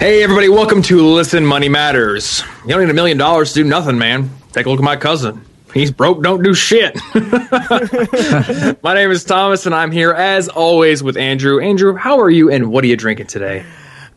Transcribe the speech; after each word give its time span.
Hey, 0.00 0.22
everybody, 0.22 0.48
welcome 0.48 0.80
to 0.84 1.06
Listen 1.06 1.44
Money 1.44 1.68
Matters. 1.68 2.42
You 2.62 2.70
don't 2.70 2.80
need 2.80 2.88
a 2.88 2.94
million 2.94 3.18
dollars 3.18 3.52
to 3.52 3.62
do 3.62 3.68
nothing, 3.68 3.98
man. 3.98 4.30
Take 4.50 4.64
a 4.64 4.70
look 4.70 4.80
at 4.80 4.82
my 4.82 4.96
cousin. 4.96 5.44
He's 5.74 5.90
broke, 5.90 6.22
don't 6.22 6.42
do 6.42 6.54
shit. 6.54 6.98
my 8.82 8.94
name 8.94 9.10
is 9.10 9.24
Thomas, 9.24 9.66
and 9.66 9.74
I'm 9.74 9.90
here 9.90 10.14
as 10.14 10.48
always 10.48 11.02
with 11.02 11.18
Andrew. 11.18 11.60
Andrew, 11.60 11.96
how 11.96 12.18
are 12.18 12.30
you, 12.30 12.50
and 12.50 12.72
what 12.72 12.82
are 12.82 12.86
you 12.86 12.96
drinking 12.96 13.26
today? 13.26 13.62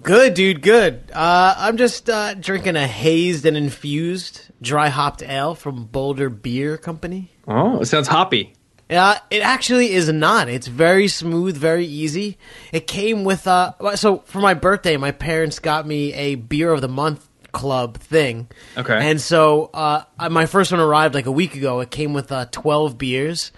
Good, 0.03 0.35
dude. 0.35 0.61
Good. 0.61 1.03
Uh, 1.11 1.53
I'm 1.57 1.75
just 1.75 2.09
uh, 2.09 2.35
drinking 2.35 2.77
a 2.77 2.87
hazed 2.87 3.45
and 3.45 3.57
infused 3.57 4.39
dry 4.61 4.87
hopped 4.87 5.21
ale 5.21 5.53
from 5.53 5.83
Boulder 5.83 6.29
Beer 6.29 6.77
Company. 6.77 7.29
Oh, 7.45 7.81
it 7.81 7.87
sounds 7.87 8.07
hoppy. 8.07 8.53
Yeah, 8.89 9.19
it 9.31 9.41
actually 9.41 9.93
is 9.93 10.11
not. 10.11 10.49
It's 10.49 10.67
very 10.67 11.07
smooth, 11.07 11.55
very 11.57 11.85
easy. 11.85 12.37
It 12.71 12.85
came 12.85 13.23
with 13.23 13.47
uh 13.47 13.73
so 13.95 14.19
for 14.25 14.39
my 14.39 14.53
birthday, 14.53 14.97
my 14.97 15.11
parents 15.11 15.59
got 15.59 15.87
me 15.87 16.13
a 16.13 16.35
beer 16.35 16.71
of 16.71 16.81
the 16.81 16.87
month 16.89 17.27
club 17.51 17.97
thing. 17.97 18.47
Okay. 18.77 19.09
And 19.09 19.19
so 19.21 19.69
uh 19.73 20.03
my 20.29 20.45
first 20.45 20.71
one 20.71 20.81
arrived 20.81 21.15
like 21.15 21.25
a 21.25 21.31
week 21.31 21.55
ago. 21.55 21.79
It 21.79 21.91
came 21.91 22.13
with 22.13 22.31
uh 22.31 22.45
12 22.51 22.97
beers 22.97 23.51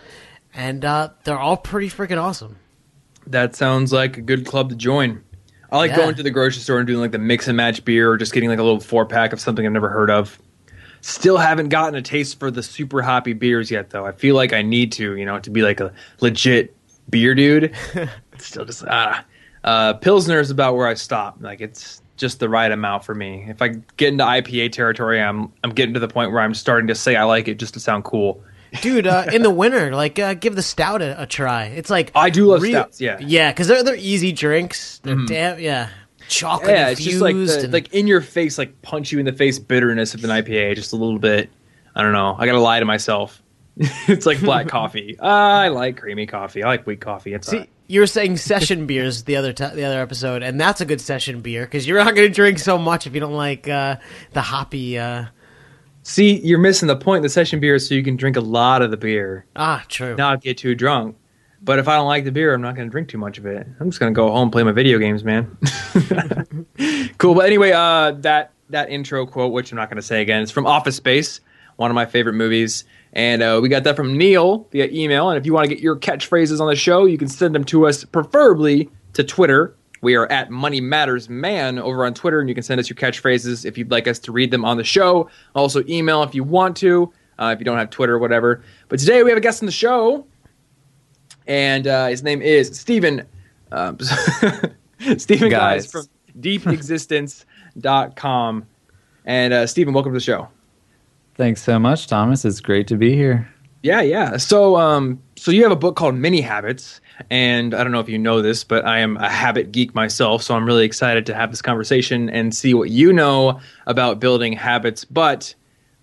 and 0.53 0.85
uh 0.85 1.09
they're 1.23 1.39
all 1.39 1.57
pretty 1.57 1.89
freaking 1.89 2.21
awesome. 2.21 2.57
That 3.27 3.55
sounds 3.55 3.91
like 3.91 4.17
a 4.17 4.21
good 4.21 4.45
club 4.45 4.69
to 4.69 4.75
join. 4.75 5.23
I 5.71 5.77
like 5.77 5.89
Yeah. 5.91 5.97
going 5.97 6.16
to 6.16 6.23
the 6.23 6.30
grocery 6.31 6.61
store 6.61 6.77
and 6.77 6.85
doing 6.88 7.02
like 7.02 7.11
the 7.11 7.17
mix 7.17 7.47
and 7.47 7.57
match 7.57 7.83
beer 7.83 8.11
or 8.11 8.17
just 8.17 8.31
getting 8.31 8.49
like 8.49 8.59
a 8.59 8.63
little 8.63 8.80
four 8.80 9.05
pack 9.05 9.33
of 9.33 9.39
something 9.41 9.66
I've 9.66 9.71
never 9.73 9.89
heard 9.89 10.11
of. 10.11 10.39
Still 11.08 11.38
haven't 11.38 11.70
gotten 11.70 11.94
a 11.94 12.02
taste 12.02 12.40
for 12.40 12.50
the 12.50 12.64
super 12.64 13.04
hoppy 13.04 13.34
beers 13.34 13.70
yet, 13.70 13.91
though. 13.91 14.08
I 14.08 14.12
feel 14.12 14.34
like 14.34 14.54
I 14.54 14.64
need 14.64 14.91
to, 14.94 15.16
you 15.16 15.23
know, 15.23 15.38
to 15.38 15.52
be 15.52 15.62
like 15.62 15.80
a 15.80 15.94
legit 16.20 16.76
beer 17.08 17.36
dude. 17.36 17.76
It's 18.34 18.48
Still 18.48 18.66
just 18.66 18.84
ah, 18.90 19.23
uh, 19.64 19.94
Pilsner 19.94 20.40
is 20.40 20.50
about 20.50 20.76
where 20.76 20.88
I 20.88 20.95
stop. 20.95 21.38
Like 21.39 21.62
it's 21.62 22.02
just 22.17 22.39
the 22.39 22.50
right 22.50 22.72
amount 22.72 23.06
for 23.06 23.14
me. 23.14 23.45
If 23.47 23.62
I 23.62 23.75
get 23.97 24.14
into 24.14 24.23
IPA 24.23 24.72
territory, 24.72 25.22
I'm 25.22 25.53
I'm 25.64 25.70
getting 25.70 25.94
to 25.94 26.00
the 26.00 26.08
point 26.08 26.31
where 26.31 26.42
I'm 26.42 26.56
starting 26.56 26.88
to 26.88 26.95
say 26.95 27.16
I 27.16 27.25
like 27.25 27.47
it 27.47 27.59
just 27.59 27.75
to 27.75 27.80
sound 27.80 28.03
cool. 28.03 28.44
Dude, 28.81 29.06
uh, 29.06 29.28
in 29.31 29.44
the 29.44 29.50
winter, 29.62 29.95
like 29.95 30.17
uh, 30.17 30.34
give 30.34 30.56
the 30.56 30.64
stout 30.64 31.03
a, 31.03 31.22
a 31.22 31.28
try. 31.28 31.66
It's 31.66 31.92
like 31.92 32.12
I 32.16 32.31
do 32.31 32.47
love 32.47 32.66
stouts, 32.66 33.00
yeah. 33.00 33.17
Mm-hmm. 33.17 33.30
yeah, 33.30 33.52
because 33.52 33.67
they're 33.67 33.84
they're 33.84 33.95
easy 33.95 34.31
drinks. 34.31 34.97
They're 35.03 35.23
damn 35.28 35.59
yeah, 35.59 35.90
chocolate 36.28 36.72
Yeah, 36.72 36.90
it's 36.90 37.04
just 37.04 37.22
like 37.22 37.36
the, 37.36 37.62
and- 37.64 37.73
like 37.73 37.94
in 37.94 38.08
your 38.08 38.22
face, 38.22 38.58
like 38.58 38.81
punch 38.81 39.12
you 39.12 39.20
in 39.20 39.26
the 39.26 39.34
face 39.34 39.59
bitterness 39.59 40.14
of 40.14 40.23
an 40.23 40.30
IPA, 40.30 40.76
just 40.76 40.94
a 40.94 40.95
little 40.95 41.20
bit. 41.20 41.50
I 41.95 42.02
don't 42.02 42.14
know. 42.14 42.36
I 42.38 42.45
gotta 42.45 42.59
lie 42.59 42.80
to 42.80 42.86
myself. 42.86 43.42
it's 43.78 44.26
like 44.26 44.40
black 44.42 44.68
coffee. 44.70 45.20
I 45.20 45.68
like 45.70 45.98
creamy 45.98 46.26
coffee. 46.26 46.64
I 46.64 46.68
like 46.68 46.88
weak 46.88 47.02
coffee. 47.02 47.34
It's 47.34 47.48
See, 47.50 47.66
you 47.88 48.00
were 48.00 48.08
saying 48.08 48.38
session 48.38 48.86
beers 48.88 49.23
the 49.23 49.36
other 49.36 49.53
ti 49.53 49.68
the 49.68 49.84
other 49.84 50.02
episode, 50.02 50.44
and 50.44 50.59
that's 50.59 50.81
a 50.81 50.86
good 50.86 51.02
session 51.02 51.42
beer 51.42 51.66
because 51.66 51.88
you're 51.88 52.03
not 52.03 52.16
going 52.16 52.28
to 52.28 52.34
drink 52.34 52.59
so 52.59 52.78
much 52.78 53.06
if 53.08 53.14
you 53.14 53.20
don't 53.20 53.34
like 53.34 53.68
uh, 53.68 53.98
the 54.34 54.42
hoppy. 54.42 54.98
Uh, 54.98 55.26
see, 56.03 56.40
you're 56.40 56.59
missing 56.59 56.88
the 56.88 56.96
point. 56.96 57.23
The 57.23 57.30
session 57.30 57.59
beer 57.59 57.76
is 57.76 57.88
so 57.88 57.96
you 57.96 58.03
can 58.03 58.16
drink 58.16 58.38
a 58.38 58.42
lot 58.42 58.81
of 58.81 58.92
the 58.92 58.98
beer, 58.98 59.46
ah, 59.56 59.84
true. 59.88 60.16
not 60.16 60.42
get 60.42 60.58
too 60.58 60.76
drunk. 60.76 61.18
But 61.66 61.80
if 61.80 61.88
I 61.88 61.95
don't 61.95 62.05
like 62.05 62.25
the 62.25 62.31
beer, 62.31 62.53
I'm 62.53 62.61
not 62.61 62.75
going 62.75 62.88
to 62.88 62.91
drink 62.91 63.09
too 63.09 63.17
much 63.17 63.39
of 63.39 63.47
it. 63.47 63.67
I'm 63.80 63.89
just 63.89 63.99
going 63.99 64.13
to 64.13 64.16
go 64.16 64.30
home 64.30 64.44
and 64.44 64.52
play 64.52 64.61
my 64.61 64.71
video 64.71 64.99
games, 64.99 65.23
man. 65.23 65.58
cool. 67.17 67.33
But 67.33 67.47
anyway, 67.47 67.72
uh, 67.72 68.11
that 68.19 68.53
that 68.69 68.91
intro 68.91 69.25
quote, 69.25 69.52
which 69.52 69.72
I'm 69.72 69.77
not 69.77 69.89
going 69.89 69.97
to 69.97 70.03
say 70.03 70.22
again, 70.22 70.44
it's 70.44 70.52
from 70.52 70.67
Office 70.67 70.95
Space, 70.95 71.41
one 71.77 71.89
of 71.89 71.95
my 71.95 72.05
favorite 72.05 72.33
movies. 72.33 72.83
And 73.13 73.41
uh, 73.41 73.59
we 73.63 73.69
got 73.69 73.83
that 73.85 73.95
from 73.95 74.16
Neil 74.16 74.67
via 74.72 74.88
email. 74.91 75.30
And 75.30 75.39
if 75.39 75.45
you 75.45 75.53
want 75.53 75.67
to 75.67 75.73
get 75.73 75.81
your 75.81 75.95
catchphrases 75.95 76.59
on 76.59 76.67
the 76.67 76.75
show, 76.75 77.05
you 77.05 77.17
can 77.17 77.27
send 77.27 77.55
them 77.55 77.63
to 77.66 77.88
us, 77.88 78.03
preferably 78.03 78.89
to 79.13 79.23
Twitter. 79.23 79.75
We 80.02 80.13
are 80.13 80.31
at 80.31 80.52
Money 80.52 80.81
Matters 80.81 81.29
Man 81.29 81.79
over 81.79 82.05
on 82.05 82.13
Twitter, 82.13 82.39
and 82.39 82.47
you 82.47 82.53
can 82.53 82.63
send 82.63 82.79
us 82.79 82.89
your 82.89 82.95
catchphrases 82.95 83.66
if 83.66 83.75
you'd 83.75 83.89
like 83.89 84.07
us 84.07 84.19
to 84.19 84.31
read 84.31 84.52
them 84.52 84.63
on 84.63 84.77
the 84.77 84.83
show. 84.83 85.31
Also, 85.56 85.84
email 85.88 86.22
if 86.22 86.35
you 86.35 86.44
want 86.44 86.78
to, 86.78 87.11
uh, 87.40 87.51
if 87.56 87.59
you 87.59 87.66
don't 87.66 87.79
have 87.79 87.90
Twitter 87.90 88.13
or 88.13 88.19
whatever. 88.19 88.61
But 88.88 89.00
today 89.00 89.23
we 89.23 89.31
have 89.31 89.38
a 89.38 89.41
guest 89.41 89.63
on 89.63 89.66
the 89.66 89.72
show, 89.72 90.28
and 91.47 91.88
uh, 91.88 92.07
his 92.07 92.23
name 92.23 92.41
is 92.41 92.78
Stephen. 92.78 93.25
Um, 93.72 93.97
Stephen 95.17 95.50
Guise 95.50 95.83
Guise. 95.83 95.91
from 95.91 96.06
deepexistence.com. 96.39 98.66
And 99.25 99.53
uh, 99.53 99.67
Stephen, 99.67 99.94
welcome 99.94 100.13
to 100.13 100.17
the 100.17 100.23
show. 100.23 100.47
Thanks 101.35 101.61
so 101.61 101.78
much, 101.79 102.07
Thomas. 102.07 102.45
It's 102.45 102.61
great 102.61 102.88
to 102.88 102.95
be 102.95 103.13
here. 103.16 103.51
Yeah, 103.84 104.01
yeah. 104.01 104.38
So, 104.38 104.78
um, 104.78 105.22
so 105.35 105.51
you 105.51 105.61
have 105.63 105.72
a 105.72 105.75
book 105.75 105.95
called 105.95 106.16
Mini 106.16 106.41
Habits, 106.41 107.01
and 107.29 107.75
I 107.75 107.84
don't 107.84 107.91
know 107.91 108.00
if 108.00 108.09
you 108.09 108.17
know 108.17 108.41
this, 108.41 108.63
but 108.63 108.84
I 108.85 108.97
am 109.00 109.17
a 109.17 109.29
habit 109.29 109.72
geek 109.72 109.94
myself, 109.94 110.41
so 110.41 110.55
I'm 110.55 110.66
really 110.66 110.85
excited 110.85 111.25
to 111.28 111.35
have 111.35 111.51
this 111.51 111.61
conversation 111.61 112.29
and 112.29 112.55
see 112.55 112.73
what 112.73 112.89
you 112.89 113.13
know 113.13 113.59
about 113.85 114.19
building 114.19 114.53
habits. 114.53 115.05
But, 115.05 115.53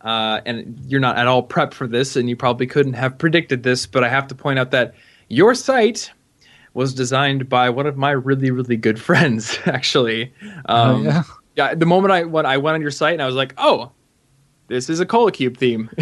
uh, 0.03 0.43
and 0.47 0.81
you're 0.87 1.01
not 1.01 1.17
at 1.17 1.27
all 1.27 1.45
prepped 1.47 1.75
for 1.75 1.89
this, 1.89 2.15
and 2.15 2.29
you 2.29 2.37
probably 2.37 2.69
couldn't 2.69 2.93
have 2.93 3.19
predicted 3.19 3.65
this, 3.65 3.87
but 3.87 4.05
I 4.05 4.09
have 4.09 4.29
to 4.29 4.35
point 4.35 4.61
out 4.61 4.71
that 4.71 4.95
your 5.33 5.55
site 5.55 6.13
was 6.75 6.95
designed 6.95 7.49
by 7.49 7.71
one 7.71 7.87
of 7.87 7.97
my 7.97 8.11
really, 8.11 8.51
really 8.51 8.77
good 8.77 9.01
friends, 9.09 9.59
actually. 9.67 10.33
Um, 10.67 11.01
oh, 11.01 11.03
yeah. 11.03 11.23
yeah, 11.57 11.75
the 11.75 11.87
moment 11.87 12.13
I 12.13 12.25
when 12.25 12.47
I 12.47 12.59
went 12.59 12.75
on 12.75 12.83
your 12.83 12.91
site 12.91 13.15
and 13.15 13.23
I 13.23 13.27
was 13.27 13.35
like, 13.35 13.55
oh, 13.57 13.91
this 14.69 14.91
is 14.91 15.01
a 15.01 15.07
Kolakube 15.07 15.57
theme. 15.57 15.91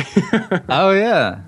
Oh, 0.69 0.91
yeah. 0.91 1.41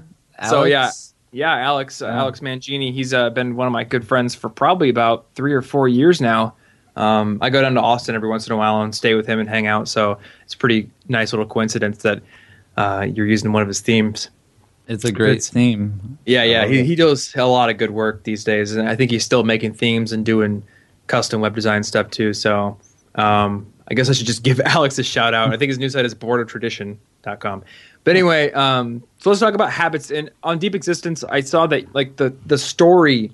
So, 0.49 0.65
yeah. 0.65 0.83
Alex? 0.83 1.15
Yeah, 1.31 1.57
Alex, 1.57 2.03
uh, 2.03 2.07
Yeah. 2.07 2.19
Alex 2.19 2.41
Mangini. 2.41 2.93
He's 2.93 3.15
uh, 3.15 3.31
been 3.31 3.55
one 3.57 3.67
of 3.67 3.73
my 3.73 3.85
good 3.85 4.07
friends 4.07 4.35
for 4.35 4.49
probably 4.49 4.89
about 4.89 5.27
three 5.35 5.53
or 5.53 5.63
four 5.63 5.89
years 5.89 6.21
now. 6.21 6.55
Um, 6.97 7.39
I 7.41 7.49
go 7.49 7.63
down 7.63 7.75
to 7.75 7.81
Austin 7.81 8.15
every 8.15 8.29
once 8.29 8.47
in 8.47 8.53
a 8.53 8.57
while 8.57 8.83
and 8.83 8.95
stay 8.95 9.15
with 9.15 9.27
him 9.27 9.39
and 9.39 9.49
hang 9.49 9.67
out. 9.67 9.89
So 9.89 10.19
it's 10.45 10.55
a 10.55 10.59
pretty 10.59 10.91
nice 11.09 11.33
little 11.33 11.47
coincidence 11.47 11.99
that 12.03 12.23
uh, 12.77 13.07
you're 13.13 13.27
using 13.27 13.53
one 13.53 13.63
of 13.63 13.69
his 13.69 13.81
themes. 13.81 14.29
It's 14.89 15.05
a 15.05 15.13
great 15.13 15.31
It's- 15.33 15.49
theme. 15.49 16.19
Yeah, 16.27 16.43
yeah, 16.43 16.67
he, 16.67 16.83
he 16.85 16.95
does 16.95 17.33
a 17.37 17.45
lot 17.47 17.71
of 17.71 17.79
good 17.79 17.91
work 17.93 18.25
these 18.25 18.45
days, 18.45 18.75
and 18.75 18.89
I 18.89 18.97
think 18.97 19.11
he's 19.11 19.25
still 19.25 19.45
making 19.45 19.75
themes 19.75 20.13
and 20.13 20.25
doing 20.25 20.63
custom 21.07 21.41
web 21.41 21.55
design 21.55 21.83
stuff 21.83 22.11
too. 22.11 22.33
So 22.33 22.77
um, 23.15 23.67
I 23.89 23.95
guess 23.95 24.09
I 24.09 24.13
should 24.13 24.27
just 24.27 24.43
give 24.43 24.61
Alex 24.65 24.99
a 24.99 25.03
shout 25.05 25.35
out. 25.35 25.53
I 25.53 25.57
think 25.57 25.69
his 25.69 25.79
new 25.79 25.89
site 25.89 26.05
is 26.05 26.15
bordertradition.com. 26.15 27.65
But 28.05 28.11
anyway, 28.11 28.51
um, 28.53 29.03
so 29.19 29.31
let's 29.31 29.41
talk 29.41 29.55
about 29.55 29.71
habits. 29.71 30.11
And 30.11 30.31
on 30.43 30.59
Deep 30.59 30.75
Existence, 30.75 31.23
I 31.25 31.41
saw 31.41 31.67
that 31.69 31.95
like 31.95 32.17
the 32.17 32.35
the 32.47 32.59
story 32.59 33.31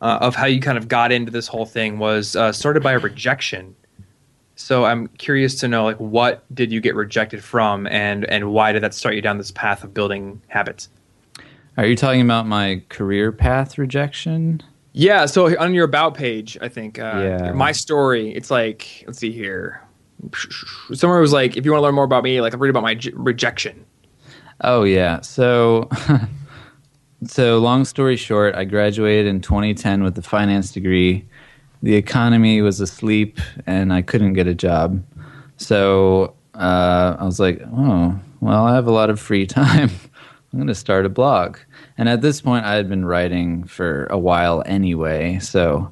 uh, 0.00 0.18
of 0.20 0.34
how 0.36 0.46
you 0.46 0.60
kind 0.60 0.78
of 0.78 0.88
got 0.88 1.10
into 1.12 1.30
this 1.32 1.48
whole 1.48 1.66
thing 1.66 1.98
was 1.98 2.36
uh, 2.36 2.52
started 2.52 2.82
by 2.82 2.92
a 2.92 2.98
rejection. 2.98 3.74
So 4.62 4.84
I'm 4.84 5.08
curious 5.18 5.56
to 5.60 5.68
know 5.68 5.84
like 5.84 5.98
what 5.98 6.44
did 6.54 6.70
you 6.72 6.80
get 6.80 6.94
rejected 6.94 7.42
from, 7.42 7.86
and 7.88 8.24
and 8.26 8.52
why 8.52 8.72
did 8.72 8.82
that 8.82 8.94
start 8.94 9.14
you 9.16 9.20
down 9.20 9.38
this 9.38 9.50
path 9.50 9.82
of 9.84 9.92
building 9.92 10.40
habits? 10.48 10.88
Are 11.76 11.86
you 11.86 11.96
talking 11.96 12.20
about 12.20 12.46
my 12.46 12.82
career 12.88 13.32
path 13.32 13.76
rejection? 13.78 14.62
Yeah, 14.92 15.24
so 15.26 15.58
on 15.58 15.74
your 15.74 15.84
about 15.86 16.14
page, 16.14 16.58
I 16.60 16.68
think 16.68 16.98
uh, 16.98 17.02
Yeah. 17.40 17.52
my 17.52 17.72
story. 17.72 18.30
It's 18.34 18.50
like 18.50 19.04
let's 19.06 19.18
see 19.18 19.32
here. 19.32 19.82
Somewhere 20.92 21.18
it 21.18 21.22
was 21.22 21.32
like, 21.32 21.56
if 21.56 21.64
you 21.64 21.72
want 21.72 21.80
to 21.80 21.84
learn 21.86 21.94
more 21.96 22.04
about 22.04 22.22
me, 22.22 22.40
like 22.40 22.54
read 22.56 22.70
about 22.70 22.84
my 22.84 22.94
j- 22.94 23.10
rejection. 23.14 23.84
Oh, 24.60 24.84
yeah. 24.84 25.20
So, 25.22 25.88
so 27.26 27.58
long 27.58 27.84
story 27.84 28.14
short, 28.16 28.54
I 28.54 28.64
graduated 28.64 29.26
in 29.26 29.40
2010 29.40 30.04
with 30.04 30.16
a 30.18 30.22
finance 30.22 30.70
degree. 30.70 31.26
The 31.82 31.94
economy 31.94 32.62
was 32.62 32.80
asleep, 32.80 33.40
and 33.66 33.92
I 33.92 34.02
couldn't 34.02 34.34
get 34.34 34.46
a 34.46 34.54
job. 34.54 35.02
So 35.56 36.34
uh, 36.54 37.16
I 37.18 37.24
was 37.24 37.40
like, 37.40 37.60
oh, 37.72 38.18
well, 38.40 38.64
I 38.66 38.74
have 38.74 38.86
a 38.86 38.92
lot 38.92 39.10
of 39.10 39.20
free 39.20 39.46
time. 39.60 39.90
I'm 40.52 40.58
going 40.58 40.66
to 40.66 40.74
start 40.74 41.06
a 41.06 41.08
blog. 41.08 41.58
And 41.96 42.08
at 42.08 42.20
this 42.20 42.40
point, 42.40 42.66
I 42.66 42.74
had 42.74 42.88
been 42.88 43.04
writing 43.04 43.64
for 43.64 44.06
a 44.06 44.18
while 44.18 44.62
anyway. 44.66 45.38
So 45.38 45.90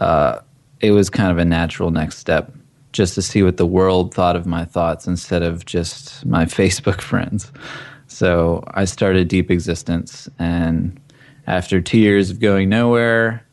uh, 0.00 0.40
it 0.80 0.92
was 0.92 1.10
kind 1.10 1.32
of 1.32 1.38
a 1.38 1.44
natural 1.44 1.90
next 1.90 2.18
step 2.18 2.52
just 2.92 3.14
to 3.14 3.22
see 3.22 3.42
what 3.42 3.56
the 3.56 3.66
world 3.66 4.14
thought 4.14 4.36
of 4.36 4.46
my 4.46 4.64
thoughts 4.64 5.06
instead 5.06 5.42
of 5.42 5.64
just 5.64 6.24
my 6.24 6.44
Facebook 6.46 7.00
friends. 7.00 7.50
So 8.06 8.62
I 8.74 8.84
started 8.84 9.28
Deep 9.28 9.50
Existence. 9.50 10.28
And 10.38 11.00
after 11.46 11.80
two 11.80 11.98
years 11.98 12.30
of 12.30 12.38
going 12.38 12.68
nowhere, 12.68 13.44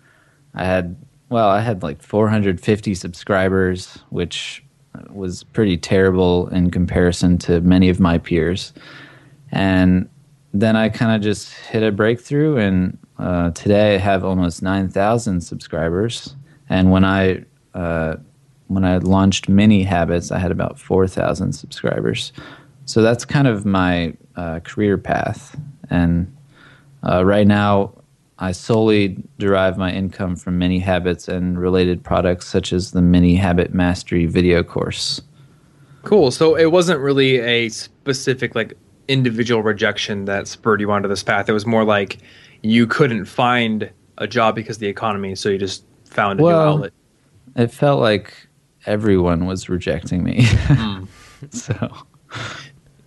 I 0.54 0.66
had, 0.66 0.96
well, 1.30 1.50
I 1.50 1.62
had 1.62 1.84
like 1.84 2.02
450 2.02 2.96
subscribers, 2.96 4.00
which 4.10 4.64
was 5.10 5.44
pretty 5.44 5.78
terrible 5.78 6.48
in 6.50 6.72
comparison 6.72 7.38
to 7.40 7.62
many 7.62 7.90
of 7.90 8.00
my 8.00 8.18
peers. 8.18 8.74
And 9.52 10.10
then 10.54 10.76
I 10.76 10.90
kind 10.90 11.16
of 11.16 11.22
just 11.22 11.54
hit 11.54 11.84
a 11.84 11.92
breakthrough, 11.92 12.58
and 12.58 12.98
uh, 13.20 13.52
today 13.52 13.96
I 13.96 13.98
have 13.98 14.24
almost 14.24 14.62
9,000 14.62 15.42
subscribers. 15.42 16.36
And 16.70 16.92
when 16.92 17.04
I 17.04 17.44
uh, 17.74 18.18
when 18.68 18.84
I 18.84 18.98
launched 18.98 19.48
Mini 19.48 19.84
Habits, 19.84 20.32
I 20.32 20.40
had 20.40 20.52
about 20.52 20.78
4,000 20.78 21.54
subscribers. 21.54 22.34
So 22.86 23.02
that's 23.02 23.24
kind 23.24 23.48
of 23.48 23.66
my 23.66 24.14
uh, 24.36 24.60
career 24.62 24.98
path. 24.98 25.58
And 25.90 26.36
uh, 27.08 27.24
right 27.24 27.48
now, 27.48 27.94
I 28.40 28.52
solely 28.52 29.18
derive 29.40 29.78
my 29.78 29.92
income 29.92 30.36
from 30.36 30.58
Mini 30.58 30.80
Habits 30.80 31.28
and 31.28 31.60
related 31.60 32.04
products 32.04 32.48
such 32.48 32.72
as 32.72 32.92
the 32.92 33.02
Mini 33.02 33.36
Habit 33.36 33.74
Mastery 33.74 34.26
video 34.26 34.64
course. 34.64 35.22
Cool. 36.04 36.32
So 36.32 36.56
it 36.56 36.72
wasn't 36.72 37.00
really 37.00 37.40
a 37.40 37.70
specific 37.70 38.56
like 38.56 38.74
individual 39.08 39.64
rejection 39.64 40.26
that 40.26 40.48
spurred 40.48 40.82
you 40.82 40.92
onto 40.92 41.10
this 41.10 41.24
path. 41.24 41.50
It 41.50 41.54
was 41.54 41.66
more 41.66 41.84
like 41.84 42.20
you 42.62 42.86
couldn't 42.86 43.26
find 43.26 43.90
a 44.18 44.28
job 44.28 44.56
because 44.56 44.78
of 44.78 44.82
the 44.82 44.88
economy, 44.88 45.36
so 45.36 45.50
you 45.50 45.58
just 45.58 45.84
found 46.06 46.40
a 46.40 46.44
Well, 46.44 46.66
new 46.66 46.72
outlet. 46.74 46.94
It 47.56 47.72
felt 47.72 48.00
like 48.02 48.34
everyone 48.86 49.46
was 49.46 49.70
rejecting 49.70 50.24
me. 50.24 50.42
Mm. 50.42 51.08
so, 51.52 51.92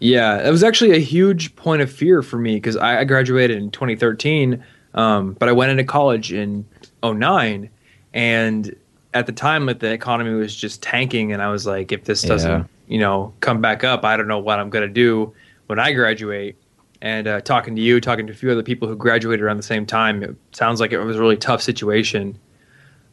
Yeah, 0.00 0.46
it 0.46 0.50
was 0.50 0.62
actually 0.64 0.92
a 0.92 1.00
huge 1.00 1.54
point 1.56 1.82
of 1.82 1.90
fear 1.92 2.22
for 2.22 2.38
me 2.38 2.54
because 2.56 2.76
I, 2.76 3.00
I 3.00 3.04
graduated 3.04 3.58
in 3.58 3.70
2013, 3.70 4.62
um, 4.94 5.34
but 5.38 5.48
I 5.48 5.52
went 5.52 5.70
into 5.70 5.84
college 5.84 6.32
in 6.32 6.64
09, 7.02 7.70
and 8.14 8.76
at 9.14 9.26
the 9.26 9.32
time, 9.32 9.66
like 9.66 9.80
the 9.80 9.92
economy 9.92 10.32
was 10.34 10.54
just 10.54 10.82
tanking, 10.82 11.32
and 11.32 11.42
I 11.42 11.50
was 11.50 11.66
like, 11.66 11.92
if 11.92 12.04
this 12.04 12.22
doesn't, 12.22 12.50
Yeah. 12.50 12.64
you 12.88 12.98
know, 12.98 13.32
come 13.40 13.60
back 13.60 13.84
up, 13.84 14.04
I 14.04 14.16
don't 14.16 14.28
know 14.28 14.38
what 14.38 14.58
I'm 14.58 14.70
gonna 14.70 14.88
do 14.88 15.32
when 15.66 15.78
I 15.78 15.92
graduate. 15.92 16.56
And 17.02 17.26
uh, 17.26 17.40
talking 17.40 17.74
to 17.76 17.80
you, 17.82 17.98
talking 18.00 18.26
to 18.26 18.32
a 18.32 18.36
few 18.36 18.50
other 18.50 18.62
people 18.62 18.86
who 18.86 18.94
graduated 18.94 19.42
around 19.42 19.56
the 19.56 19.62
same 19.62 19.86
time, 19.86 20.22
it 20.22 20.36
sounds 20.52 20.80
like 20.80 20.92
it 20.92 20.98
was 20.98 21.16
a 21.16 21.20
really 21.20 21.36
tough 21.38 21.62
situation. 21.62 22.38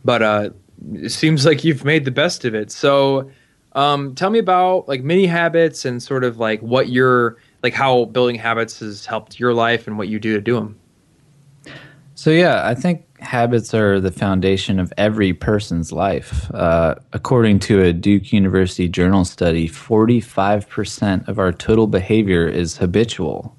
But 0.03 0.21
uh, 0.21 0.49
it 0.93 1.09
seems 1.09 1.45
like 1.45 1.63
you've 1.63 1.85
made 1.85 2.03
the 2.03 2.11
best 2.11 2.43
of 2.43 2.53
it. 2.53 2.69
So, 2.69 3.31
um, 3.73 4.13
tell 4.13 4.29
me 4.29 4.39
about 4.39 4.87
like 4.89 5.03
mini 5.03 5.25
habits 5.25 5.85
and 5.85 6.03
sort 6.03 6.23
of 6.25 6.37
like 6.37 6.59
what 6.61 6.89
your 6.89 7.37
like 7.63 7.73
how 7.73 8.05
building 8.05 8.35
habits 8.35 8.79
has 8.79 9.05
helped 9.05 9.39
your 9.39 9.53
life 9.53 9.87
and 9.87 9.97
what 9.97 10.09
you 10.09 10.19
do 10.19 10.33
to 10.35 10.41
do 10.41 10.55
them. 10.55 10.77
So 12.17 12.31
yeah, 12.31 12.67
I 12.67 12.73
think 12.73 13.05
habits 13.19 13.75
are 13.75 13.99
the 13.99 14.11
foundation 14.11 14.79
of 14.79 14.91
every 14.97 15.33
person's 15.33 15.91
life. 15.91 16.49
Uh, 16.51 16.95
according 17.13 17.59
to 17.59 17.83
a 17.83 17.93
Duke 17.93 18.33
University 18.33 18.87
Journal 18.87 19.23
study, 19.23 19.69
45% 19.69 21.27
of 21.27 21.37
our 21.37 21.51
total 21.51 21.85
behavior 21.85 22.47
is 22.47 22.77
habitual. 22.77 23.55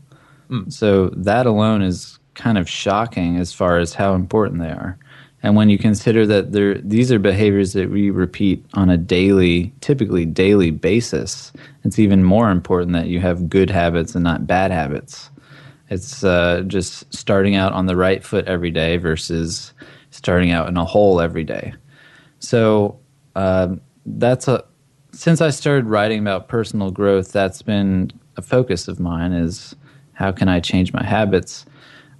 So 0.70 1.10
that 1.10 1.46
alone 1.46 1.82
is 1.82 2.18
kind 2.34 2.58
of 2.58 2.68
shocking 2.68 3.36
as 3.36 3.52
far 3.52 3.78
as 3.78 3.94
how 3.94 4.14
important 4.14 4.60
they 4.60 4.70
are. 4.70 4.98
And 5.44 5.54
when 5.54 5.68
you 5.68 5.78
consider 5.78 6.26
that 6.26 6.50
there, 6.50 6.74
these 6.78 7.12
are 7.12 7.20
behaviors 7.20 7.74
that 7.74 7.90
we 7.90 8.10
repeat 8.10 8.64
on 8.74 8.90
a 8.90 8.96
daily, 8.96 9.72
typically 9.80 10.26
daily 10.26 10.72
basis, 10.72 11.52
it's 11.84 12.00
even 12.00 12.24
more 12.24 12.50
important 12.50 12.92
that 12.94 13.06
you 13.06 13.20
have 13.20 13.48
good 13.48 13.70
habits 13.70 14.16
and 14.16 14.24
not 14.24 14.48
bad 14.48 14.72
habits. 14.72 15.30
It's 15.90 16.22
uh, 16.22 16.64
just 16.66 17.12
starting 17.14 17.54
out 17.54 17.72
on 17.72 17.86
the 17.86 17.96
right 17.96 18.22
foot 18.22 18.46
every 18.46 18.70
day 18.70 18.96
versus 18.96 19.72
starting 20.10 20.50
out 20.50 20.68
in 20.68 20.76
a 20.76 20.84
hole 20.84 21.20
every 21.20 21.44
day. 21.44 21.74
So 22.40 22.98
um, 23.34 23.80
that's 24.04 24.48
a 24.48 24.64
since 25.12 25.40
I 25.40 25.50
started 25.50 25.86
writing 25.86 26.20
about 26.20 26.48
personal 26.48 26.90
growth, 26.90 27.32
that's 27.32 27.62
been 27.62 28.12
a 28.36 28.42
focus 28.42 28.88
of 28.88 29.00
mine. 29.00 29.32
Is 29.32 29.74
how 30.12 30.32
can 30.32 30.48
I 30.48 30.60
change 30.60 30.92
my 30.92 31.04
habits? 31.04 31.64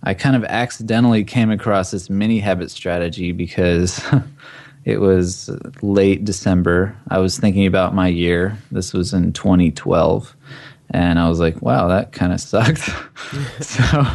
I 0.05 0.15
kind 0.15 0.37
of 0.37 0.45
accidentally 0.45 1.25
came 1.25 1.51
across 1.51 1.91
this 1.91 2.09
mini 2.09 2.39
habit 2.39 2.71
strategy 2.71 3.33
because 3.33 4.01
it 4.85 5.01
was 5.01 5.51
late 5.83 6.25
December. 6.25 6.97
I 7.09 7.19
was 7.19 7.39
thinking 7.39 7.67
about 7.67 7.95
my 7.95 8.09
year. 8.09 8.57
This 8.71 8.93
was 8.93 9.13
in 9.13 9.33
2012. 9.33 10.37
And 10.91 11.19
I 11.19 11.29
was 11.29 11.39
like, 11.39 11.61
wow, 11.61 11.89
that 11.89 12.13
kind 12.13 12.33
of 12.33 12.41
sucked. 12.41 12.91
so, 13.61 14.07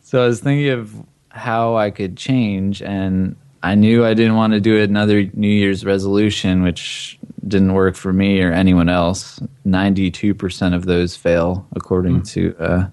so 0.00 0.22
I 0.22 0.26
was 0.26 0.40
thinking 0.40 0.70
of 0.70 0.94
how 1.30 1.76
I 1.76 1.90
could 1.90 2.16
change. 2.16 2.82
And 2.82 3.36
I 3.62 3.74
knew 3.74 4.04
I 4.04 4.14
didn't 4.14 4.36
want 4.36 4.52
to 4.52 4.60
do 4.60 4.80
another 4.80 5.24
New 5.34 5.48
Year's 5.48 5.84
resolution, 5.84 6.62
which 6.62 7.18
didn't 7.46 7.74
work 7.74 7.96
for 7.96 8.12
me 8.12 8.40
or 8.42 8.52
anyone 8.52 8.88
else. 8.88 9.40
92% 9.66 10.74
of 10.74 10.84
those 10.84 11.16
fail, 11.16 11.66
according 11.74 12.22
to 12.22 12.54
uh, 12.58 12.88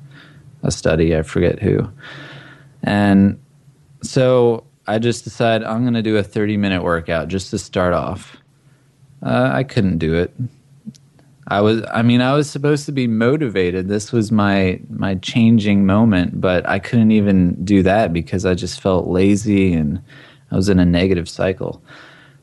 a 0.63 0.71
study. 0.71 1.15
I 1.15 1.21
forget 1.21 1.59
who. 1.59 1.89
And 2.83 3.39
so 4.01 4.63
I 4.87 4.99
just 4.99 5.23
decided 5.23 5.67
I'm 5.67 5.81
going 5.81 5.95
to 5.95 6.01
do 6.01 6.17
a 6.17 6.23
30 6.23 6.57
minute 6.57 6.83
workout 6.83 7.27
just 7.27 7.49
to 7.51 7.57
start 7.57 7.93
off. 7.93 8.37
Uh, 9.23 9.49
I 9.51 9.63
couldn't 9.63 9.97
do 9.97 10.13
it. 10.13 10.33
I 11.47 11.61
was 11.61 11.83
I 11.93 12.01
mean 12.01 12.21
I 12.21 12.33
was 12.33 12.49
supposed 12.49 12.85
to 12.87 12.91
be 12.91 13.07
motivated. 13.07 13.87
This 13.87 14.11
was 14.11 14.31
my 14.31 14.79
my 14.89 15.15
changing 15.15 15.85
moment, 15.85 16.41
but 16.41 16.67
I 16.67 16.79
couldn't 16.79 17.11
even 17.11 17.63
do 17.63 17.83
that 17.83 18.13
because 18.13 18.45
I 18.45 18.55
just 18.55 18.81
felt 18.81 19.07
lazy 19.07 19.73
and 19.73 20.01
I 20.51 20.55
was 20.55 20.69
in 20.69 20.79
a 20.79 20.85
negative 20.85 21.29
cycle. 21.29 21.83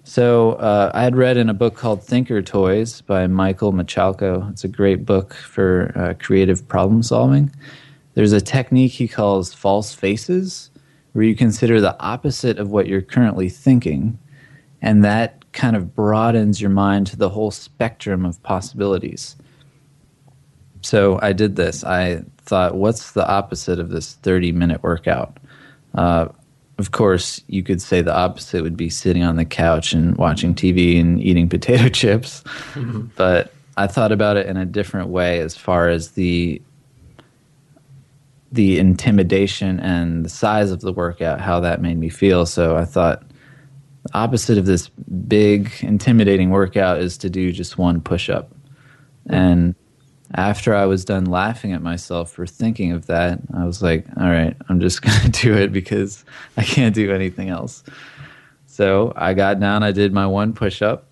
So 0.04 0.52
uh, 0.54 0.90
I 0.94 1.04
had 1.04 1.16
read 1.16 1.36
in 1.36 1.48
a 1.48 1.54
book 1.54 1.76
called 1.76 2.00
Thinkertoys 2.00 3.06
by 3.06 3.26
Michael 3.28 3.72
Michalko. 3.72 4.50
It's 4.50 4.64
a 4.64 4.68
great 4.68 5.04
book 5.04 5.34
for 5.34 5.92
uh, 5.94 6.14
creative 6.18 6.66
problem 6.66 7.02
solving. 7.02 7.52
There's 8.14 8.32
a 8.32 8.40
technique 8.40 8.92
he 8.92 9.06
calls 9.06 9.54
false 9.54 9.94
faces, 9.94 10.70
where 11.12 11.24
you 11.24 11.36
consider 11.36 11.80
the 11.80 11.98
opposite 12.00 12.58
of 12.58 12.70
what 12.70 12.88
you're 12.88 13.00
currently 13.00 13.48
thinking, 13.48 14.18
and 14.82 15.04
that 15.04 15.41
kind 15.52 15.76
of 15.76 15.94
broadens 15.94 16.60
your 16.60 16.70
mind 16.70 17.06
to 17.08 17.16
the 17.16 17.28
whole 17.28 17.50
spectrum 17.50 18.24
of 18.24 18.42
possibilities. 18.42 19.36
So 20.82 21.18
I 21.22 21.32
did 21.32 21.56
this. 21.56 21.84
I 21.84 22.22
thought, 22.38 22.74
what's 22.74 23.12
the 23.12 23.26
opposite 23.26 23.78
of 23.78 23.90
this 23.90 24.14
30 24.14 24.52
minute 24.52 24.82
workout? 24.82 25.38
Uh, 25.94 26.28
of 26.78 26.90
course, 26.90 27.40
you 27.46 27.62
could 27.62 27.80
say 27.80 28.02
the 28.02 28.16
opposite 28.16 28.62
would 28.62 28.76
be 28.76 28.90
sitting 28.90 29.22
on 29.22 29.36
the 29.36 29.44
couch 29.44 29.92
and 29.92 30.16
watching 30.16 30.54
TV 30.54 30.98
and 31.00 31.20
eating 31.20 31.48
potato 31.56 31.88
chips. 31.88 32.42
But 33.16 33.52
I 33.76 33.86
thought 33.86 34.12
about 34.12 34.36
it 34.36 34.46
in 34.46 34.56
a 34.56 34.66
different 34.66 35.08
way 35.08 35.40
as 35.40 35.56
far 35.56 35.88
as 35.88 36.12
the 36.12 36.60
the 38.50 38.78
intimidation 38.78 39.80
and 39.80 40.26
the 40.26 40.28
size 40.28 40.70
of 40.70 40.82
the 40.82 40.92
workout, 40.92 41.40
how 41.40 41.58
that 41.60 41.80
made 41.80 41.96
me 41.96 42.10
feel. 42.10 42.44
So 42.44 42.76
I 42.76 42.84
thought 42.84 43.22
opposite 44.14 44.58
of 44.58 44.66
this 44.66 44.88
big, 44.88 45.72
intimidating 45.80 46.50
workout 46.50 47.00
is 47.00 47.16
to 47.18 47.30
do 47.30 47.52
just 47.52 47.78
one 47.78 48.00
push 48.00 48.28
up. 48.28 48.50
And 49.26 49.74
after 50.34 50.74
I 50.74 50.86
was 50.86 51.04
done 51.04 51.26
laughing 51.26 51.72
at 51.72 51.82
myself 51.82 52.30
for 52.32 52.46
thinking 52.46 52.92
of 52.92 53.06
that, 53.06 53.38
I 53.54 53.64
was 53.64 53.82
like, 53.82 54.06
all 54.16 54.28
right, 54.28 54.56
I'm 54.68 54.80
just 54.80 55.02
going 55.02 55.30
to 55.30 55.42
do 55.42 55.54
it 55.54 55.72
because 55.72 56.24
I 56.56 56.64
can't 56.64 56.94
do 56.94 57.12
anything 57.12 57.48
else. 57.48 57.84
So 58.66 59.12
I 59.16 59.34
got 59.34 59.60
down, 59.60 59.82
I 59.82 59.92
did 59.92 60.12
my 60.12 60.26
one 60.26 60.54
push 60.54 60.80
up, 60.80 61.06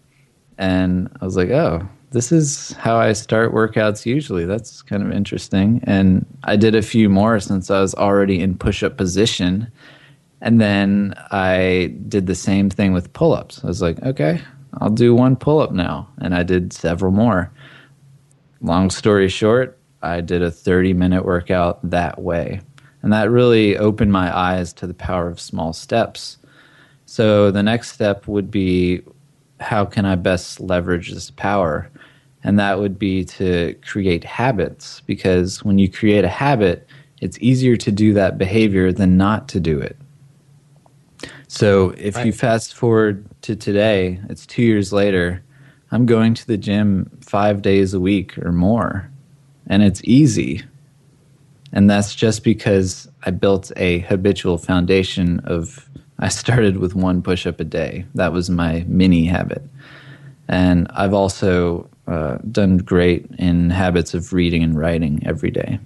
and 0.57 1.11
I 1.21 1.25
was 1.25 1.37
like, 1.37 1.51
oh, 1.51 1.87
this 2.11 2.33
is 2.33 2.73
how 2.73 2.97
I 2.97 3.13
start 3.13 3.53
workouts 3.53 4.05
usually. 4.05 4.45
That's 4.45 4.83
kind 4.83 5.03
of 5.03 5.13
interesting. 5.13 5.81
And 5.85 6.27
I 6.45 6.57
did 6.57 6.75
a 6.75 6.83
few 6.83 7.09
more 7.09 7.39
since 7.39 7.71
I 7.71 7.81
was 7.81 7.95
already 7.95 8.41
in 8.41 8.57
push 8.57 8.83
up 8.83 8.97
position. 8.97 9.71
And 10.41 10.61
then 10.61 11.15
I 11.31 11.95
did 12.09 12.27
the 12.27 12.35
same 12.35 12.71
thing 12.71 12.93
with 12.93 13.13
pull 13.13 13.33
ups. 13.33 13.63
I 13.63 13.67
was 13.67 13.83
like, 13.83 14.03
okay, 14.03 14.41
I'll 14.75 14.91
do 14.91 15.15
one 15.15 15.37
pull 15.37 15.61
up 15.61 15.73
now. 15.73 16.09
And 16.19 16.35
I 16.35 16.43
did 16.43 16.73
several 16.73 17.13
more. 17.13 17.53
Long 18.63 18.91
story 18.91 19.29
short, 19.29 19.79
I 20.03 20.21
did 20.21 20.43
a 20.43 20.51
30 20.51 20.95
minute 20.95 21.25
workout 21.25 21.79
that 21.91 22.21
way. 22.21 22.61
And 23.03 23.13
that 23.13 23.31
really 23.31 23.77
opened 23.77 24.13
my 24.13 24.37
eyes 24.37 24.73
to 24.75 24.87
the 24.87 24.95
power 24.95 25.29
of 25.29 25.41
small 25.41 25.73
steps. 25.73 26.39
So 27.07 27.51
the 27.51 27.63
next 27.63 27.93
step 27.93 28.29
would 28.29 28.51
be 28.51 29.03
how 29.61 29.85
can 29.85 30.07
I 30.07 30.15
best 30.15 30.61
leverage 30.61 31.11
this 31.11 31.31
power? 31.31 31.91
And 32.43 32.59
that 32.59 32.79
would 32.79 32.99
be 32.99 33.25
to 33.27 33.75
create 33.87 34.25
habits 34.25 35.01
because 35.01 35.63
when 35.63 35.79
you 35.79 35.91
create 35.91 36.25
a 36.25 36.29
habit, 36.29 36.87
it's 37.21 37.39
easier 37.41 37.77
to 37.77 37.93
do 37.93 38.15
that 38.15 38.39
behavior 38.39 38.93
than 38.93 39.19
not 39.19 39.49
to 39.49 39.61
do 39.61 39.79
it. 39.79 39.97
So 41.53 41.93
if 41.99 42.25
you 42.25 42.33
fast 42.33 42.75
forward 42.75 43.27
to 43.43 43.57
today, 43.57 44.21
it's 44.29 44.47
two 44.47 44.63
years 44.63 44.93
later, 44.93 45.43
I'm 45.91 46.07
going 46.07 46.33
to 46.35 46.47
the 46.47 46.57
gym 46.57 47.11
five 47.23 47.61
days 47.61 47.93
a 47.93 47.99
week 47.99 48.39
or 48.39 48.53
more, 48.53 49.11
and 49.67 49.83
it's 49.83 50.01
easy. 50.05 50.63
And 51.73 51.91
that's 51.91 52.15
just 52.15 52.45
because 52.45 53.09
I 53.25 53.33
built 53.33 53.73
a 53.75 53.99
habitual 53.99 54.59
foundation 54.59 55.41
of, 55.41 55.91
I 56.21 56.29
started 56.29 56.77
with 56.77 56.95
one 56.95 57.21
push 57.21 57.49
up 57.49 57.59
a 57.59 57.65
day. 57.65 58.05
That 58.15 58.33
was 58.33 58.49
my 58.49 58.85
mini 58.87 59.25
habit. 59.25 59.63
And 60.47 60.87
I've 60.91 61.15
also 61.15 61.91
uh, 62.07 62.39
done 62.53 62.79
great 62.79 63.27
in 63.41 63.71
habits 63.71 64.15
of 64.15 64.33
reading 64.33 64.63
and 64.63 64.79
writing 64.79 65.21
every 65.27 65.51
day. 65.51 65.81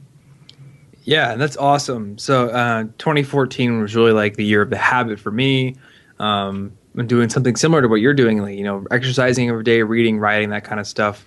Yeah, 1.05 1.35
that's 1.37 1.57
awesome. 1.57 2.17
So, 2.19 2.49
uh, 2.49 2.85
2014 2.99 3.81
was 3.81 3.95
really 3.95 4.13
like 4.13 4.37
the 4.37 4.45
year 4.45 4.63
of 4.63 4.71
the 4.71 4.79
habit 4.79 5.21
for 5.21 5.31
me. 5.31 5.77
Um, 6.19 6.73
I'm 6.97 7.07
doing 7.07 7.29
something 7.29 7.57
similar 7.57 7.83
to 7.83 7.89
what 7.89 7.97
you're 7.97 8.15
doing, 8.15 8.41
like 8.41 8.57
you 8.57 8.65
know, 8.65 8.87
exercising 8.91 9.49
every 9.49 9.65
day, 9.65 9.83
reading, 9.83 10.19
writing, 10.19 10.51
that 10.51 10.65
kind 10.65 10.81
of 10.81 10.87
stuff. 10.87 11.27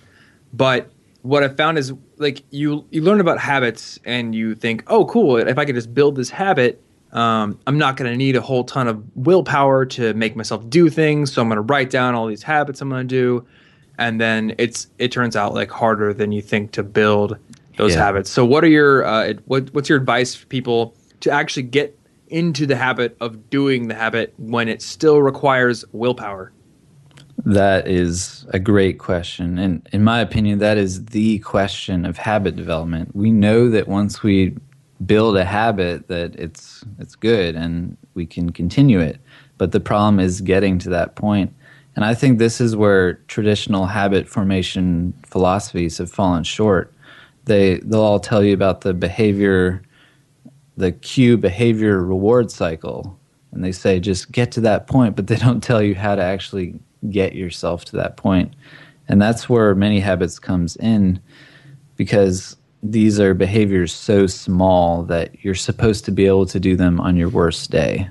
But 0.52 0.90
what 1.22 1.42
I 1.42 1.48
found 1.48 1.78
is 1.78 1.92
like 2.16 2.42
you 2.50 2.84
you 2.90 3.02
learn 3.02 3.20
about 3.20 3.38
habits 3.38 3.98
and 4.04 4.34
you 4.34 4.54
think, 4.54 4.82
oh, 4.86 5.04
cool. 5.06 5.36
If 5.36 5.58
I 5.58 5.64
could 5.64 5.74
just 5.74 5.92
build 5.94 6.16
this 6.16 6.30
habit, 6.30 6.82
um, 7.12 7.58
I'm 7.66 7.78
not 7.78 7.96
going 7.96 8.10
to 8.10 8.16
need 8.16 8.34
a 8.34 8.40
whole 8.40 8.64
ton 8.64 8.88
of 8.88 9.04
willpower 9.16 9.84
to 9.86 10.14
make 10.14 10.36
myself 10.36 10.68
do 10.68 10.88
things. 10.88 11.32
So 11.32 11.42
I'm 11.42 11.48
going 11.48 11.56
to 11.56 11.62
write 11.62 11.90
down 11.90 12.14
all 12.14 12.26
these 12.26 12.42
habits 12.42 12.80
I'm 12.80 12.88
going 12.88 13.06
to 13.06 13.14
do, 13.14 13.46
and 13.98 14.20
then 14.20 14.54
it's 14.58 14.88
it 14.98 15.12
turns 15.12 15.36
out 15.36 15.54
like 15.54 15.70
harder 15.70 16.14
than 16.14 16.32
you 16.32 16.42
think 16.42 16.72
to 16.72 16.82
build 16.82 17.36
those 17.78 17.94
Yeah. 17.94 18.04
habits. 18.04 18.30
So 18.30 18.44
what 18.44 18.62
are 18.64 18.68
your 18.68 19.04
uh, 19.04 19.34
what 19.46 19.72
what's 19.72 19.88
your 19.88 19.98
advice 19.98 20.34
for 20.34 20.46
people 20.46 20.94
to 21.20 21.30
actually 21.30 21.62
get 21.64 21.98
into 22.28 22.66
the 22.66 22.76
habit 22.76 23.16
of 23.20 23.48
doing 23.48 23.88
the 23.88 23.94
habit 23.94 24.34
when 24.36 24.68
it 24.68 24.82
still 24.82 25.22
requires 25.22 25.84
willpower? 25.92 26.52
That 27.44 27.88
is 27.88 28.44
a 28.50 28.58
great 28.58 28.98
question. 28.98 29.58
And 29.58 29.88
in 29.92 30.04
my 30.04 30.20
opinion, 30.20 30.58
that 30.58 30.76
is 30.76 31.06
the 31.06 31.38
question 31.38 32.04
of 32.04 32.18
habit 32.18 32.56
development. 32.56 33.14
We 33.14 33.30
know 33.30 33.70
that 33.70 33.88
once 33.88 34.22
we 34.22 34.56
build 35.06 35.36
a 35.36 35.44
habit 35.44 36.08
that 36.08 36.34
it's 36.34 36.84
it's 36.98 37.14
good 37.14 37.54
and 37.54 37.96
we 38.14 38.26
can 38.26 38.50
continue 38.50 38.98
it. 38.98 39.20
But 39.56 39.72
the 39.72 39.80
problem 39.80 40.20
is 40.20 40.40
getting 40.40 40.78
to 40.80 40.90
that 40.90 41.14
point. 41.14 41.54
And 41.96 42.04
I 42.04 42.14
think 42.14 42.38
this 42.38 42.60
is 42.60 42.76
where 42.76 43.14
traditional 43.28 43.86
habit 43.86 44.28
formation 44.28 45.14
philosophies 45.26 45.98
have 45.98 46.10
fallen 46.10 46.44
short. 46.44 46.92
They 47.48 47.78
they'll 47.78 48.00
all 48.00 48.20
tell 48.20 48.44
you 48.44 48.54
about 48.54 48.82
the 48.82 48.94
behavior 48.94 49.82
the 50.76 50.92
cue 50.92 51.36
behavior 51.36 52.02
reward 52.02 52.52
cycle. 52.52 53.18
And 53.50 53.64
they 53.64 53.72
say 53.72 53.98
just 53.98 54.30
get 54.30 54.52
to 54.52 54.60
that 54.60 54.86
point 54.86 55.16
but 55.16 55.26
they 55.26 55.36
don't 55.36 55.62
tell 55.62 55.82
you 55.82 55.94
how 55.94 56.14
to 56.14 56.22
actually 56.22 56.78
get 57.10 57.34
yourself 57.34 57.84
to 57.86 57.96
that 57.96 58.16
point. 58.16 58.54
And 59.08 59.20
that's 59.20 59.48
where 59.48 59.74
mini 59.74 60.00
habits 60.00 60.38
comes 60.38 60.76
in 60.76 61.20
because 61.96 62.56
these 62.82 63.18
are 63.18 63.34
behaviors 63.34 63.92
so 63.92 64.26
small 64.26 65.02
that 65.04 65.42
you're 65.44 65.54
supposed 65.54 66.04
to 66.04 66.12
be 66.12 66.26
able 66.26 66.46
to 66.46 66.60
do 66.60 66.76
them 66.76 67.00
on 67.00 67.16
your 67.16 67.28
worst 67.28 67.70
day. 67.70 68.08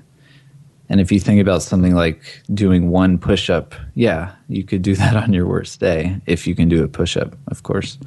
And 0.90 1.00
if 1.00 1.12
you 1.12 1.20
think 1.20 1.40
about 1.40 1.64
something 1.64 1.96
like 1.96 2.42
doing 2.54 2.90
one 2.90 3.18
push-up 3.18 3.76
yeah 3.94 4.34
you 4.48 4.64
could 4.64 4.82
do 4.82 4.96
that 5.02 5.16
on 5.16 5.34
your 5.34 5.48
worst 5.48 5.80
day 5.80 6.20
if 6.26 6.48
you 6.48 6.56
can 6.56 6.70
do 6.70 6.84
a 6.84 6.88
push-up 6.88 7.36
of 7.48 7.64
course 7.64 7.98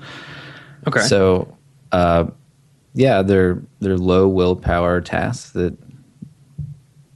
Okay. 0.86 1.00
so, 1.00 1.56
uh, 1.92 2.26
yeah, 2.94 3.22
they're 3.22 3.62
they're 3.80 3.98
low 3.98 4.28
willpower 4.28 5.00
tasks 5.00 5.50
that 5.52 5.76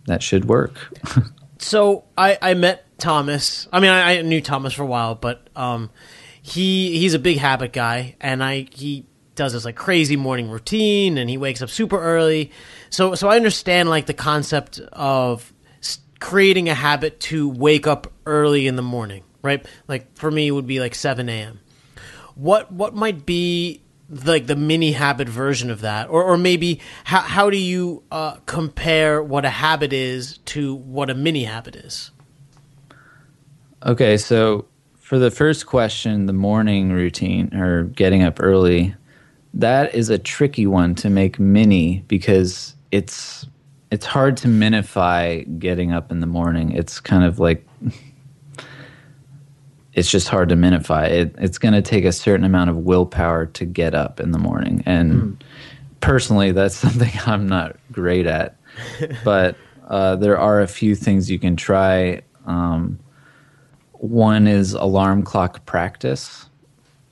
that 0.07 0.23
should 0.23 0.45
work. 0.45 0.75
So 1.65 2.05
I, 2.17 2.37
I 2.43 2.53
met 2.53 2.85
Thomas. 2.99 3.69
I 3.73 3.81
mean, 3.81 3.91
I, 3.91 4.19
I 4.19 4.23
knew 4.23 4.43
Thomas 4.43 4.75
for 4.75 4.83
a 4.83 4.87
while, 4.87 5.15
but 5.15 5.49
um, 5.57 5.89
he 6.43 6.99
he's 6.99 7.15
a 7.15 7.19
big 7.19 7.39
habit 7.39 7.73
guy, 7.73 8.17
and 8.21 8.45
I 8.45 8.67
he 8.71 9.07
does 9.35 9.55
this 9.55 9.65
like 9.65 9.75
crazy 9.75 10.17
morning 10.17 10.51
routine, 10.51 11.17
and 11.17 11.31
he 11.31 11.39
wakes 11.39 11.63
up 11.63 11.71
super 11.71 11.99
early. 11.99 12.51
So 12.91 13.15
so 13.15 13.29
I 13.29 13.37
understand 13.37 13.89
like 13.89 14.05
the 14.05 14.13
concept 14.15 14.79
of 14.93 15.55
creating 16.21 16.69
a 16.69 16.75
habit 16.75 17.19
to 17.21 17.49
wake 17.49 17.87
up 17.87 18.13
early 18.27 18.67
in 18.67 18.77
the 18.77 18.83
morning, 18.83 19.25
right? 19.41 19.65
Like 19.89 20.15
for 20.19 20.31
me, 20.31 20.49
it 20.49 20.51
would 20.51 20.67
be 20.67 20.81
like 20.81 20.95
seven 20.95 21.31
a.m. 21.31 21.61
What 22.35 22.73
what 22.73 22.95
might 22.95 23.25
be 23.27 23.83
like 24.09 24.47
the 24.47 24.57
mini 24.57 24.93
habit 24.93 25.29
version 25.29 25.71
of 25.71 25.81
that, 25.81 26.09
or 26.09 26.23
or 26.23 26.37
maybe 26.37 26.81
how 27.05 27.21
how 27.21 27.51
do 27.51 27.57
you 27.57 28.03
uh, 28.11 28.37
compare 28.47 29.23
what 29.23 29.45
a 29.45 29.51
habit 29.51 29.93
is 29.93 30.39
to 30.47 30.75
what 30.75 31.11
a 31.11 31.15
mini 31.15 31.45
habit 31.45 31.77
is? 31.77 32.11
okay, 33.85 34.17
so 34.17 34.67
for 34.95 35.19
the 35.19 35.31
first 35.31 35.67
question, 35.67 36.27
the 36.27 36.33
morning 36.33 36.93
routine 36.93 37.55
or 37.55 37.85
getting 37.85 38.23
up 38.23 38.41
early, 38.41 38.95
that 39.53 39.95
is 39.95 40.09
a 40.09 40.19
tricky 40.19 40.67
one 40.67 40.95
to 40.97 41.11
make 41.11 41.39
mini 41.39 42.05
because 42.09 42.75
it's 42.91 43.47
it's 43.91 44.07
hard 44.07 44.37
to 44.39 44.49
minify 44.49 45.47
getting 45.59 45.93
up 45.93 46.11
in 46.11 46.21
the 46.21 46.27
morning. 46.27 46.73
It's 46.73 46.99
kind 47.01 47.25
of 47.25 47.39
like 47.39 47.67
it's 49.95 50.11
just 50.11 50.29
hard 50.29 50.49
to 50.49 50.57
minify. 50.57 51.09
It, 51.09 51.35
it's 51.39 51.59
going 51.59 51.75
to 51.75 51.83
take 51.83 52.05
a 52.05 52.13
certain 52.13 52.45
amount 52.45 52.71
of 52.71 52.79
willpower 52.79 53.47
to 53.47 53.65
get 53.65 53.95
up 53.95 54.21
in 54.21 54.33
the 54.33 54.39
morning. 54.39 54.83
And 54.87 55.43
personally, 56.01 56.53
that's 56.53 56.75
something 56.85 57.13
I'm 57.27 57.49
not 57.49 57.77
great 57.93 58.27
at. 58.27 58.57
but 59.25 59.57
uh, 59.89 60.17
there 60.17 60.39
are 60.39 60.61
a 60.61 60.67
few 60.67 60.95
things 60.95 61.31
you 61.31 61.39
can 61.39 61.57
try. 61.57 62.23
Um, 62.45 62.99
one 63.93 64.47
is 64.47 64.73
alarm 64.73 65.23
clock 65.23 65.65
practice. 65.65 66.49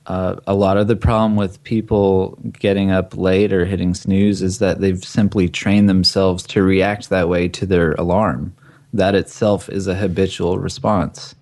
Uh, 0.05 0.35
a 0.45 0.53
lot 0.53 0.75
of 0.75 0.87
the 0.89 0.97
problem 0.97 1.37
with 1.37 1.63
people 1.63 2.37
getting 2.59 2.91
up 2.91 3.15
late 3.15 3.53
or 3.53 3.63
hitting 3.63 3.93
snooze 3.93 4.41
is 4.41 4.59
that 4.59 4.81
they've 4.81 5.03
simply 5.03 5.47
trained 5.47 5.87
themselves 5.87 6.43
to 6.43 6.61
react 6.61 7.09
that 7.09 7.29
way 7.29 7.47
to 7.47 7.65
their 7.65 7.93
alarm. 7.93 8.53
That 8.91 9.15
itself 9.15 9.69
is 9.69 9.87
a 9.87 9.95
habitual 9.95 10.59
response. 10.59 11.35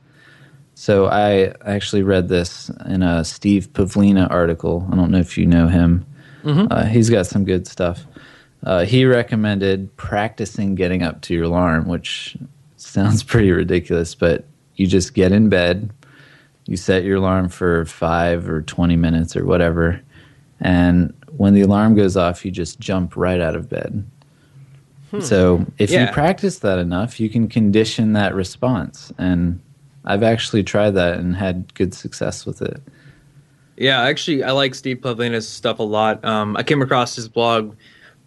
So 0.76 1.08
I 1.08 1.54
actually 1.66 2.02
read 2.04 2.28
this 2.28 2.70
in 2.88 3.04
a 3.04 3.24
Steve 3.24 3.72
Pavlina 3.74 4.30
article. 4.32 4.88
I 4.92 4.96
don't 4.96 5.12
know 5.12 5.20
if 5.20 5.38
you 5.38 5.46
know 5.46 5.68
him. 5.68 6.06
Uh, 6.44 6.86
he's 6.86 7.10
got 7.10 7.28
some 7.28 7.46
good 7.46 7.68
stuff. 7.68 8.06
Uh, 8.64 8.84
he 8.86 9.06
recommended 9.06 9.96
practicing 9.98 10.74
getting 10.76 11.04
up 11.04 11.22
to 11.22 11.34
your 11.36 11.44
alarm, 11.44 11.88
which 11.88 12.36
sounds 12.78 13.22
pretty 13.32 13.52
ridiculous, 13.52 14.16
but 14.16 14.46
you 14.76 14.88
just 14.88 15.14
get 15.14 15.32
in 15.32 15.50
bed, 15.50 15.92
you 16.66 16.78
set 16.78 17.04
your 17.04 17.18
alarm 17.18 17.50
for 17.50 17.86
five 17.86 18.50
or 18.50 18.62
20 18.64 18.96
minutes 18.96 19.36
or 19.36 19.46
whatever, 19.46 20.02
and 20.60 21.14
when 21.38 21.54
the 21.54 21.62
alarm 21.62 21.96
goes 21.96 22.18
off, 22.18 22.44
you 22.46 22.52
just 22.52 22.80
jump 22.80 23.16
right 23.16 23.40
out 23.42 23.56
of 23.56 23.70
bed. 23.70 24.04
So 25.20 25.66
if 25.78 25.92
Yeah. 25.92 26.08
you 26.08 26.14
practice 26.14 26.60
that 26.60 26.80
enough, 26.80 27.20
you 27.20 27.30
can 27.30 27.48
condition 27.50 28.14
that 28.14 28.34
response. 28.34 29.12
And 29.18 29.60
I've 30.06 30.24
actually 30.24 30.64
tried 30.64 30.92
that 30.92 31.20
and 31.20 31.36
had 31.36 31.74
good 31.76 31.94
success 31.94 32.46
with 32.46 32.62
it. 32.62 32.82
Yeah, 33.78 34.02
actually, 34.02 34.44
I 34.44 34.52
like 34.52 34.76
Steve 34.76 34.98
Pavlina's 34.98 35.48
stuff 35.48 35.80
a 35.80 35.84
lot. 35.84 36.24
Um, 36.26 36.56
I 36.58 36.64
came 36.64 36.82
across 36.82 37.16
his 37.16 37.28
blog 37.28 37.76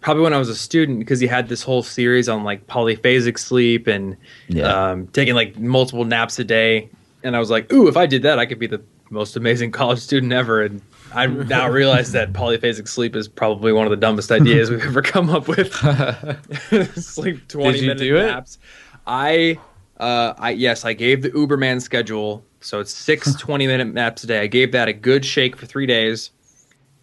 probably 0.00 0.22
when 0.22 0.34
I 0.34 0.38
was 0.38 0.48
a 0.48 0.54
student 0.56 0.98
because 0.98 1.18
he 1.20 1.26
had 1.26 1.48
this 1.48 1.62
whole 1.62 1.82
series 1.82 2.28
on 2.28 2.44
like 2.44 2.66
polyphasic 2.66 3.38
sleep 3.38 3.86
and 3.86 4.16
Yeah. 4.48 4.90
um, 4.90 5.06
taking 5.08 5.34
like 5.34 5.58
multiple 5.58 6.04
naps 6.04 6.38
a 6.38 6.44
day. 6.44 6.88
And 7.22 7.34
I 7.34 7.38
was 7.38 7.50
like, 7.50 7.72
ooh, 7.72 7.88
if 7.88 7.96
I 7.96 8.04
did 8.06 8.22
that, 8.22 8.38
I 8.38 8.46
could 8.46 8.58
be 8.58 8.66
the 8.66 8.82
most 9.10 9.36
amazing 9.36 9.70
college 9.80 9.98
student 10.00 10.32
ever. 10.32 10.62
And 10.62 10.82
I 11.14 11.26
now 11.26 11.70
realize 11.70 12.12
that 12.12 12.32
polyphasic 12.32 12.86
sleep 12.88 13.14
is 13.16 13.28
probably 13.28 13.72
one 13.72 13.86
of 13.86 13.90
the 13.90 13.96
dumbest 13.96 14.30
ideas 14.40 14.70
we've 14.70 14.84
ever 14.84 15.00
come 15.02 15.30
up 15.30 15.48
with. 15.48 15.72
sleep 16.96 17.46
20 17.48 17.72
Did 17.72 18.00
you 18.00 18.14
minute 18.14 18.26
naps. 18.26 18.58
I 19.06 19.58
uh 20.04 20.34
I 20.38 20.50
yes, 20.50 20.84
I 20.84 20.92
gave 20.92 21.22
the 21.22 21.30
Uberman 21.30 21.80
schedule. 21.80 22.44
So 22.60 22.80
it's 22.80 22.92
six 22.92 23.34
20 23.34 23.66
minute 23.66 23.92
naps 23.92 24.24
a 24.24 24.26
day. 24.26 24.40
I 24.40 24.46
gave 24.46 24.72
that 24.72 24.88
a 24.88 24.92
good 24.92 25.24
shake 25.24 25.56
for 25.56 25.66
3 25.66 25.86
days 25.86 26.30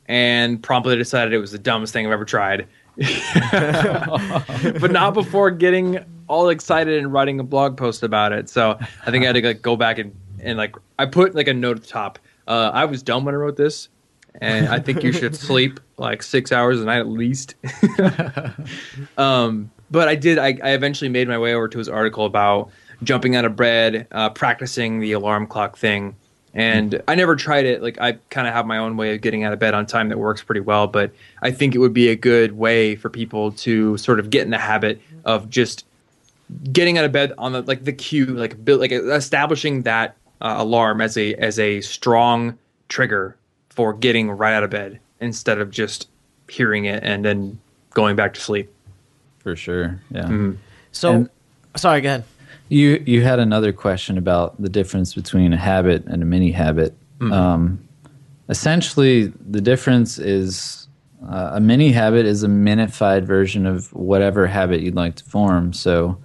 and 0.07 0.61
promptly 0.61 0.95
decided 0.95 1.33
it 1.33 1.37
was 1.37 1.51
the 1.51 1.59
dumbest 1.59 1.93
thing 1.93 2.05
I've 2.05 2.11
ever 2.11 2.25
tried. 2.25 2.67
but 3.51 4.91
not 4.91 5.13
before 5.13 5.49
getting 5.51 5.99
all 6.27 6.49
excited 6.49 6.97
and 6.97 7.11
writing 7.11 7.39
a 7.39 7.43
blog 7.43 7.77
post 7.77 8.03
about 8.03 8.31
it. 8.33 8.49
So 8.49 8.77
I 9.05 9.11
think 9.11 9.23
I 9.23 9.27
had 9.27 9.35
to 9.35 9.41
like 9.41 9.61
go 9.61 9.75
back 9.75 9.97
and, 9.97 10.15
and 10.39 10.57
like 10.57 10.75
I 10.99 11.05
put 11.05 11.35
like 11.35 11.47
a 11.47 11.53
note 11.53 11.77
at 11.77 11.83
the 11.83 11.89
top. 11.89 12.19
Uh, 12.47 12.71
I 12.73 12.85
was 12.85 13.01
dumb 13.03 13.25
when 13.25 13.35
I 13.35 13.37
wrote 13.37 13.57
this, 13.57 13.89
and 14.41 14.67
I 14.67 14.79
think 14.79 15.03
you 15.03 15.11
should 15.11 15.35
sleep 15.35 15.79
like 15.97 16.23
six 16.23 16.51
hours 16.51 16.81
a 16.81 16.85
night 16.85 16.99
at 16.99 17.07
least. 17.07 17.55
um, 19.17 19.71
but 19.89 20.07
I 20.07 20.15
did. 20.15 20.37
I, 20.37 20.57
I 20.63 20.71
eventually 20.71 21.09
made 21.09 21.27
my 21.27 21.37
way 21.37 21.53
over 21.53 21.67
to 21.67 21.77
his 21.77 21.89
article 21.89 22.25
about 22.25 22.71
jumping 23.03 23.35
out 23.35 23.45
of 23.45 23.55
bed, 23.55 24.07
uh, 24.11 24.29
practicing 24.29 24.99
the 24.99 25.11
alarm 25.13 25.47
clock 25.47 25.77
thing. 25.77 26.15
And 26.53 27.01
I 27.07 27.15
never 27.15 27.35
tried 27.37 27.65
it. 27.65 27.81
Like 27.81 27.99
I 28.01 28.13
kind 28.29 28.45
of 28.47 28.53
have 28.53 28.65
my 28.65 28.77
own 28.77 28.97
way 28.97 29.15
of 29.15 29.21
getting 29.21 29.43
out 29.45 29.53
of 29.53 29.59
bed 29.59 29.73
on 29.73 29.85
time 29.85 30.09
that 30.09 30.17
works 30.19 30.43
pretty 30.43 30.59
well. 30.59 30.85
But 30.87 31.11
I 31.41 31.51
think 31.51 31.75
it 31.75 31.77
would 31.77 31.93
be 31.93 32.09
a 32.09 32.15
good 32.15 32.51
way 32.57 32.95
for 32.95 33.09
people 33.09 33.53
to 33.53 33.97
sort 33.97 34.19
of 34.19 34.29
get 34.29 34.43
in 34.43 34.49
the 34.51 34.57
habit 34.57 35.01
of 35.23 35.49
just 35.49 35.85
getting 36.73 36.97
out 36.97 37.05
of 37.05 37.13
bed 37.13 37.31
on 37.37 37.53
the 37.53 37.61
like 37.61 37.85
the 37.85 37.93
cue, 37.93 38.25
like 38.25 38.63
build, 38.65 38.81
like 38.81 38.91
establishing 38.91 39.83
that 39.83 40.17
uh, 40.41 40.55
alarm 40.57 40.99
as 40.99 41.15
a 41.17 41.33
as 41.35 41.57
a 41.57 41.79
strong 41.79 42.57
trigger 42.89 43.37
for 43.69 43.93
getting 43.93 44.29
right 44.29 44.53
out 44.53 44.63
of 44.63 44.69
bed 44.69 44.99
instead 45.21 45.59
of 45.59 45.71
just 45.71 46.09
hearing 46.49 46.83
it 46.83 47.01
and 47.03 47.23
then 47.23 47.57
going 47.91 48.17
back 48.17 48.33
to 48.33 48.41
sleep. 48.41 48.69
For 49.39 49.55
sure. 49.55 50.01
Yeah. 50.11 50.23
Mm-hmm. 50.23 50.51
So, 50.91 51.13
And- 51.13 51.29
sorry, 51.77 52.01
go 52.01 52.09
ahead. 52.09 52.23
You 52.71 53.03
you 53.05 53.21
had 53.21 53.39
another 53.39 53.73
question 53.73 54.17
about 54.17 54.59
the 54.61 54.69
difference 54.69 55.13
between 55.13 55.51
a 55.51 55.57
habit 55.57 56.05
and 56.05 56.23
a 56.23 56.25
mini 56.25 56.53
habit. 56.53 56.95
Um, 57.33 57.85
essentially, 58.47 59.33
the 59.49 59.59
difference 59.59 60.17
is 60.17 60.87
uh, 61.29 61.51
a 61.55 61.59
mini 61.59 61.91
habit 61.91 62.25
is 62.25 62.43
a 62.43 62.47
minified 62.47 63.25
version 63.25 63.65
of 63.65 63.91
whatever 63.91 64.47
habit 64.47 64.79
you'd 64.79 64.95
like 64.95 65.15
to 65.15 65.25
form. 65.25 65.73
So, 65.73 66.17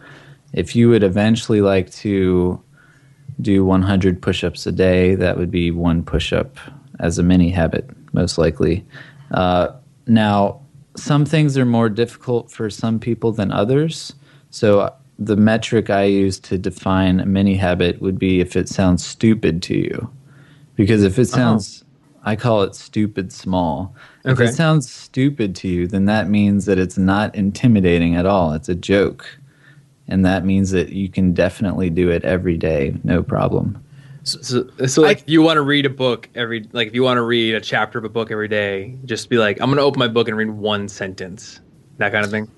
if 0.53 0.77
you 0.77 0.89
would 0.89 1.03
eventually 1.03 1.63
like 1.63 1.91
to 1.95 2.63
do 3.41 3.65
100 3.65 4.23
push-ups 4.23 4.69
a 4.69 4.73
day, 4.73 5.17
that 5.17 5.37
would 5.37 5.51
be 5.51 5.73
one 5.73 6.05
push-up 6.05 6.59
as 7.01 7.19
a 7.19 7.25
mini 7.25 7.51
habit, 7.51 7.91
most 8.13 8.39
likely. 8.39 8.87
Uh, 9.33 9.71
now, 10.07 10.61
some 10.97 11.25
things 11.25 11.59
are 11.59 11.67
more 11.67 11.89
difficult 11.89 12.53
for 12.53 12.71
some 12.71 13.01
people 13.01 13.33
than 13.33 13.51
others. 13.51 14.15
So 14.51 14.95
the 15.19 15.37
metric 15.37 15.91
I 15.91 16.05
use 16.05 16.39
to 16.41 16.59
define 16.59 17.21
a 17.21 17.27
mini 17.27 17.55
habit 17.55 18.01
would 18.03 18.19
be 18.19 18.41
if 18.41 18.57
it 18.57 18.69
sounds 18.69 19.05
stupid 19.05 19.63
to 19.65 19.75
you. 19.77 20.11
Because 20.75 21.03
if 21.03 21.19
it 21.19 21.29
uh-huh. 21.29 21.37
sounds, 21.37 21.85
I 22.25 22.37
call 22.37 22.63
it 22.63 22.75
stupid 22.75 23.33
small. 23.33 23.95
If 24.25 24.41
it 24.41 24.53
sounds 24.55 24.93
stupid 24.93 25.55
to 25.57 25.69
you, 25.69 25.87
then 25.87 26.05
that 26.07 26.29
means 26.29 26.67
that 26.67 26.79
it's 26.79 26.99
not 26.99 27.35
intimidating 27.35 28.17
at 28.17 28.27
all. 28.27 28.53
It's 28.53 28.69
a 28.69 28.75
joke. 28.75 29.39
And 30.09 30.25
that 30.25 30.45
means 30.45 30.71
that 30.73 30.91
you 30.91 31.09
can 31.09 31.33
definitely 31.33 31.91
do 31.91 32.11
it 32.11 32.25
every 32.25 32.57
day, 32.57 32.95
no 33.05 33.23
problem. 33.23 33.83
So, 34.25 34.69
so 34.87 35.03
like, 35.03 35.21
if 35.21 35.29
you 35.29 35.41
want 35.41 35.57
to 35.57 35.63
read 35.63 35.87
a 35.87 35.91
book 35.91 36.29
every, 36.35 36.69
like, 36.73 36.89
if 36.89 36.95
you 36.95 37.05
want 37.05 37.19
to 37.19 37.23
read 37.23 37.55
a 37.55 37.61
chapter 37.61 37.99
of 37.99 38.05
a 38.05 38.09
book 38.09 38.33
every 38.33 38.49
day, 38.49 38.97
just 39.05 39.31
be 39.31 39.39
like, 39.39 39.61
I'm 39.61 39.69
going 39.69 39.77
to 39.77 39.85
open 39.85 40.01
my 40.01 40.09
book 40.09 40.27
and 40.27 40.37
read 40.37 40.51
one 40.51 40.89
sentence, 40.89 41.61
that 41.99 42.11
kind 42.11 42.25
of 42.25 42.31
thing. 42.33 42.51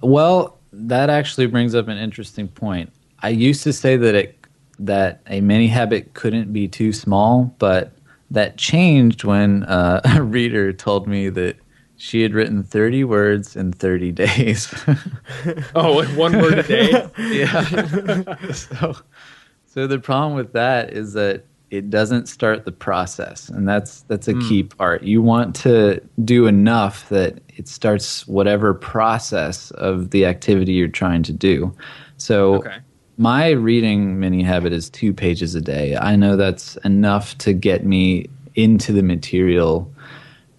Well, 0.00 0.59
that 0.72 1.10
actually 1.10 1.46
brings 1.46 1.74
up 1.74 1.88
an 1.88 1.98
interesting 1.98 2.48
point. 2.48 2.92
I 3.20 3.30
used 3.30 3.62
to 3.64 3.72
say 3.72 3.96
that 3.96 4.14
it 4.14 4.36
that 4.78 5.20
a 5.26 5.40
mini 5.42 5.66
habit 5.66 6.14
couldn't 6.14 6.52
be 6.52 6.66
too 6.66 6.92
small, 6.92 7.54
but 7.58 7.92
that 8.30 8.56
changed 8.56 9.24
when 9.24 9.64
uh, 9.64 10.00
a 10.16 10.22
reader 10.22 10.72
told 10.72 11.06
me 11.06 11.28
that 11.28 11.56
she 11.96 12.22
had 12.22 12.32
written 12.32 12.62
30 12.62 13.04
words 13.04 13.56
in 13.56 13.72
30 13.72 14.12
days. 14.12 14.72
Oh, 15.74 15.92
like 15.92 16.08
one 16.16 16.40
word 16.40 16.58
a 16.58 16.62
day. 16.62 17.08
yeah. 17.18 18.52
so, 18.52 18.96
so 19.66 19.86
the 19.86 19.98
problem 19.98 20.34
with 20.34 20.52
that 20.52 20.92
is 20.92 21.12
that 21.12 21.44
it 21.70 21.88
doesn't 21.88 22.28
start 22.28 22.64
the 22.64 22.72
process, 22.72 23.48
and 23.48 23.68
that's 23.68 24.02
that's 24.02 24.28
a 24.28 24.32
hmm. 24.32 24.48
key 24.48 24.62
part. 24.64 25.02
You 25.02 25.22
want 25.22 25.54
to 25.56 26.00
do 26.24 26.46
enough 26.46 27.08
that 27.10 27.38
it 27.56 27.68
starts 27.68 28.26
whatever 28.26 28.74
process 28.74 29.70
of 29.72 30.10
the 30.10 30.26
activity 30.26 30.72
you're 30.72 30.88
trying 30.88 31.22
to 31.24 31.32
do. 31.32 31.74
So. 32.16 32.56
Okay. 32.56 32.78
My 33.16 33.50
reading 33.50 34.18
mini 34.18 34.42
habit 34.42 34.72
is 34.72 34.88
two 34.88 35.12
pages 35.12 35.54
a 35.54 35.60
day. 35.60 35.94
I 35.94 36.16
know 36.16 36.36
that's 36.36 36.76
enough 36.76 37.36
to 37.38 37.52
get 37.52 37.84
me 37.84 38.30
into 38.54 38.94
the 38.94 39.02
material 39.02 39.92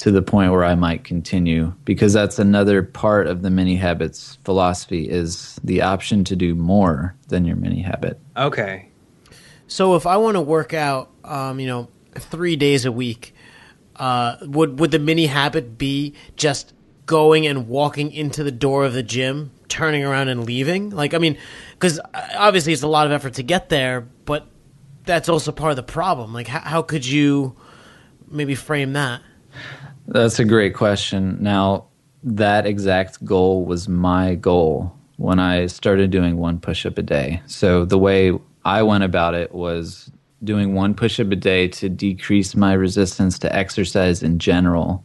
to 0.01 0.09
the 0.09 0.23
point 0.23 0.51
where 0.51 0.63
I 0.63 0.73
might 0.73 1.03
continue 1.03 1.71
because 1.85 2.13
that's 2.13 2.39
another 2.39 2.81
part 2.81 3.27
of 3.27 3.43
the 3.43 3.51
mini 3.51 3.75
habits 3.75 4.39
philosophy 4.43 5.07
is 5.07 5.59
the 5.63 5.83
option 5.83 6.23
to 6.23 6.35
do 6.35 6.55
more 6.55 7.15
than 7.27 7.45
your 7.45 7.55
mini 7.55 7.81
habit. 7.81 8.19
Okay. 8.35 8.90
So 9.71 9.95
if 9.95 10.05
I 10.05 10.17
want 10.17 10.35
to 10.35 10.41
work 10.41 10.73
out, 10.73 11.11
um, 11.23 11.61
you 11.61 11.65
know, 11.65 11.87
three 12.13 12.57
days 12.57 12.83
a 12.83 12.91
week, 12.91 13.33
uh, 13.95 14.35
would 14.41 14.81
would 14.81 14.91
the 14.91 14.99
mini 14.99 15.27
habit 15.27 15.77
be 15.77 16.13
just 16.35 16.73
going 17.05 17.47
and 17.47 17.69
walking 17.69 18.11
into 18.11 18.43
the 18.43 18.51
door 18.51 18.83
of 18.83 18.91
the 18.91 19.01
gym, 19.01 19.51
turning 19.69 20.03
around 20.03 20.27
and 20.27 20.45
leaving? 20.45 20.89
Like, 20.89 21.13
I 21.13 21.19
mean, 21.19 21.37
because 21.71 22.01
obviously 22.35 22.73
it's 22.73 22.81
a 22.81 22.87
lot 22.89 23.05
of 23.05 23.13
effort 23.13 23.35
to 23.35 23.43
get 23.43 23.69
there, 23.69 24.01
but 24.01 24.45
that's 25.05 25.29
also 25.29 25.53
part 25.53 25.69
of 25.69 25.77
the 25.77 25.83
problem. 25.83 26.33
Like, 26.33 26.47
how, 26.47 26.59
how 26.59 26.81
could 26.81 27.05
you 27.05 27.55
maybe 28.27 28.55
frame 28.55 28.91
that? 28.91 29.21
That's 30.05 30.37
a 30.37 30.43
great 30.43 30.75
question. 30.75 31.37
Now, 31.41 31.85
that 32.23 32.65
exact 32.65 33.23
goal 33.23 33.63
was 33.63 33.87
my 33.87 34.35
goal 34.35 34.93
when 35.15 35.39
I 35.39 35.67
started 35.67 36.11
doing 36.11 36.35
one 36.35 36.59
push 36.59 36.85
up 36.85 36.97
a 36.97 37.03
day. 37.03 37.41
So, 37.47 37.85
the 37.85 37.97
way 37.97 38.37
I 38.63 38.83
went 38.83 39.03
about 39.03 39.33
it 39.33 39.53
was 39.53 40.11
doing 40.43 40.73
one 40.73 40.93
push 40.93 41.19
up 41.19 41.31
a 41.31 41.35
day 41.35 41.67
to 41.67 41.89
decrease 41.89 42.55
my 42.55 42.73
resistance 42.73 43.37
to 43.39 43.55
exercise 43.55 44.23
in 44.23 44.39
general. 44.39 45.03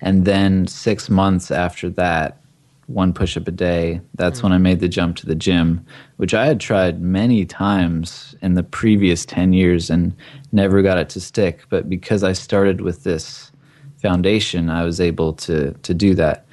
And 0.00 0.24
then 0.24 0.66
six 0.66 1.08
months 1.08 1.50
after 1.50 1.88
that, 1.90 2.40
one 2.86 3.12
push 3.14 3.36
up 3.36 3.48
a 3.48 3.52
day, 3.52 4.00
that's 4.14 4.42
when 4.42 4.52
I 4.52 4.58
made 4.58 4.80
the 4.80 4.88
jump 4.88 5.16
to 5.16 5.26
the 5.26 5.34
gym, 5.34 5.84
which 6.18 6.34
I 6.34 6.44
had 6.44 6.60
tried 6.60 7.00
many 7.00 7.46
times 7.46 8.34
in 8.42 8.54
the 8.54 8.62
previous 8.62 9.24
10 9.24 9.54
years 9.54 9.88
and 9.88 10.14
never 10.52 10.82
got 10.82 10.98
it 10.98 11.08
to 11.10 11.20
stick. 11.20 11.64
But 11.70 11.88
because 11.88 12.22
I 12.22 12.32
started 12.32 12.82
with 12.82 13.04
this 13.04 13.52
foundation, 14.02 14.68
I 14.68 14.84
was 14.84 15.00
able 15.00 15.32
to, 15.34 15.72
to 15.72 15.94
do 15.94 16.14
that. 16.16 16.46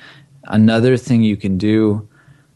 Another 0.45 0.95
thing 0.95 1.21
you 1.21 1.35
can 1.35 1.57
do, 1.57 2.07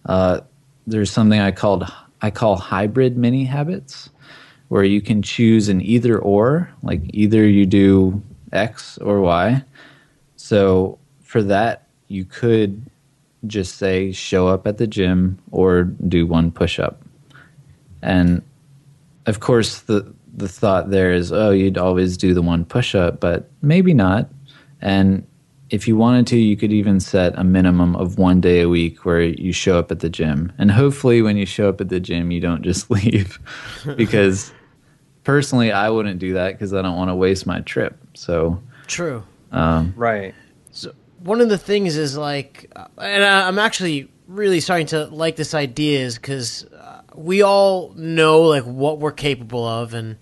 uh, 0.06 0.40
there's 0.88 1.12
something 1.12 1.40
I 1.42 1.52
called 1.52 1.92
I 2.26 2.32
call 2.32 2.56
hybrid 2.56 3.18
mini 3.18 3.44
habits, 3.44 4.10
where 4.70 4.84
you 4.84 5.00
can 5.00 5.22
choose 5.22 5.70
an 5.70 5.80
either 5.80 6.18
or, 6.18 6.72
like 6.82 7.02
either 7.14 7.48
you 7.48 7.68
do 7.68 8.20
X 8.52 8.98
or 8.98 9.22
Y. 9.22 9.64
So 10.36 10.98
for 11.22 11.44
that, 11.44 11.88
you 12.08 12.26
could 12.26 12.82
just 13.46 13.78
say 13.78 14.12
show 14.12 14.48
up 14.48 14.66
at 14.66 14.80
the 14.80 14.88
gym 14.88 15.38
or 15.52 15.84
do 15.84 16.26
one 16.26 16.50
push 16.50 16.80
up. 16.80 17.00
And 18.02 18.42
of 19.28 19.40
course 19.40 19.82
the 19.82 20.12
the 20.36 20.50
thought 20.50 20.90
there 20.90 21.14
is 21.14 21.32
oh 21.32 21.52
you'd 21.52 21.78
always 21.78 22.18
do 22.18 22.34
the 22.34 22.42
one 22.42 22.66
push 22.66 22.96
up 22.96 23.20
but 23.20 23.52
maybe 23.62 23.94
not. 23.94 24.30
And 24.82 25.28
if 25.70 25.88
you 25.88 25.98
wanted 25.98 26.28
to 26.28 26.38
you 26.38 26.56
could 26.56 26.72
even 26.72 27.00
set 27.00 27.38
a 27.38 27.44
minimum 27.44 27.96
of 27.96 28.18
one 28.20 28.40
day 28.40 28.62
a 28.62 28.70
week 28.70 29.04
where 29.06 29.22
you 29.22 29.52
show 29.52 29.80
up 29.80 29.92
at 29.92 30.00
the 30.00 30.10
gym. 30.10 30.52
And 30.58 30.70
hopefully 30.72 31.22
when 31.22 31.38
you 31.38 31.46
show 31.46 31.70
up 31.70 31.82
at 31.82 31.90
the 31.90 32.00
gym 32.00 32.32
you 32.32 32.40
don't 32.40 32.62
just 32.62 32.90
leave 32.98 33.40
because 33.98 34.54
personally 35.24 35.72
I 35.72 35.90
wouldn't 35.90 36.20
do 36.20 36.34
that 36.34 36.54
because 36.54 36.74
I 36.74 36.82
don't 36.82 36.96
want 36.98 37.10
to 37.10 37.16
waste 37.16 37.46
my 37.46 37.62
trip. 37.62 37.98
So 38.14 38.62
True. 38.88 39.24
um, 39.52 39.94
Right. 39.96 40.36
So 40.72 40.94
one 41.20 41.42
of 41.42 41.50
the 41.50 41.58
things 41.58 41.98
is 41.98 42.16
like, 42.16 42.72
uh, 42.76 42.86
and 43.00 43.24
I- 43.24 43.48
I'm 43.48 43.58
actually 43.58 44.10
really 44.28 44.60
starting 44.60 44.88
to 44.88 45.06
like 45.06 45.36
this 45.36 45.54
idea 45.54 46.00
is 46.00 46.16
because 46.16 46.66
uh, 46.66 47.02
we 47.16 47.42
all 47.42 47.94
know 47.96 48.42
like 48.44 48.64
what 48.64 49.00
we're 49.00 49.12
capable 49.12 49.66
of, 49.66 49.94
and 49.94 50.18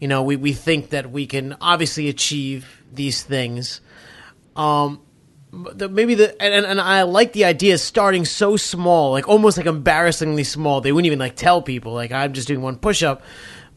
you 0.00 0.08
know 0.08 0.22
we 0.22 0.36
we 0.36 0.52
think 0.52 0.90
that 0.90 1.10
we 1.10 1.26
can 1.26 1.56
obviously 1.60 2.08
achieve 2.08 2.82
these 2.92 3.22
things. 3.22 3.80
Um, 4.56 5.00
the, 5.52 5.88
maybe 5.88 6.14
the 6.14 6.30
and, 6.42 6.52
and 6.52 6.66
and 6.66 6.80
I 6.80 7.02
like 7.02 7.32
the 7.32 7.44
idea 7.44 7.74
of 7.74 7.80
starting 7.80 8.24
so 8.24 8.56
small, 8.56 9.12
like 9.12 9.28
almost 9.28 9.56
like 9.56 9.66
embarrassingly 9.66 10.44
small. 10.44 10.80
They 10.80 10.92
wouldn't 10.92 11.06
even 11.06 11.18
like 11.18 11.36
tell 11.36 11.62
people 11.62 11.92
like 11.92 12.12
I'm 12.12 12.32
just 12.32 12.48
doing 12.48 12.62
one 12.62 12.76
push 12.76 13.02
up, 13.02 13.22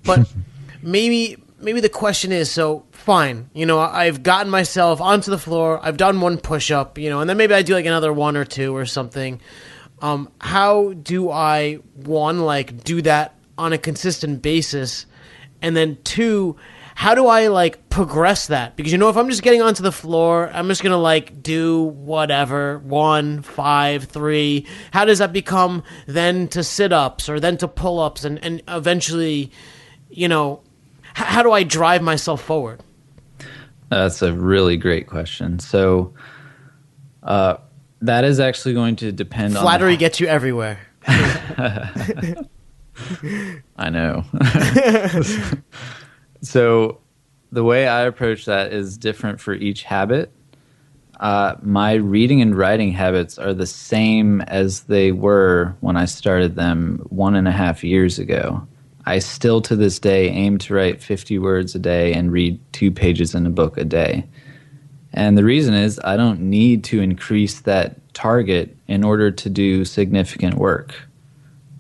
but 0.03 0.27
maybe 0.81 1.37
maybe 1.61 1.81
the 1.81 1.89
question 1.89 2.31
is 2.31 2.49
so 2.49 2.85
fine 2.93 3.49
you 3.53 3.65
know 3.65 3.79
i've 3.79 4.23
gotten 4.23 4.49
myself 4.49 5.01
onto 5.01 5.29
the 5.29 5.37
floor 5.37 5.77
i've 5.83 5.97
done 5.97 6.21
one 6.21 6.37
push-up 6.37 6.97
you 6.97 7.09
know 7.09 7.19
and 7.19 7.29
then 7.29 7.35
maybe 7.35 7.53
i 7.53 7.61
do 7.61 7.73
like 7.73 7.85
another 7.85 8.13
one 8.13 8.37
or 8.37 8.45
two 8.45 8.73
or 8.73 8.85
something. 8.85 9.41
Um, 10.01 10.31
how 10.39 10.93
do 10.93 11.29
i 11.29 11.75
one 11.95 12.39
like 12.39 12.83
do 12.83 13.01
that 13.01 13.35
on 13.57 13.73
a 13.73 13.77
consistent 13.77 14.41
basis? 14.41 15.05
And 15.61 15.75
then 15.75 15.97
two 16.03 16.55
how 16.99 17.15
do 17.15 17.27
i 17.27 17.47
like 17.47 17.89
progress 17.89 18.47
that 18.47 18.75
because 18.75 18.91
you 18.91 18.97
know 18.97 19.09
if 19.09 19.15
i'm 19.15 19.29
just 19.29 19.41
getting 19.41 19.62
onto 19.62 19.81
the 19.81 19.91
floor 19.91 20.49
i'm 20.53 20.67
just 20.67 20.83
gonna 20.83 20.97
like 20.97 21.41
do 21.41 21.83
whatever 21.83 22.79
one 22.79 23.41
five 23.41 24.03
three 24.03 24.67
how 24.91 25.05
does 25.05 25.19
that 25.19 25.31
become 25.31 25.81
then 26.07 26.47
to 26.47 26.63
sit-ups 26.63 27.29
or 27.29 27.39
then 27.39 27.57
to 27.57 27.67
pull-ups 27.67 28.25
and, 28.25 28.43
and 28.43 28.62
eventually 28.67 29.51
you 30.09 30.27
know 30.27 30.62
h- 31.19 31.25
how 31.25 31.43
do 31.43 31.51
I 31.51 31.63
drive 31.63 32.01
myself 32.01 32.41
forward? 32.41 32.79
That's 33.89 34.21
a 34.21 34.31
really 34.33 34.77
great 34.77 35.07
question. 35.07 35.59
So, 35.59 36.13
uh, 37.23 37.57
that 38.01 38.23
is 38.23 38.39
actually 38.39 38.75
going 38.75 38.95
to 38.97 39.12
depend 39.12 39.57
on 39.57 39.63
Flattery 39.63 39.97
gets 39.97 40.19
you 40.19 40.27
everywhere. 40.27 40.79
I 41.07 42.45
know. 43.89 44.23
so, 46.41 46.99
the 47.52 47.63
way 47.63 47.88
I 47.88 48.02
approach 48.02 48.45
that 48.45 48.71
is 48.71 48.97
different 48.97 49.39
for 49.39 49.54
each 49.54 49.84
habit. 49.84 50.32
Uh, 51.19 51.56
my 51.62 51.93
reading 51.93 52.41
and 52.41 52.56
writing 52.56 52.91
habits 52.91 53.38
are 53.38 53.54
the 53.54 53.65
same 53.65 54.41
as 54.41 54.84
they 54.84 55.12
were 55.12 55.75
when 55.82 55.97
I 55.97 56.06
started 56.06 56.56
them 56.56 57.06
one 57.10 57.36
and 57.36 57.47
a 57.47 57.52
half 57.52 57.84
years 57.84 58.19
ago. 58.19 58.65
I 59.06 59.19
still 59.19 59.62
to 59.62 59.75
this 59.75 59.99
day 59.99 60.30
aim 60.30 60.60
to 60.60 60.73
write 60.73 61.02
50 61.02 61.39
words 61.39 61.75
a 61.75 61.80
day 61.80 62.13
and 62.13 62.32
read 62.32 62.60
two 62.71 62.91
pages 62.91 63.34
in 63.34 63.45
a 63.45 63.49
book 63.49 63.78
a 63.78 63.84
day. 63.84 64.25
And 65.12 65.38
the 65.38 65.43
reason 65.43 65.73
is 65.73 65.99
I 66.04 66.15
don't 66.15 66.41
need 66.41 66.84
to 66.86 67.02
increase 67.02 67.62
that 67.62 68.13
target 68.13 68.78
in 68.88 69.04
order 69.04 69.32
to 69.32 69.49
do 69.49 69.84
significant 69.84 70.56
work. 70.56 70.95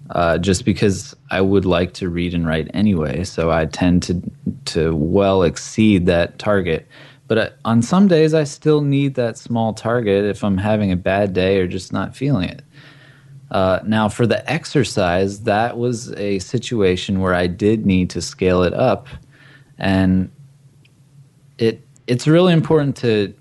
Uh, 0.09 0.39
just 0.39 0.65
because 0.65 1.15
I 1.29 1.41
would 1.41 1.65
like 1.65 1.93
to 1.95 2.09
read 2.09 2.33
and 2.33 2.47
write 2.47 2.71
anyway, 2.73 3.23
so 3.23 3.51
I 3.51 3.65
tend 3.65 4.01
to 4.03 4.21
to 4.65 4.95
well 4.95 5.43
exceed 5.43 6.07
that 6.07 6.39
target. 6.39 6.87
But 7.27 7.37
uh, 7.37 7.49
on 7.63 7.83
some 7.83 8.07
days, 8.07 8.33
I 8.33 8.43
still 8.43 8.81
need 8.81 9.13
that 9.15 9.37
small 9.37 9.73
target 9.73 10.25
if 10.25 10.43
I'm 10.43 10.57
having 10.57 10.91
a 10.91 10.95
bad 10.95 11.33
day 11.33 11.59
or 11.59 11.67
just 11.67 11.93
not 11.93 12.15
feeling 12.15 12.49
it. 12.49 12.63
Uh, 13.51 13.79
now, 13.85 14.09
for 14.09 14.25
the 14.25 14.47
exercise, 14.51 15.41
that 15.41 15.77
was 15.77 16.11
a 16.13 16.39
situation 16.39 17.19
where 17.19 17.35
I 17.35 17.45
did 17.45 17.85
need 17.85 18.09
to 18.11 18.21
scale 18.21 18.63
it 18.63 18.73
up, 18.73 19.07
and 19.77 20.31
it 21.59 21.85
it's 22.07 22.27
really 22.27 22.53
important 22.53 22.95
to 22.97 23.33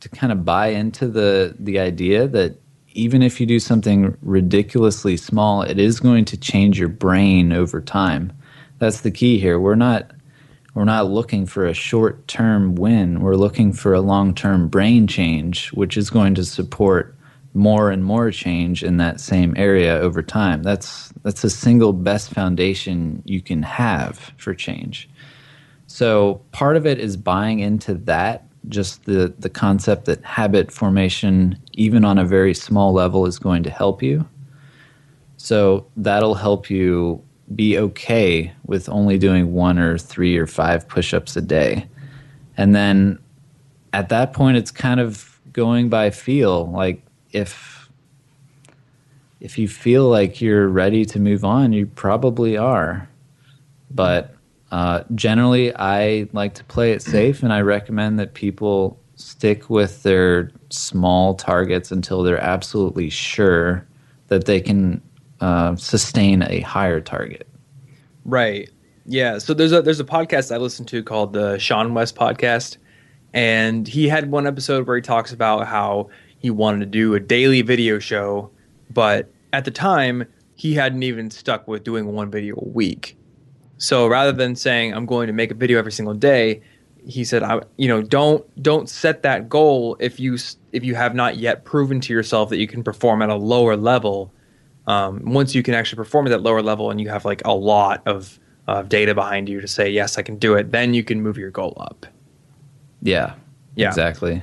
to 0.00 0.08
kind 0.08 0.32
of 0.32 0.44
buy 0.44 0.68
into 0.68 1.06
the 1.06 1.54
the 1.58 1.78
idea 1.78 2.26
that 2.28 2.58
even 2.96 3.22
if 3.22 3.40
you 3.40 3.46
do 3.46 3.60
something 3.60 4.16
ridiculously 4.22 5.16
small, 5.16 5.62
it 5.62 5.78
is 5.78 6.00
going 6.00 6.24
to 6.26 6.36
change 6.36 6.78
your 6.78 6.88
brain 6.88 7.52
over 7.52 7.80
time. 7.80 8.32
That's 8.78 9.02
the 9.02 9.10
key 9.10 9.38
here. 9.38 9.60
We're 9.60 9.74
not 9.74 10.10
we're 10.74 10.84
not 10.84 11.10
looking 11.10 11.46
for 11.46 11.66
a 11.66 11.72
short 11.72 12.26
term 12.28 12.74
win. 12.74 13.20
We're 13.20 13.36
looking 13.36 13.72
for 13.72 13.94
a 13.94 14.00
long 14.00 14.34
term 14.34 14.68
brain 14.68 15.06
change, 15.06 15.68
which 15.72 15.96
is 15.96 16.10
going 16.10 16.34
to 16.34 16.44
support 16.44 17.14
more 17.54 17.90
and 17.90 18.04
more 18.04 18.30
change 18.30 18.84
in 18.84 18.98
that 18.98 19.18
same 19.18 19.54
area 19.56 19.98
over 19.98 20.22
time. 20.22 20.62
That's 20.62 21.12
that's 21.22 21.42
the 21.42 21.50
single 21.50 21.92
best 21.92 22.30
foundation 22.30 23.22
you 23.24 23.40
can 23.40 23.62
have 23.62 24.32
for 24.36 24.54
change. 24.54 25.08
So 25.86 26.42
part 26.52 26.76
of 26.76 26.86
it 26.86 26.98
is 26.98 27.16
buying 27.16 27.60
into 27.60 27.94
that, 27.94 28.44
just 28.68 29.04
the 29.04 29.32
the 29.38 29.48
concept 29.48 30.06
that 30.06 30.24
habit 30.24 30.72
formation, 30.72 31.58
even 31.72 32.04
on 32.04 32.18
a 32.18 32.24
very 32.24 32.54
small 32.54 32.92
level, 32.92 33.26
is 33.26 33.38
going 33.38 33.62
to 33.62 33.70
help 33.70 34.02
you. 34.02 34.26
So 35.36 35.86
that'll 35.96 36.34
help 36.34 36.70
you 36.70 37.22
be 37.54 37.78
okay 37.78 38.52
with 38.64 38.88
only 38.88 39.18
doing 39.18 39.52
one 39.52 39.78
or 39.78 39.98
three 39.98 40.36
or 40.36 40.46
five 40.46 40.88
push-ups 40.88 41.36
a 41.36 41.40
day. 41.40 41.86
And 42.56 42.74
then 42.74 43.18
at 43.92 44.08
that 44.08 44.32
point 44.32 44.56
it's 44.56 44.70
kind 44.70 44.98
of 45.00 45.38
going 45.52 45.88
by 45.88 46.10
feel 46.10 46.70
like 46.70 47.02
if 47.32 47.88
if 49.40 49.58
you 49.58 49.68
feel 49.68 50.08
like 50.08 50.40
you're 50.40 50.68
ready 50.68 51.04
to 51.04 51.20
move 51.20 51.44
on, 51.44 51.72
you 51.72 51.86
probably 51.86 52.56
are. 52.56 53.08
But 53.90 54.35
uh, 54.72 55.04
generally, 55.14 55.74
I 55.76 56.28
like 56.32 56.54
to 56.54 56.64
play 56.64 56.92
it 56.92 57.02
safe, 57.02 57.42
and 57.42 57.52
I 57.52 57.60
recommend 57.60 58.18
that 58.18 58.34
people 58.34 59.00
stick 59.14 59.70
with 59.70 60.02
their 60.02 60.50
small 60.70 61.34
targets 61.34 61.90
until 61.90 62.22
they're 62.22 62.40
absolutely 62.40 63.08
sure 63.08 63.86
that 64.28 64.44
they 64.46 64.60
can 64.60 65.00
uh, 65.40 65.76
sustain 65.76 66.42
a 66.42 66.60
higher 66.60 67.00
target. 67.00 67.46
Right. 68.24 68.70
Yeah. 69.06 69.38
So 69.38 69.54
there's 69.54 69.72
a 69.72 69.82
there's 69.82 70.00
a 70.00 70.04
podcast 70.04 70.52
I 70.52 70.58
listen 70.58 70.84
to 70.86 71.02
called 71.02 71.32
the 71.32 71.56
seanwes 71.56 72.12
podcast, 72.12 72.76
and 73.32 73.86
he 73.86 74.08
had 74.08 74.30
one 74.30 74.46
episode 74.46 74.86
where 74.86 74.96
he 74.96 75.02
talks 75.02 75.32
about 75.32 75.68
how 75.68 76.10
he 76.38 76.50
wanted 76.50 76.80
to 76.80 76.86
do 76.86 77.14
a 77.14 77.20
daily 77.20 77.62
video 77.62 78.00
show, 78.00 78.50
but 78.92 79.30
at 79.52 79.64
the 79.64 79.70
time 79.70 80.24
he 80.56 80.74
hadn't 80.74 81.04
even 81.04 81.30
stuck 81.30 81.68
with 81.68 81.84
doing 81.84 82.06
one 82.06 82.30
video 82.30 82.56
a 82.56 82.68
week. 82.68 83.16
So 83.78 84.06
rather 84.06 84.32
than 84.32 84.56
saying 84.56 84.94
I'm 84.94 85.06
going 85.06 85.26
to 85.26 85.32
make 85.32 85.50
a 85.50 85.54
video 85.54 85.78
every 85.78 85.92
single 85.92 86.14
day, 86.14 86.62
he 87.06 87.24
said, 87.24 87.42
"I 87.42 87.60
you 87.76 87.88
know 87.88 88.02
don't 88.02 88.44
don't 88.62 88.88
set 88.88 89.22
that 89.22 89.48
goal 89.48 89.96
if 90.00 90.18
you 90.18 90.36
if 90.72 90.84
you 90.84 90.94
have 90.94 91.14
not 91.14 91.36
yet 91.36 91.64
proven 91.64 92.00
to 92.00 92.12
yourself 92.12 92.50
that 92.50 92.58
you 92.58 92.66
can 92.66 92.82
perform 92.82 93.22
at 93.22 93.28
a 93.28 93.36
lower 93.36 93.76
level. 93.76 94.32
Um, 94.86 95.22
once 95.24 95.54
you 95.54 95.62
can 95.62 95.74
actually 95.74 95.96
perform 95.96 96.26
at 96.26 96.30
that 96.30 96.42
lower 96.42 96.62
level 96.62 96.90
and 96.90 97.00
you 97.00 97.08
have 97.08 97.24
like 97.24 97.42
a 97.44 97.54
lot 97.54 98.02
of 98.06 98.38
of 98.66 98.88
data 98.88 99.14
behind 99.14 99.48
you 99.48 99.60
to 99.60 99.68
say 99.68 99.88
yes, 99.90 100.18
I 100.18 100.22
can 100.22 100.36
do 100.38 100.54
it, 100.54 100.72
then 100.72 100.94
you 100.94 101.04
can 101.04 101.22
move 101.22 101.38
your 101.38 101.50
goal 101.50 101.76
up." 101.78 102.06
Yeah. 103.02 103.34
Yeah. 103.76 103.88
Exactly. 103.88 104.42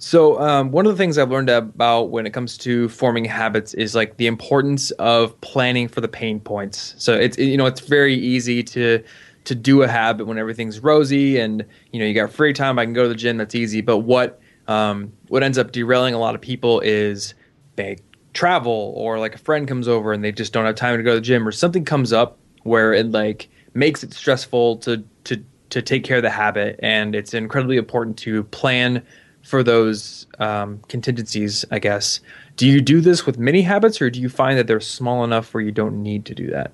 So 0.00 0.40
um, 0.40 0.70
one 0.70 0.86
of 0.86 0.92
the 0.92 0.96
things 0.96 1.18
I've 1.18 1.30
learned 1.30 1.50
about 1.50 2.04
when 2.04 2.26
it 2.26 2.32
comes 2.32 2.56
to 2.58 2.88
forming 2.88 3.26
habits 3.26 3.74
is 3.74 3.94
like 3.94 4.16
the 4.16 4.26
importance 4.26 4.90
of 4.92 5.38
planning 5.42 5.88
for 5.88 6.00
the 6.00 6.08
pain 6.08 6.40
points. 6.40 6.94
So 6.96 7.14
it's 7.14 7.36
you 7.36 7.58
know 7.58 7.66
it's 7.66 7.80
very 7.80 8.14
easy 8.14 8.62
to 8.62 9.04
to 9.44 9.54
do 9.54 9.82
a 9.82 9.88
habit 9.88 10.26
when 10.26 10.38
everything's 10.38 10.80
rosy 10.80 11.38
and 11.38 11.66
you 11.92 12.00
know 12.00 12.06
you 12.06 12.14
got 12.14 12.32
free 12.32 12.54
time. 12.54 12.78
I 12.78 12.86
can 12.86 12.94
go 12.94 13.02
to 13.02 13.08
the 13.10 13.14
gym. 13.14 13.36
That's 13.36 13.54
easy. 13.54 13.82
But 13.82 13.98
what 13.98 14.40
um, 14.68 15.12
what 15.28 15.42
ends 15.42 15.58
up 15.58 15.70
derailing 15.70 16.14
a 16.14 16.18
lot 16.18 16.34
of 16.34 16.40
people 16.40 16.80
is 16.80 17.34
they 17.76 17.98
travel 18.32 18.94
or 18.96 19.18
like 19.18 19.34
a 19.34 19.38
friend 19.38 19.68
comes 19.68 19.86
over 19.86 20.14
and 20.14 20.24
they 20.24 20.32
just 20.32 20.54
don't 20.54 20.64
have 20.64 20.76
time 20.76 20.96
to 20.96 21.02
go 21.02 21.10
to 21.10 21.16
the 21.16 21.20
gym 21.20 21.46
or 21.46 21.52
something 21.52 21.84
comes 21.84 22.10
up 22.10 22.38
where 22.62 22.94
it 22.94 23.10
like 23.10 23.50
makes 23.74 24.02
it 24.02 24.14
stressful 24.14 24.78
to 24.78 25.04
to 25.24 25.44
to 25.68 25.82
take 25.82 26.04
care 26.04 26.16
of 26.16 26.22
the 26.22 26.30
habit 26.30 26.80
and 26.82 27.14
it's 27.14 27.34
incredibly 27.34 27.76
important 27.76 28.16
to 28.16 28.44
plan 28.44 29.02
for 29.42 29.62
those 29.62 30.26
um, 30.38 30.80
contingencies, 30.88 31.64
I 31.70 31.78
guess. 31.78 32.20
Do 32.56 32.66
you 32.66 32.80
do 32.80 33.00
this 33.00 33.26
with 33.26 33.38
mini 33.38 33.62
habits, 33.62 34.00
or 34.00 34.10
do 34.10 34.20
you 34.20 34.28
find 34.28 34.58
that 34.58 34.66
they're 34.66 34.80
small 34.80 35.24
enough 35.24 35.54
where 35.54 35.62
you 35.62 35.72
don't 35.72 36.02
need 36.02 36.24
to 36.26 36.34
do 36.34 36.48
that? 36.50 36.72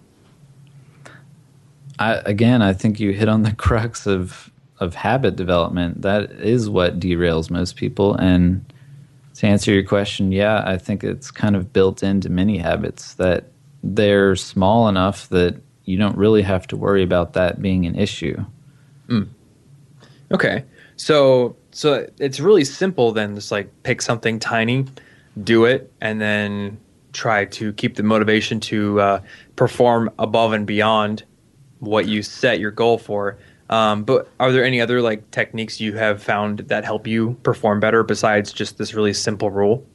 I, 1.98 2.14
again, 2.24 2.62
I 2.62 2.72
think 2.72 3.00
you 3.00 3.12
hit 3.12 3.28
on 3.28 3.42
the 3.42 3.52
crux 3.56 4.06
of 4.06 4.50
of 4.78 4.94
habit 4.94 5.36
development. 5.36 6.02
That 6.02 6.30
is 6.32 6.68
what 6.68 7.00
derails 7.00 7.50
most 7.50 7.76
people. 7.76 8.14
And 8.14 8.64
to 9.36 9.46
answer 9.46 9.72
your 9.72 9.84
question, 9.84 10.32
yeah, 10.32 10.62
I 10.66 10.76
think 10.76 11.02
it's 11.02 11.30
kind 11.30 11.56
of 11.56 11.72
built 11.72 12.02
into 12.02 12.28
mini 12.28 12.58
habits 12.58 13.14
that 13.14 13.46
they're 13.82 14.36
small 14.36 14.88
enough 14.88 15.28
that 15.30 15.56
you 15.84 15.96
don't 15.96 16.16
really 16.16 16.42
have 16.42 16.66
to 16.66 16.76
worry 16.76 17.02
about 17.02 17.32
that 17.34 17.62
being 17.62 17.86
an 17.86 17.94
issue. 17.96 18.36
Mm. 19.08 19.28
Okay, 20.32 20.64
so 20.96 21.56
so 21.76 22.08
it's 22.18 22.40
really 22.40 22.64
simple 22.64 23.12
then. 23.12 23.34
Just 23.34 23.52
like 23.52 23.70
pick 23.82 24.00
something 24.00 24.38
tiny, 24.38 24.86
do 25.44 25.66
it, 25.66 25.92
and 26.00 26.18
then 26.18 26.78
try 27.12 27.44
to 27.44 27.74
keep 27.74 27.96
the 27.96 28.02
motivation 28.02 28.60
to 28.60 28.98
uh, 28.98 29.20
perform 29.56 30.10
above 30.18 30.54
and 30.54 30.66
beyond 30.66 31.24
what 31.80 32.06
you 32.06 32.22
set 32.22 32.60
your 32.60 32.70
goal 32.70 32.96
for. 32.96 33.36
Um, 33.68 34.04
but 34.04 34.30
are 34.40 34.52
there 34.52 34.64
any 34.64 34.80
other 34.80 35.02
like 35.02 35.30
techniques 35.32 35.78
you 35.78 35.94
have 35.96 36.22
found 36.22 36.60
that 36.60 36.86
help 36.86 37.06
you 37.06 37.36
perform 37.42 37.78
better 37.78 38.02
besides 38.02 38.54
just 38.54 38.78
this 38.78 38.94
really 38.94 39.12
simple 39.12 39.50
rule? 39.50 39.86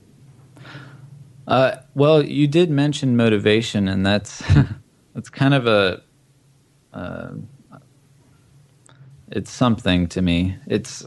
Uh, 1.48 1.78
well, 1.96 2.24
you 2.24 2.48
did 2.48 2.70
mention 2.70 3.17
motivation, 3.17 3.88
and 3.88 4.06
that's 4.06 4.44
that's 5.15 5.30
kind 5.30 5.56
of 5.56 5.65
a 5.65 6.04
uh, 6.94 7.32
it's 9.32 9.50
something 9.50 10.08
to 10.10 10.22
me. 10.22 10.58
It's 10.67 11.06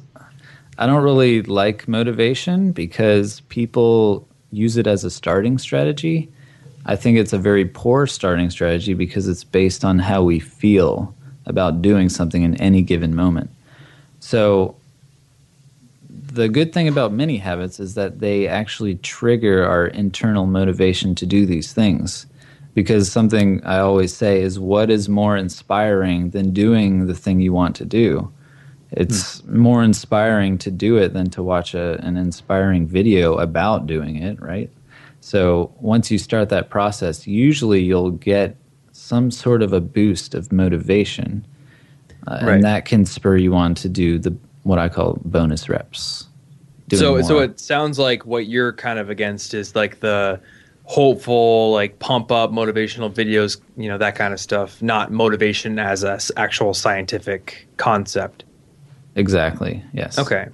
I 0.78 0.86
don't 0.86 1.02
really 1.02 1.42
like 1.42 1.86
motivation 1.86 2.72
because 2.72 3.40
people 3.42 4.26
use 4.50 4.76
it 4.76 4.86
as 4.86 5.04
a 5.04 5.10
starting 5.10 5.58
strategy. 5.58 6.30
I 6.86 6.96
think 6.96 7.18
it's 7.18 7.32
a 7.32 7.38
very 7.38 7.64
poor 7.64 8.06
starting 8.06 8.50
strategy 8.50 8.94
because 8.94 9.28
it's 9.28 9.44
based 9.44 9.84
on 9.84 9.98
how 9.98 10.22
we 10.22 10.40
feel 10.40 11.14
about 11.46 11.82
doing 11.82 12.08
something 12.08 12.42
in 12.42 12.56
any 12.56 12.82
given 12.82 13.14
moment. 13.14 13.50
So, 14.20 14.76
the 16.10 16.48
good 16.48 16.72
thing 16.72 16.88
about 16.88 17.12
mini 17.12 17.36
habits 17.36 17.78
is 17.78 17.94
that 17.94 18.18
they 18.18 18.48
actually 18.48 18.96
trigger 18.96 19.64
our 19.64 19.86
internal 19.86 20.46
motivation 20.46 21.14
to 21.16 21.26
do 21.26 21.46
these 21.46 21.72
things. 21.72 22.26
Because 22.74 23.12
something 23.12 23.62
I 23.64 23.78
always 23.78 24.12
say 24.12 24.40
is 24.40 24.58
what 24.58 24.90
is 24.90 25.08
more 25.08 25.36
inspiring 25.36 26.30
than 26.30 26.52
doing 26.52 27.06
the 27.06 27.14
thing 27.14 27.38
you 27.38 27.52
want 27.52 27.76
to 27.76 27.84
do? 27.84 28.32
It's 28.96 29.40
mm. 29.42 29.54
more 29.54 29.82
inspiring 29.82 30.58
to 30.58 30.70
do 30.70 30.96
it 30.96 31.12
than 31.12 31.30
to 31.30 31.42
watch 31.42 31.74
a, 31.74 31.98
an 32.04 32.16
inspiring 32.16 32.86
video 32.86 33.38
about 33.38 33.86
doing 33.86 34.16
it, 34.16 34.40
right? 34.40 34.70
So 35.20 35.72
once 35.80 36.10
you 36.10 36.18
start 36.18 36.48
that 36.50 36.70
process, 36.70 37.26
usually 37.26 37.82
you'll 37.82 38.10
get 38.10 38.56
some 38.92 39.30
sort 39.30 39.62
of 39.62 39.72
a 39.72 39.80
boost 39.80 40.34
of 40.34 40.52
motivation, 40.52 41.46
uh, 42.26 42.40
right. 42.42 42.54
and 42.54 42.62
that 42.64 42.84
can 42.84 43.04
spur 43.04 43.36
you 43.36 43.54
on 43.54 43.74
to 43.76 43.88
do 43.88 44.18
the 44.18 44.36
what 44.62 44.78
I 44.78 44.88
call 44.88 45.18
bonus 45.24 45.68
reps. 45.68 46.26
So, 46.92 47.12
more. 47.12 47.22
so 47.22 47.38
it 47.38 47.58
sounds 47.58 47.98
like 47.98 48.26
what 48.26 48.46
you're 48.46 48.72
kind 48.72 48.98
of 48.98 49.10
against 49.10 49.54
is 49.54 49.74
like 49.74 50.00
the 50.00 50.40
hopeful, 50.84 51.72
like 51.72 51.98
pump 51.98 52.30
up 52.30 52.50
motivational 52.50 53.12
videos, 53.12 53.60
you 53.76 53.88
know, 53.88 53.98
that 53.98 54.14
kind 54.14 54.34
of 54.34 54.40
stuff, 54.40 54.82
not 54.82 55.10
motivation 55.10 55.78
as 55.78 56.04
a 56.04 56.20
actual 56.36 56.74
scientific 56.74 57.66
concept. 57.78 58.44
Exactly. 59.16 59.82
Yes. 59.92 60.18
Okay. 60.18 60.48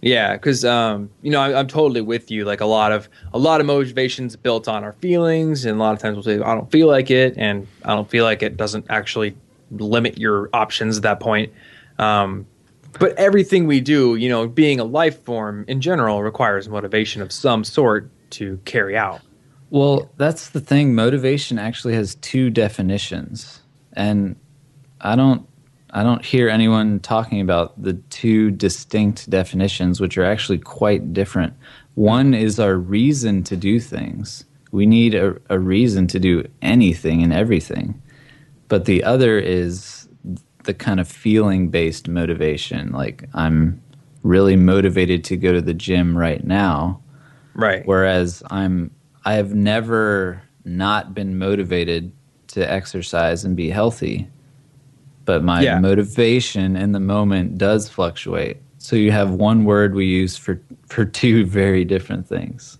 Yeah, 0.00 0.34
because 0.34 0.64
um, 0.64 1.10
you 1.22 1.30
know 1.30 1.40
I, 1.40 1.58
am 1.58 1.66
totally 1.66 2.00
with 2.00 2.30
you. 2.30 2.44
Like 2.44 2.60
a 2.60 2.66
lot 2.66 2.92
of 2.92 3.08
a 3.32 3.38
lot 3.38 3.60
of 3.60 3.66
motivations 3.66 4.36
built 4.36 4.68
on 4.68 4.84
our 4.84 4.92
feelings, 4.92 5.64
and 5.64 5.78
a 5.78 5.82
lot 5.82 5.92
of 5.92 5.98
times 5.98 6.14
we'll 6.14 6.22
say 6.22 6.34
I 6.40 6.54
don't 6.54 6.70
feel 6.70 6.86
like 6.86 7.10
it, 7.10 7.34
and 7.36 7.66
I 7.84 7.94
don't 7.94 8.08
feel 8.08 8.24
like 8.24 8.42
it 8.42 8.56
doesn't 8.56 8.86
actually 8.90 9.36
limit 9.72 10.16
your 10.16 10.50
options 10.52 10.96
at 10.96 11.02
that 11.02 11.18
point. 11.18 11.52
Um, 11.98 12.46
but 13.00 13.12
everything 13.18 13.66
we 13.66 13.80
do, 13.80 14.14
you 14.14 14.28
know, 14.28 14.46
being 14.46 14.78
a 14.78 14.84
life 14.84 15.22
form 15.24 15.64
in 15.66 15.80
general, 15.80 16.22
requires 16.22 16.68
motivation 16.68 17.20
of 17.20 17.32
some 17.32 17.64
sort 17.64 18.08
to 18.30 18.60
carry 18.64 18.96
out. 18.96 19.20
Well, 19.70 20.10
that's 20.16 20.50
the 20.50 20.60
thing. 20.60 20.94
Motivation 20.94 21.58
actually 21.58 21.94
has 21.94 22.14
two 22.16 22.50
definitions, 22.50 23.62
and 23.94 24.36
I 25.00 25.16
don't 25.16 25.44
I 25.98 26.04
don't 26.04 26.24
hear 26.24 26.48
anyone 26.48 27.00
talking 27.00 27.40
about 27.40 27.82
the 27.82 27.94
two 27.94 28.52
distinct 28.52 29.28
definitions, 29.28 30.00
which 30.00 30.16
are 30.16 30.24
actually 30.24 30.58
quite 30.58 31.12
different. 31.12 31.54
One 31.96 32.34
is 32.34 32.60
our 32.60 32.76
reason 32.76 33.42
to 33.42 33.56
do 33.56 33.80
things. 33.80 34.44
We 34.70 34.86
need 34.86 35.16
a, 35.16 35.36
a 35.50 35.58
reason 35.58 36.06
to 36.06 36.20
do 36.20 36.48
anything 36.62 37.24
and 37.24 37.32
everything. 37.32 38.00
But 38.68 38.84
the 38.84 39.02
other 39.02 39.40
is 39.40 40.08
the 40.62 40.72
kind 40.72 41.00
of 41.00 41.08
feeling 41.08 41.68
based 41.68 42.06
motivation. 42.06 42.92
Like, 42.92 43.28
I'm 43.34 43.82
really 44.22 44.54
motivated 44.54 45.24
to 45.24 45.36
go 45.36 45.52
to 45.52 45.60
the 45.60 45.74
gym 45.74 46.16
right 46.16 46.44
now. 46.44 47.02
Right. 47.54 47.84
Whereas 47.84 48.40
I'm 48.52 48.92
I 49.24 49.34
have 49.34 49.52
never 49.52 50.44
not 50.64 51.12
been 51.12 51.38
motivated 51.38 52.12
to 52.48 52.70
exercise 52.70 53.44
and 53.44 53.56
be 53.56 53.70
healthy. 53.70 54.28
But 55.28 55.44
my 55.44 55.60
Yeah. 55.60 55.78
motivation 55.78 56.74
in 56.74 56.92
the 56.92 57.00
moment 57.00 57.58
does 57.58 57.86
fluctuate. 57.86 58.56
So 58.78 58.96
you 58.96 59.12
have 59.12 59.32
one 59.32 59.64
word 59.66 59.94
we 59.94 60.06
use 60.06 60.38
for 60.38 60.58
for 60.86 61.04
two 61.04 61.44
very 61.44 61.84
different 61.84 62.26
things. 62.26 62.78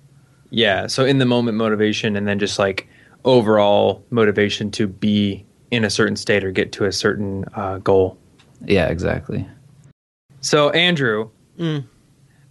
Yeah. 0.49 0.87
So 0.87 1.05
in 1.05 1.19
the 1.19 1.27
moment 1.27 1.59
motivation 1.59 2.17
and 2.17 2.27
then 2.27 2.39
just 2.39 2.59
like 2.59 2.89
overall 3.27 4.03
motivation 4.09 4.71
to 4.71 4.87
be 4.87 5.45
in 5.71 5.85
a 5.85 5.91
certain 5.91 6.17
state 6.17 6.43
or 6.43 6.51
get 6.51 6.73
to 6.73 6.87
a 6.87 6.93
certain 6.93 7.45
uh, 7.55 7.81
goal. 7.81 8.17
Yeah, 8.65 8.87
exactly. 8.87 9.47
So 10.41 10.71
Andrew, 10.71 11.29
Mm. 11.59 11.85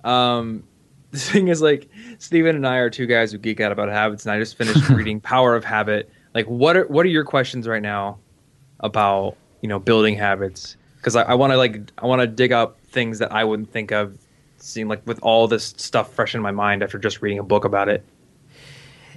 um, 0.04 0.62
the 1.12 1.18
thing 1.18 1.48
is 1.48 1.60
like 1.60 1.90
Steven 2.20 2.56
and 2.56 2.68
I 2.68 2.78
are 2.78 2.92
two 2.92 3.08
guys 3.08 3.32
who 3.32 3.40
geek 3.40 3.60
out 3.62 3.72
about 3.72 3.90
habits, 3.90 4.28
and 4.28 4.32
I 4.32 4.38
just 4.38 4.58
finished 4.58 4.88
reading 4.92 5.20
Power 5.22 5.56
of 5.56 5.64
Habit. 5.66 6.08
Like, 6.36 6.46
what 6.46 6.78
are 6.78 6.86
what 6.86 7.04
are 7.04 7.10
your 7.10 7.24
questions 7.24 7.68
right 7.68 7.82
now 7.82 8.20
about 8.82 9.36
you 9.62 9.70
know 9.70 9.80
building 9.80 10.16
habits? 10.16 10.78
Because 10.98 11.16
I, 11.16 11.24
I 11.24 11.34
want 11.36 11.52
to 11.52 11.58
like 11.58 11.92
I 11.98 12.06
want 12.06 12.22
to 12.22 12.28
dig 12.28 12.52
up 12.52 12.80
things 12.88 13.20
that 13.20 13.32
I 13.32 13.44
wouldn't 13.44 13.72
think 13.72 13.92
of, 13.92 14.18
seeing 14.58 14.88
like 14.88 15.06
with 15.06 15.20
all 15.22 15.48
this 15.48 15.74
stuff 15.78 16.14
fresh 16.14 16.36
in 16.36 16.42
my 16.42 16.52
mind 16.52 16.84
after 16.84 16.98
just 16.98 17.22
reading 17.22 17.40
a 17.40 17.44
book 17.44 17.66
about 17.66 17.90
it. 17.90 18.04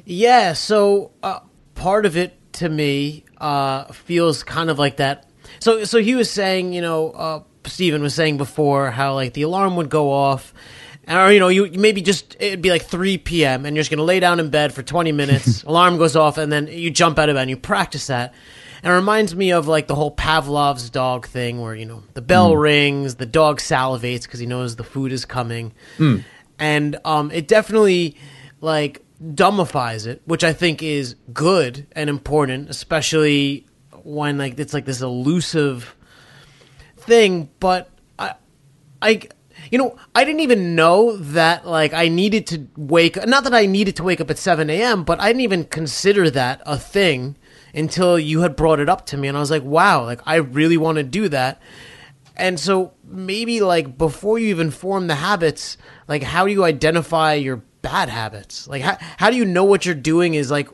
Yeah, 0.05 0.55
so 0.55 1.13
uh, 1.23 1.41
part 1.75 2.07
of 2.07 2.17
it 2.17 2.37
to 2.55 2.69
me 2.69 3.25
uh, 3.39 3.85
feels 3.93 4.43
kind 4.43 4.71
of 4.71 4.79
like 4.79 4.97
that. 4.97 5.29
So, 5.61 5.85
so 5.85 5.99
he 5.99 6.15
was 6.15 6.31
saying, 6.31 6.73
you 6.73 6.81
know, 6.81 7.11
uh, 7.11 7.43
Stephen 7.65 8.03
was 8.03 8.15
saying 8.15 8.39
before 8.39 8.91
how 8.91 9.15
like 9.15 9.35
the 9.35 9.43
alarm 9.43 9.77
would 9.77 9.91
go 9.91 10.13
off, 10.13 10.55
or 11.09 11.31
you 11.33 11.41
know, 11.41 11.49
you 11.49 11.71
maybe 11.73 12.03
just 12.03 12.37
it'd 12.41 12.63
be 12.63 12.71
like 12.71 12.83
three 12.83 13.19
p.m. 13.19 13.67
and 13.67 13.77
you're 13.77 13.83
just 13.83 13.91
gonna 13.91 14.03
lay 14.03 14.21
down 14.21 14.41
in 14.41 14.51
bed 14.51 14.73
for 14.73 14.83
twenty 14.83 15.13
minutes. 15.13 15.63
alarm 15.65 15.99
goes 15.99 16.17
off, 16.17 16.39
and 16.39 16.53
then 16.53 16.67
you 16.69 16.91
jump 16.91 17.19
out 17.19 17.29
of 17.29 17.35
bed 17.35 17.43
and 17.43 17.51
you 17.51 17.57
practice 17.57 18.07
that. 18.07 18.35
And 18.83 18.93
it 18.93 18.97
reminds 18.97 19.35
me 19.35 19.53
of 19.53 19.69
like 19.69 19.87
the 19.87 19.95
whole 19.95 20.11
Pavlov's 20.11 20.91
dog 20.91 21.27
thing, 21.27 21.61
where 21.61 21.75
you 21.75 21.87
know 21.87 22.03
the 22.15 22.23
bell 22.23 22.57
rings, 22.57 23.17
the 23.17 23.27
dog 23.27 23.59
salivates 23.61 24.23
because 24.23 24.41
he 24.41 24.47
knows 24.47 24.77
the 24.77 24.85
food 24.85 25.13
is 25.13 25.25
coming 25.25 25.73
and 26.61 26.99
um, 27.05 27.31
it 27.33 27.49
definitely 27.49 28.17
like 28.61 29.03
dumbifies 29.23 30.07
it, 30.07 30.23
which 30.27 30.45
I 30.45 30.53
think 30.53 30.83
is 30.83 31.17
good 31.33 31.87
and 31.93 32.09
important, 32.09 32.71
especially 32.71 33.67
when 34.05 34.39
like 34.39 34.59
it's 34.59 34.75
like 34.75 34.85
this 34.85 35.01
elusive 35.01 35.97
thing. 36.97 37.49
But 37.59 37.91
I, 38.19 38.35
I, 39.01 39.23
you 39.71 39.79
know, 39.79 39.97
I 40.15 40.25
didn't 40.25 40.41
even 40.41 40.75
know 40.75 41.17
that 41.17 41.67
like 41.67 41.95
I 41.95 42.09
needed 42.09 42.47
to 42.49 42.67
wake. 42.77 43.17
Not 43.27 43.45
that 43.45 43.55
I 43.55 43.67
needed 43.67 43.97
to 43.97 44.03
wake 44.03 44.21
up 44.21 44.31
at 44.31 44.39
seven 44.39 44.69
a.m., 44.71 45.03
but 45.05 45.19
I 45.19 45.29
didn't 45.29 45.43
even 45.43 45.65
consider 45.65 46.31
that 46.31 46.61
a 46.67 46.79
thing 46.79 47.37
until 47.75 48.19
you 48.19 48.41
had 48.41 48.57
brought 48.57 48.81
it 48.81 48.89
up 48.89 49.07
to 49.07 49.17
me, 49.17 49.29
and 49.29 49.37
I 49.37 49.41
was 49.41 49.51
like, 49.51 49.63
wow, 49.63 50.05
like 50.05 50.21
I 50.27 50.37
really 50.37 50.77
want 50.77 50.97
to 50.97 51.05
do 51.05 51.29
that. 51.29 51.61
And 52.37 52.59
so 52.59 52.95
maybe 53.05 53.61
like 53.61 53.99
before 53.99 54.39
you 54.39 54.49
even 54.49 54.71
form 54.71 55.07
the 55.07 55.17
habits, 55.17 55.77
like 56.09 56.23
how 56.23 56.47
do 56.47 56.53
you 56.53 56.65
identify 56.65 57.35
your 57.35 57.57
bad 57.83 58.09
habits? 58.09 58.67
Like 58.67 58.83
how 58.83 58.97
how 59.19 59.31
do 59.31 59.37
you 59.37 59.45
know 59.45 59.65
what 59.65 59.85
you're 59.85 59.95
doing 59.95 60.35
is 60.35 60.51
like 60.51 60.69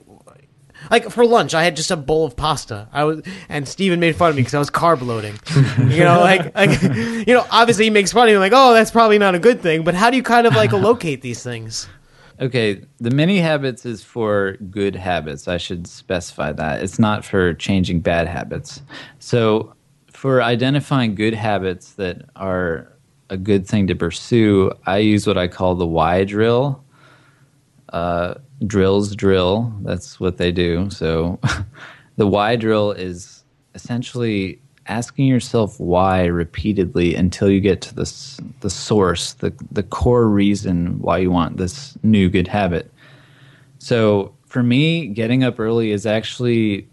like 0.90 1.10
for 1.10 1.26
lunch 1.26 1.54
I 1.54 1.64
had 1.64 1.74
just 1.74 1.90
a 1.90 1.96
bowl 1.96 2.24
of 2.24 2.36
pasta. 2.36 2.88
I 2.92 3.04
was 3.04 3.22
and 3.48 3.66
Steven 3.66 3.98
made 3.98 4.14
fun 4.14 4.30
of 4.30 4.36
me 4.36 4.44
cuz 4.44 4.54
I 4.54 4.58
was 4.60 4.70
carb 4.70 5.02
loading. 5.02 5.38
you 5.90 6.04
know, 6.04 6.20
like 6.20 6.54
like 6.54 6.82
you 7.26 7.34
know, 7.34 7.44
obviously 7.50 7.84
he 7.84 7.90
makes 7.90 8.12
fun 8.12 8.28
of 8.28 8.32
me 8.32 8.38
like, 8.38 8.52
"Oh, 8.54 8.72
that's 8.72 8.92
probably 8.92 9.18
not 9.18 9.34
a 9.34 9.40
good 9.40 9.60
thing." 9.60 9.82
But 9.82 9.94
how 9.94 10.10
do 10.10 10.16
you 10.16 10.22
kind 10.22 10.46
of 10.46 10.54
like 10.54 10.72
locate 10.88 11.22
these 11.22 11.42
things? 11.42 11.88
Okay, 12.38 12.82
the 12.98 13.10
mini 13.10 13.38
habits 13.38 13.86
is 13.86 14.04
for 14.04 14.58
good 14.70 14.94
habits. 14.94 15.48
I 15.48 15.56
should 15.56 15.86
specify 15.86 16.52
that. 16.52 16.82
It's 16.82 16.98
not 16.98 17.24
for 17.24 17.54
changing 17.54 18.00
bad 18.00 18.28
habits. 18.28 18.82
So, 19.18 19.74
for 20.12 20.42
identifying 20.42 21.14
good 21.14 21.34
habits 21.34 21.92
that 21.94 22.28
are 22.36 22.92
a 23.30 23.36
good 23.38 23.66
thing 23.66 23.86
to 23.86 23.94
pursue, 23.94 24.72
I 24.84 24.98
use 24.98 25.26
what 25.26 25.38
I 25.38 25.48
call 25.48 25.74
the 25.76 25.86
why 25.86 26.24
drill. 26.24 26.84
Uh, 27.88 28.34
drills 28.66 29.16
drill. 29.16 29.72
That's 29.82 30.20
what 30.20 30.36
they 30.36 30.52
do. 30.52 30.90
So, 30.90 31.40
the 32.16 32.26
why 32.26 32.56
drill 32.56 32.92
is 32.92 33.44
essentially 33.74 34.60
asking 34.88 35.26
yourself 35.26 35.78
why 35.80 36.26
repeatedly 36.26 37.14
until 37.14 37.50
you 37.50 37.60
get 37.60 37.80
to 37.82 37.94
the 37.94 38.40
the 38.60 38.70
source, 38.70 39.34
the 39.34 39.52
the 39.70 39.82
core 39.82 40.28
reason 40.28 40.98
why 41.00 41.18
you 41.18 41.30
want 41.30 41.56
this 41.56 41.96
new 42.02 42.28
good 42.28 42.48
habit. 42.48 42.90
So 43.78 44.34
for 44.46 44.62
me, 44.62 45.08
getting 45.08 45.44
up 45.44 45.58
early 45.60 45.90
is 45.90 46.06
actually 46.06 46.88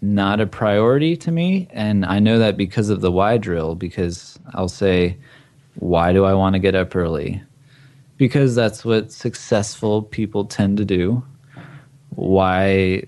not 0.00 0.40
a 0.40 0.46
priority 0.46 1.16
to 1.16 1.30
me, 1.30 1.66
and 1.70 2.04
I 2.04 2.18
know 2.18 2.38
that 2.38 2.56
because 2.56 2.90
of 2.90 3.00
the 3.00 3.10
why 3.10 3.38
drill. 3.38 3.74
Because 3.74 4.38
I'll 4.52 4.68
say, 4.68 5.16
why 5.76 6.12
do 6.12 6.24
I 6.24 6.34
want 6.34 6.54
to 6.54 6.60
get 6.60 6.74
up 6.74 6.94
early? 6.94 7.42
Because 8.16 8.54
that's 8.54 8.84
what 8.84 9.10
successful 9.10 10.02
people 10.02 10.44
tend 10.44 10.76
to 10.76 10.84
do. 10.84 11.24
Why? 12.10 13.04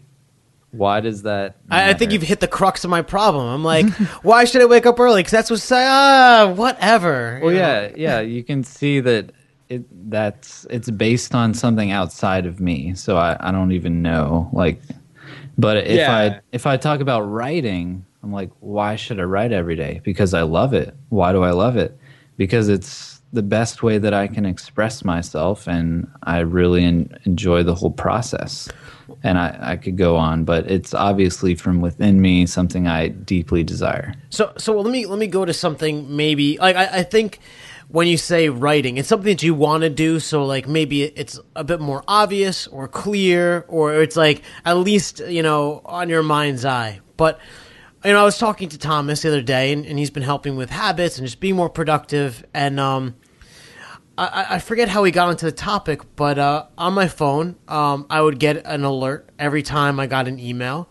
Why 0.77 1.01
does 1.01 1.23
that? 1.23 1.57
I, 1.71 1.85
I 1.85 1.87
think 1.95 2.01
matter? 2.01 2.13
you've 2.15 2.23
hit 2.23 2.41
the 2.41 2.49
crux 2.49 2.85
of 2.85 2.91
my 2.91 3.03
problem. 3.03 3.47
I'm 3.47 3.65
like, 3.65 3.87
why 4.23 4.45
should 4.45 4.63
I 4.63 4.67
wake 4.67 4.87
up 4.87 4.99
early? 5.01 5.21
Because 5.21 5.33
that's 5.33 5.51
what's 5.51 5.71
ah, 5.73 6.53
whatever. 6.55 7.41
Well, 7.43 7.53
you 7.53 7.59
know? 7.59 7.83
yeah, 7.83 7.93
yeah. 7.97 8.21
You 8.21 8.45
can 8.45 8.63
see 8.65 9.01
that 9.01 9.33
it 9.69 9.85
that's 10.11 10.67
it's 10.71 10.91
based 10.91 11.35
on 11.35 11.55
something 11.55 11.91
outside 11.91 12.47
of 12.47 12.61
me, 12.61 12.95
so 12.95 13.17
I, 13.17 13.37
I 13.41 13.53
don't 13.53 13.73
even 13.73 14.03
know. 14.03 14.51
Like, 14.53 14.81
but 15.59 15.79
if 15.79 15.97
Yeah. 15.99 16.17
I 16.17 16.41
if 16.53 16.67
I 16.67 16.77
talk 16.77 17.01
about 17.01 17.23
writing, 17.23 18.05
I'm 18.23 18.33
like, 18.33 18.51
why 18.61 18.97
should 18.97 19.19
I 19.21 19.25
write 19.25 19.53
every 19.53 19.77
day? 19.77 20.01
Because 20.05 20.35
I 20.35 20.43
love 20.43 20.75
it. 20.75 20.95
Why 21.09 21.33
do 21.33 21.43
I 21.43 21.51
love 21.51 21.77
it? 21.77 21.99
Because 22.37 22.69
it's 22.69 23.21
the 23.33 23.43
best 23.43 23.83
way 23.83 23.99
that 23.99 24.15
I 24.15 24.29
can 24.29 24.47
express 24.47 25.05
myself, 25.05 25.67
and 25.67 26.07
I 26.23 26.39
really 26.41 26.85
en- 26.85 27.19
enjoy 27.25 27.63
the 27.65 27.75
whole 27.75 27.91
process. 27.91 28.69
And 29.23 29.39
I, 29.39 29.57
I 29.61 29.77
could 29.77 29.97
go 29.97 30.17
on, 30.17 30.45
but 30.45 30.71
it's 30.71 30.95
obviously 30.95 31.55
from 31.55 31.81
within 31.81 32.21
me 32.21 32.47
something 32.47 32.87
I 32.87 33.09
deeply 33.09 33.63
desire. 33.63 34.15
So 34.31 34.53
so 34.57 34.79
let 34.81 34.91
me 34.91 35.07
let 35.07 35.19
me 35.19 35.27
go 35.27 35.45
to 35.45 35.53
something 35.53 36.17
maybe 36.17 36.59
like 36.59 36.77
I, 36.77 36.99
I 36.99 37.03
think 37.03 37.41
when 37.89 38.09
you 38.09 38.17
say 38.17 38.49
writing, 38.49 38.97
it's 38.97 39.09
something 39.09 39.31
that 39.31 39.43
you 39.43 39.55
want 39.55 39.83
to 39.83 39.91
do. 39.91 40.19
So 40.19 40.45
like 40.45 40.67
maybe 40.67 41.05
it's 41.05 41.39
a 41.55 41.65
bit 41.65 41.81
more 41.81 42.03
obvious 42.09 42.67
or 42.67 42.89
clear, 42.89 43.65
or 43.69 43.95
it's 43.95 44.17
like 44.17 44.43
at 44.65 44.77
least 44.79 45.21
you 45.21 45.43
know 45.43 45.83
on 45.85 46.09
your 46.09 46.23
mind's 46.23 46.65
eye. 46.65 47.01
But 47.17 47.39
you 48.05 48.13
know, 48.13 48.21
I 48.21 48.25
was 48.25 48.39
talking 48.39 48.69
to 48.69 48.79
Thomas 48.79 49.23
the 49.23 49.29
other 49.29 49.43
day, 49.43 49.73
and, 49.73 49.85
and 49.85 49.99
he's 49.99 50.11
been 50.11 50.23
helping 50.23 50.57
with 50.57 50.71
habits 50.71 51.19
and 51.19 51.27
just 51.27 51.41
being 51.41 51.57
more 51.57 51.69
productive. 51.69 52.45
And 52.55 52.79
um, 52.79 53.17
I- 54.19 54.47
I, 54.51 54.59
forget 54.61 54.89
how 54.89 55.03
we 55.03 55.11
got 55.11 55.29
onto 55.29 55.45
the 55.47 55.53
topic, 55.53 56.01
but 56.17 56.39
uh, 56.39 56.65
on 56.79 56.95
my 56.95 57.07
phone, 57.09 57.57
um, 57.69 58.07
I 58.09 58.21
would 58.23 58.39
get 58.39 58.65
an 58.65 58.83
alert 58.85 59.29
every 59.39 59.63
time 59.63 60.01
I 60.01 60.07
got 60.07 60.27
an 60.27 60.39
email. 60.41 60.89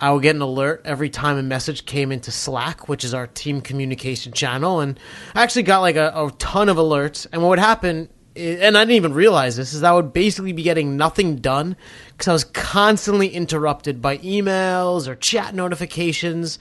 I 0.00 0.10
would 0.10 0.22
get 0.22 0.34
an 0.34 0.42
alert 0.42 0.82
every 0.84 1.08
time 1.08 1.38
a 1.38 1.42
message 1.42 1.86
came 1.86 2.10
into 2.10 2.32
Slack, 2.32 2.88
which 2.88 3.04
is 3.04 3.14
our 3.14 3.28
team 3.28 3.60
communication 3.60 4.32
channel. 4.32 4.80
And 4.80 4.98
I 5.36 5.42
actually 5.44 5.62
got 5.62 5.80
like 5.80 5.94
a, 5.96 6.12
a 6.16 6.30
ton 6.38 6.68
of 6.68 6.76
alerts. 6.76 7.26
And 7.32 7.42
what 7.42 7.50
would 7.50 7.58
happen, 7.60 8.08
i- 8.36 8.40
and 8.40 8.76
I 8.76 8.80
didn't 8.82 8.96
even 8.96 9.14
realize 9.14 9.56
this, 9.56 9.72
is 9.72 9.84
I 9.84 9.92
would 9.92 10.12
basically 10.12 10.52
be 10.52 10.64
getting 10.64 10.96
nothing 10.96 11.36
done 11.36 11.76
because 12.12 12.26
I 12.28 12.32
was 12.32 12.44
constantly 12.44 13.28
interrupted 13.28 14.02
by 14.02 14.18
emails 14.18 15.06
or 15.06 15.14
chat 15.14 15.54
notifications. 15.54 16.58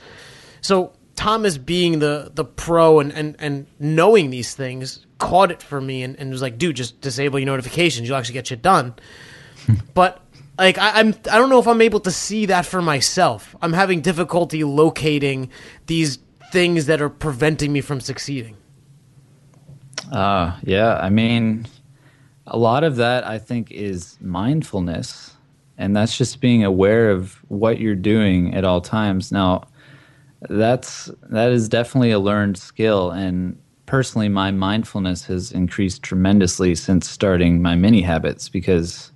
So 0.61 0.93
Thomas 1.15 1.57
being 1.57 1.99
the 1.99 2.31
the 2.33 2.45
pro 2.45 2.99
and, 2.99 3.11
and, 3.11 3.35
and 3.39 3.65
knowing 3.79 4.29
these 4.29 4.53
things 4.53 5.05
caught 5.23 5.51
it 5.51 5.63
for 5.63 5.79
me 5.79 6.03
and, 6.03 6.19
and 6.19 6.29
was 6.29 6.41
like, 6.41 6.57
dude, 6.57 6.75
just 6.75 6.99
disable 6.99 7.39
your 7.39 7.45
notifications. 7.45 8.07
You'll 8.07 8.17
actually 8.17 8.33
get 8.33 8.47
shit 8.47 8.61
done. 8.61 8.93
but 9.93 10.21
like 10.57 10.77
I, 10.77 10.99
I'm 10.99 11.15
I 11.31 11.37
don't 11.37 11.49
know 11.49 11.59
if 11.59 11.67
I'm 11.67 11.81
able 11.81 12.01
to 12.01 12.11
see 12.11 12.45
that 12.47 12.65
for 12.65 12.81
myself. 12.81 13.55
I'm 13.61 13.73
having 13.73 14.01
difficulty 14.01 14.63
locating 14.63 15.49
these 15.87 16.19
things 16.51 16.85
that 16.87 17.01
are 17.01 17.09
preventing 17.09 17.71
me 17.71 17.81
from 17.81 18.01
succeeding. 18.01 18.57
Uh, 20.11 20.57
yeah, 20.63 20.97
I 20.97 21.09
mean, 21.09 21.65
a 22.45 22.57
lot 22.57 22.83
of 22.83 22.97
that 22.97 23.25
I 23.25 23.39
think 23.39 23.71
is 23.71 24.17
mindfulness, 24.21 25.31
and 25.77 25.95
that's 25.95 26.17
just 26.17 26.41
being 26.41 26.63
aware 26.63 27.09
of 27.09 27.33
what 27.47 27.79
you're 27.79 27.95
doing 27.95 28.53
at 28.53 28.65
all 28.65 28.81
times. 28.81 29.31
Now, 29.31 29.63
that's 30.49 31.09
that 31.29 31.51
is 31.51 31.69
definitely 31.69 32.11
a 32.11 32.19
learned 32.19 32.57
skill, 32.57 33.11
and 33.11 33.57
personally, 33.93 34.27
my 34.27 34.49
mindfulness 34.49 35.23
has 35.23 35.51
increased 35.51 36.01
tremendously 36.01 36.73
since 36.73 37.07
starting 37.07 37.61
my 37.61 37.75
mini 37.75 38.01
habits 38.01 38.49
because 38.49 39.11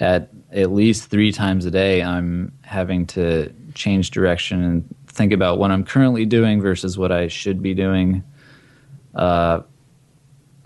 at 0.00 0.28
at 0.52 0.70
least 0.70 1.08
three 1.08 1.32
times 1.32 1.64
a 1.64 1.70
day, 1.70 2.02
I'm 2.02 2.52
having 2.60 3.06
to 3.06 3.50
change 3.74 4.10
direction 4.10 4.62
and 4.62 4.96
think 5.06 5.32
about 5.32 5.56
what 5.56 5.70
I'm 5.70 5.82
currently 5.82 6.26
doing 6.26 6.60
versus 6.60 6.98
what 6.98 7.10
I 7.10 7.28
should 7.28 7.62
be 7.62 7.72
doing. 7.72 8.22
Uh, 9.14 9.62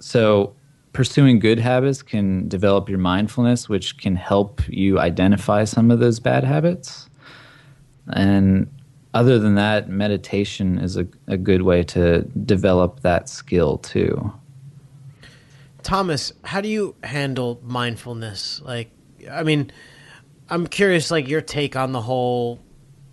so 0.01 0.53
pursuing 0.93 1.39
good 1.39 1.61
habits 1.61 2.03
can 2.03 2.49
develop 2.49 2.89
your 2.89 2.99
mindfulness, 2.99 3.69
which 3.69 3.97
can 3.99 4.17
help 4.17 4.61
you 4.67 4.99
identify 4.99 5.63
some 5.63 5.93
of 5.93 6.01
those 6.01 6.19
bad 6.19 6.43
habits. 6.43 7.09
And 8.09 8.69
other 9.16 9.38
than 9.38 9.55
that, 9.55 9.88
meditation 9.88 10.79
is 10.79 10.98
a, 10.98 11.07
a 11.26 11.38
good 11.38 11.62
way 11.62 11.83
to 11.83 12.20
develop 12.44 13.00
that 13.00 13.31
skill 13.31 13.79
too. 13.79 14.31
Thomas, 15.83 16.35
how 16.44 16.61
do 16.61 16.68
you 16.68 16.94
handle 17.02 17.59
mindfulness? 17.62 18.61
Like, 18.61 18.90
I 19.31 19.42
mean, 19.42 19.72
I'm 20.50 20.66
curious, 20.66 21.11
like 21.11 21.29
your 21.29 21.40
take 21.40 21.76
on 21.76 21.92
the 21.92 22.02
whole, 22.02 22.61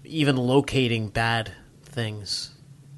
even 0.03 0.35
locating 0.35 1.07
bad 1.07 1.53
things. 1.83 2.51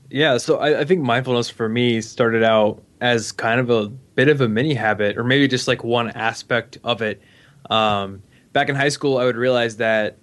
Yeah, 0.10 0.38
so 0.38 0.58
I, 0.58 0.80
I 0.80 0.84
think 0.86 1.02
mindfulness 1.02 1.48
for 1.48 1.70
me 1.70 2.02
started 2.02 2.44
out 2.44 2.82
as 3.02 3.32
kind 3.32 3.60
of 3.60 3.70
a 3.70 3.90
bit 4.16 4.30
of 4.30 4.42
a 4.42 4.50
mini 4.50 4.74
habit, 4.74 5.16
or 5.16 5.24
maybe 5.24 5.48
just 5.48 5.68
like 5.68 5.84
one 5.84 6.10
aspect 6.10 6.80
of 6.84 7.04
it. 7.04 7.22
Um, 7.70 8.24
back 8.52 8.70
in 8.70 8.76
high 8.76 8.90
school, 8.90 9.20
I 9.20 9.26
would 9.26 9.38
realize 9.38 9.78
that 9.78 10.18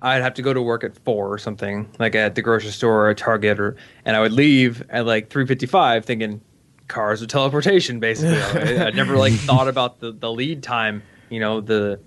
I'd 0.00 0.22
have 0.22 0.34
to 0.34 0.42
go 0.42 0.54
to 0.54 0.62
work 0.62 0.84
at 0.84 0.96
four 1.04 1.32
or 1.32 1.38
something, 1.38 1.88
like 1.98 2.14
at 2.14 2.34
the 2.34 2.42
grocery 2.42 2.70
store 2.70 3.06
or 3.06 3.10
a 3.10 3.14
Target, 3.14 3.58
or 3.58 3.76
and 4.04 4.16
I 4.16 4.20
would 4.20 4.32
leave 4.32 4.84
at 4.90 5.06
like 5.06 5.30
three 5.30 5.46
fifty-five, 5.46 6.04
thinking 6.04 6.40
cars 6.86 7.20
with 7.20 7.30
teleportation. 7.30 8.00
Basically, 8.00 8.40
I, 8.78 8.86
I 8.86 8.90
never 8.90 9.16
like 9.16 9.32
thought 9.32 9.68
about 9.68 10.00
the 10.00 10.12
the 10.12 10.30
lead 10.30 10.62
time, 10.62 11.02
you 11.30 11.40
know, 11.40 11.60
the 11.60 12.00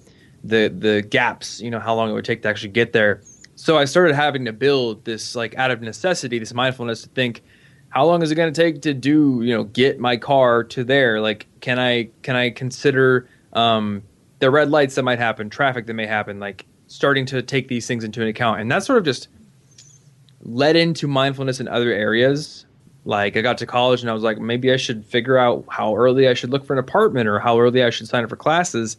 the 0.44 0.74
the 0.76 1.02
gaps, 1.02 1.60
you 1.62 1.70
know, 1.70 1.80
how 1.80 1.96
long 1.96 2.10
it 2.10 2.14
would 2.14 2.26
take 2.26 2.42
to 2.44 2.50
actually 2.50 2.70
get 2.70 2.94
there. 2.94 3.22
So 3.56 3.78
I 3.78 3.86
started 3.86 4.16
having 4.16 4.46
to 4.46 4.54
build 4.54 5.06
this 5.06 5.36
like 5.36 5.56
out 5.56 5.72
of 5.72 5.82
necessity, 5.82 6.40
this 6.40 6.54
mindfulness 6.54 7.04
to 7.04 7.10
think, 7.10 7.44
how 7.90 8.06
long 8.06 8.24
is 8.24 8.32
it 8.32 8.36
going 8.36 8.52
to 8.52 8.62
take 8.62 8.82
to 8.84 8.94
do, 8.94 9.42
you 9.44 9.54
know, 9.54 9.66
get 9.66 10.00
my 10.00 10.18
car 10.18 10.64
to 10.64 10.84
there? 10.84 11.22
Like, 11.22 11.46
can 11.60 11.78
I 11.78 12.10
can 12.22 12.36
I 12.36 12.50
consider 12.50 13.28
um, 13.54 14.04
the 14.40 14.50
red 14.50 14.72
lights 14.72 14.96
that 14.96 15.04
might 15.04 15.20
happen, 15.20 15.50
traffic 15.50 15.86
that 15.88 15.94
may 15.94 16.08
happen, 16.08 16.40
like 16.40 16.66
starting 16.92 17.26
to 17.28 17.42
take 17.42 17.68
these 17.68 17.88
things 17.88 18.04
into 18.04 18.22
an 18.22 18.28
account, 18.28 18.60
and 18.60 18.72
that 18.72 18.84
sort 18.84 18.98
of 18.98 19.06
just 19.06 19.30
led 20.44 20.76
into 20.76 21.08
mindfulness 21.08 21.60
in 21.60 21.68
other 21.68 21.92
areas. 21.92 22.66
Like 23.06 23.36
I 23.36 23.42
got 23.42 23.58
to 23.60 23.66
college 23.66 24.02
and 24.02 24.10
I 24.10 24.14
was 24.14 24.24
like, 24.24 24.40
maybe 24.40 24.72
I 24.72 24.78
should 24.78 25.06
figure 25.06 25.38
out 25.38 25.66
how 25.70 25.96
early 25.96 26.28
I 26.28 26.34
should 26.34 26.52
look 26.52 26.66
for 26.66 26.74
an 26.74 26.80
apartment 26.80 27.28
or 27.28 27.40
how 27.40 27.60
early 27.60 27.84
I 27.84 27.90
should 27.90 28.08
sign 28.08 28.24
up 28.24 28.30
for 28.30 28.36
classes. 28.36 28.98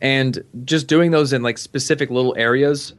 And 0.00 0.42
just 0.64 0.86
doing 0.86 1.10
those 1.10 1.32
in 1.32 1.42
like 1.42 1.58
specific 1.58 2.10
little 2.10 2.34
areas 2.36 2.94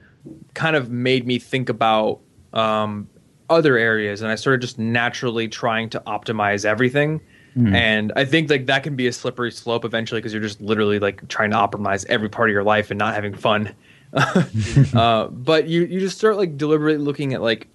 kind 0.53 0.75
of 0.75 0.89
made 0.89 1.25
me 1.25 1.39
think 1.39 1.69
about 1.69 2.19
um, 2.53 3.09
other 3.49 3.77
areas. 3.77 4.21
And 4.21 4.31
I 4.31 4.35
started 4.35 4.61
just 4.61 4.77
naturally 4.77 5.47
trying 5.47 5.89
to 5.91 5.99
optimize 6.01 6.65
everything. 6.65 7.21
Mm. 7.55 7.73
And 7.73 8.13
I 8.15 8.25
think 8.25 8.49
like 8.49 8.65
that 8.67 8.83
can 8.83 8.95
be 8.95 9.07
a 9.07 9.13
slippery 9.13 9.51
slope 9.51 9.83
eventually 9.83 10.19
because 10.19 10.33
you're 10.33 10.41
just 10.41 10.61
literally 10.61 10.99
like 10.99 11.27
trying 11.27 11.51
to 11.51 11.57
optimize 11.57 12.05
every 12.07 12.29
part 12.29 12.49
of 12.49 12.53
your 12.53 12.63
life 12.63 12.91
and 12.91 12.97
not 12.97 13.15
having 13.15 13.33
fun. 13.33 13.73
uh, 14.93 15.27
but 15.27 15.67
you 15.67 15.83
you 15.83 15.99
just 15.99 16.17
start 16.17 16.37
like 16.37 16.57
deliberately 16.57 17.03
looking 17.03 17.33
at 17.33 17.41
like, 17.41 17.67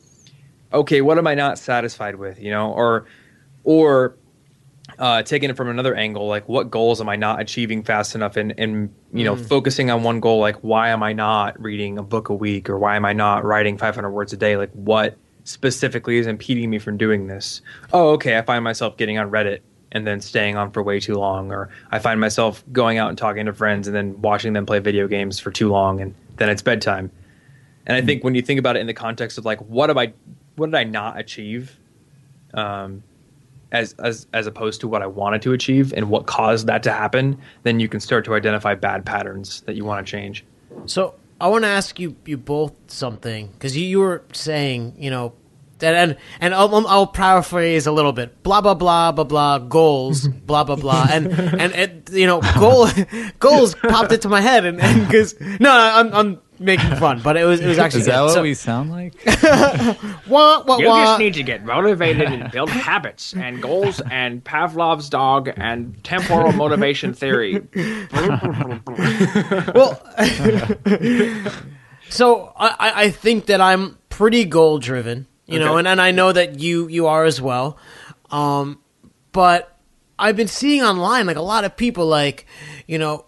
okay, 0.72 1.00
what 1.00 1.18
am 1.18 1.26
I 1.26 1.34
not 1.34 1.58
satisfied 1.58 2.16
with, 2.16 2.40
you 2.40 2.50
know, 2.50 2.72
or 2.72 3.06
or 3.64 4.16
uh, 4.98 5.22
taking 5.22 5.50
it 5.50 5.56
from 5.56 5.68
another 5.68 5.94
angle, 5.94 6.26
like 6.26 6.48
what 6.48 6.70
goals 6.70 7.00
am 7.00 7.08
I 7.08 7.16
not 7.16 7.40
achieving 7.40 7.82
fast 7.82 8.14
enough, 8.14 8.36
and 8.36 8.54
and 8.58 8.94
you 9.12 9.24
know 9.24 9.36
mm. 9.36 9.48
focusing 9.48 9.90
on 9.90 10.02
one 10.02 10.20
goal, 10.20 10.38
like 10.40 10.56
why 10.56 10.90
am 10.90 11.02
I 11.02 11.12
not 11.12 11.60
reading 11.60 11.98
a 11.98 12.02
book 12.02 12.28
a 12.28 12.34
week, 12.34 12.68
or 12.68 12.78
why 12.78 12.96
am 12.96 13.04
I 13.04 13.12
not 13.12 13.44
writing 13.44 13.78
500 13.78 14.10
words 14.10 14.32
a 14.32 14.36
day, 14.36 14.56
like 14.56 14.70
what 14.72 15.16
specifically 15.44 16.18
is 16.18 16.26
impeding 16.26 16.70
me 16.70 16.78
from 16.78 16.96
doing 16.96 17.26
this? 17.26 17.62
Oh, 17.92 18.10
okay, 18.10 18.38
I 18.38 18.42
find 18.42 18.62
myself 18.62 18.96
getting 18.96 19.18
on 19.18 19.30
Reddit 19.30 19.60
and 19.92 20.06
then 20.06 20.20
staying 20.20 20.56
on 20.56 20.70
for 20.70 20.82
way 20.82 21.00
too 21.00 21.14
long, 21.14 21.52
or 21.52 21.70
I 21.90 21.98
find 21.98 22.20
myself 22.20 22.64
going 22.72 22.98
out 22.98 23.08
and 23.08 23.16
talking 23.16 23.46
to 23.46 23.52
friends 23.52 23.86
and 23.86 23.96
then 23.96 24.20
watching 24.20 24.52
them 24.52 24.66
play 24.66 24.78
video 24.78 25.06
games 25.08 25.38
for 25.38 25.50
too 25.50 25.68
long, 25.68 26.00
and 26.00 26.14
then 26.36 26.48
it's 26.48 26.62
bedtime. 26.62 27.10
And 27.86 27.96
I 27.96 28.02
think 28.02 28.24
when 28.24 28.34
you 28.34 28.42
think 28.42 28.58
about 28.58 28.76
it 28.76 28.80
in 28.80 28.88
the 28.88 28.94
context 28.94 29.38
of 29.38 29.44
like, 29.44 29.60
what 29.60 29.90
have 29.90 29.96
I, 29.96 30.12
what 30.56 30.66
did 30.66 30.74
I 30.74 30.84
not 30.84 31.18
achieve, 31.18 31.78
um, 32.54 33.02
as 33.72 33.94
as 33.94 34.26
as 34.32 34.46
opposed 34.46 34.80
to 34.80 34.88
what 34.88 35.02
I 35.02 35.06
wanted 35.06 35.42
to 35.42 35.52
achieve 35.52 35.92
and 35.92 36.08
what 36.08 36.26
caused 36.26 36.66
that 36.66 36.82
to 36.84 36.92
happen, 36.92 37.38
then 37.62 37.80
you 37.80 37.88
can 37.88 38.00
start 38.00 38.24
to 38.26 38.34
identify 38.34 38.74
bad 38.74 39.04
patterns 39.04 39.60
that 39.62 39.74
you 39.74 39.84
want 39.84 40.06
to 40.06 40.10
change. 40.10 40.44
So 40.86 41.14
I 41.40 41.48
want 41.48 41.64
to 41.64 41.68
ask 41.68 41.98
you 41.98 42.16
you 42.24 42.36
both 42.36 42.72
something 42.86 43.48
because 43.48 43.76
you, 43.76 43.86
you 43.86 43.98
were 44.00 44.22
saying 44.32 44.94
you 44.98 45.10
know 45.10 45.32
and 45.80 46.16
and 46.40 46.54
I'll, 46.54 46.74
um, 46.74 46.86
I'll, 46.88 47.06
paraphrase 47.06 47.86
a 47.86 47.92
little 47.92 48.12
bit. 48.12 48.42
Blah 48.42 48.60
blah 48.60 48.74
blah 48.74 49.12
blah 49.12 49.24
blah 49.24 49.58
goals. 49.58 50.26
blah 50.46 50.64
blah 50.64 50.76
blah. 50.76 51.08
And 51.10 51.28
and 51.28 51.72
it, 51.74 52.10
you 52.12 52.26
know 52.26 52.40
goal 52.58 52.88
goals 53.38 53.74
popped 53.74 54.12
into 54.12 54.28
my 54.28 54.40
head 54.40 54.64
and 54.64 54.78
because 55.06 55.38
no 55.60 55.70
I'm 55.70 56.14
I'm 56.14 56.40
making 56.58 56.96
fun, 56.96 57.20
but 57.22 57.36
it 57.36 57.44
was 57.44 57.60
it 57.60 57.68
was 57.68 57.78
actually 57.78 58.00
is 58.00 58.06
that 58.06 58.16
good. 58.16 58.24
what 58.24 58.32
so, 58.32 58.42
we 58.42 58.54
sound 58.54 58.90
like? 58.90 59.14
wah, 60.26 60.62
wah, 60.64 60.78
you 60.78 60.88
wah. 60.88 61.04
just 61.04 61.18
need 61.18 61.34
to 61.34 61.42
get 61.42 61.64
motivated 61.64 62.28
and 62.28 62.50
build 62.50 62.70
habits 62.70 63.34
and 63.34 63.60
goals 63.60 64.00
and 64.10 64.42
Pavlov's 64.42 65.10
dog 65.10 65.50
and 65.56 66.02
temporal 66.04 66.52
motivation 66.52 67.12
theory. 67.12 67.60
well, 69.74 70.00
so 72.08 72.52
I 72.56 72.92
I 73.04 73.10
think 73.10 73.46
that 73.46 73.60
I'm 73.60 73.98
pretty 74.08 74.44
goal 74.44 74.78
driven 74.78 75.26
you 75.46 75.58
know, 75.58 75.76
and, 75.76 75.86
and 75.86 76.00
I 76.00 76.10
know 76.10 76.32
that 76.32 76.58
you 76.58 76.88
you 76.88 77.06
are 77.06 77.24
as 77.24 77.40
well. 77.40 77.78
Um, 78.30 78.80
but 79.32 79.76
I've 80.18 80.36
been 80.36 80.48
seeing 80.48 80.82
online 80.82 81.26
like 81.26 81.36
a 81.36 81.42
lot 81.42 81.64
of 81.64 81.76
people 81.76 82.06
like, 82.06 82.46
you 82.86 82.98
know, 82.98 83.26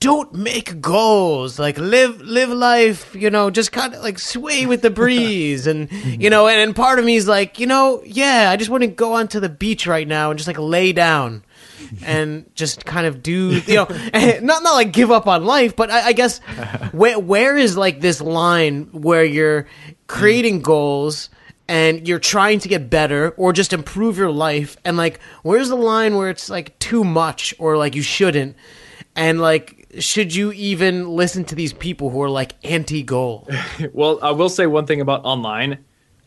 don't 0.00 0.32
make 0.34 0.80
goals. 0.80 1.58
Like 1.58 1.78
live 1.78 2.20
live 2.20 2.50
life 2.50 3.14
you 3.14 3.30
know 3.30 3.50
just 3.50 3.72
kind 3.72 3.94
of 3.94 4.02
like 4.02 4.18
sway 4.18 4.66
with 4.66 4.82
the 4.82 4.90
breeze. 5.02 5.66
And 5.66 5.90
you 5.92 6.30
know 6.30 6.46
and, 6.46 6.60
and 6.60 6.76
part 6.76 6.98
of 6.98 7.04
me 7.04 7.16
is 7.16 7.28
like 7.28 7.58
you 7.58 7.66
know 7.66 8.02
yeah 8.04 8.50
i 8.50 8.56
just 8.56 8.70
want 8.70 8.82
to 8.82 8.86
go 8.86 9.14
onto 9.14 9.40
the 9.40 9.48
beach 9.48 9.86
right 9.86 10.06
now 10.06 10.30
and 10.30 10.38
just 10.38 10.46
like 10.46 10.58
lay 10.58 10.92
down 10.92 11.44
and 12.04 12.44
just 12.54 12.84
kind 12.84 13.06
of 13.06 13.22
do 13.22 13.60
you 13.66 13.74
know 13.74 13.86
not 14.42 14.62
not 14.62 14.74
like 14.74 14.92
give 14.92 15.10
up 15.10 15.26
on 15.26 15.44
life 15.44 15.74
but 15.76 15.90
i, 15.90 16.08
I 16.08 16.12
guess 16.12 16.38
where 16.92 17.18
where 17.18 17.56
is 17.56 17.76
like 17.76 18.00
this 18.00 18.20
line 18.20 18.88
where 18.92 19.24
you're 19.24 19.66
creating 20.06 20.60
goals 20.60 21.30
and 21.68 22.08
you're 22.08 22.18
trying 22.18 22.58
to 22.60 22.68
get 22.68 22.88
better 22.88 23.30
or 23.36 23.52
just 23.52 23.72
improve 23.72 24.16
your 24.16 24.30
life 24.30 24.76
and 24.84 24.96
like 24.96 25.20
where's 25.42 25.68
the 25.68 25.76
line 25.76 26.16
where 26.16 26.30
it's 26.30 26.48
like 26.48 26.78
too 26.78 27.04
much 27.04 27.54
or 27.58 27.76
like 27.76 27.94
you 27.94 28.02
shouldn't? 28.02 28.56
And 29.14 29.40
like 29.40 29.86
should 29.98 30.34
you 30.34 30.52
even 30.52 31.08
listen 31.10 31.44
to 31.44 31.54
these 31.54 31.72
people 31.72 32.10
who 32.10 32.22
are 32.22 32.30
like 32.30 32.54
anti-goal? 32.64 33.48
Well 33.92 34.18
i 34.22 34.30
will 34.30 34.48
say 34.48 34.66
one 34.66 34.86
thing 34.86 35.00
about 35.00 35.24
online. 35.24 35.78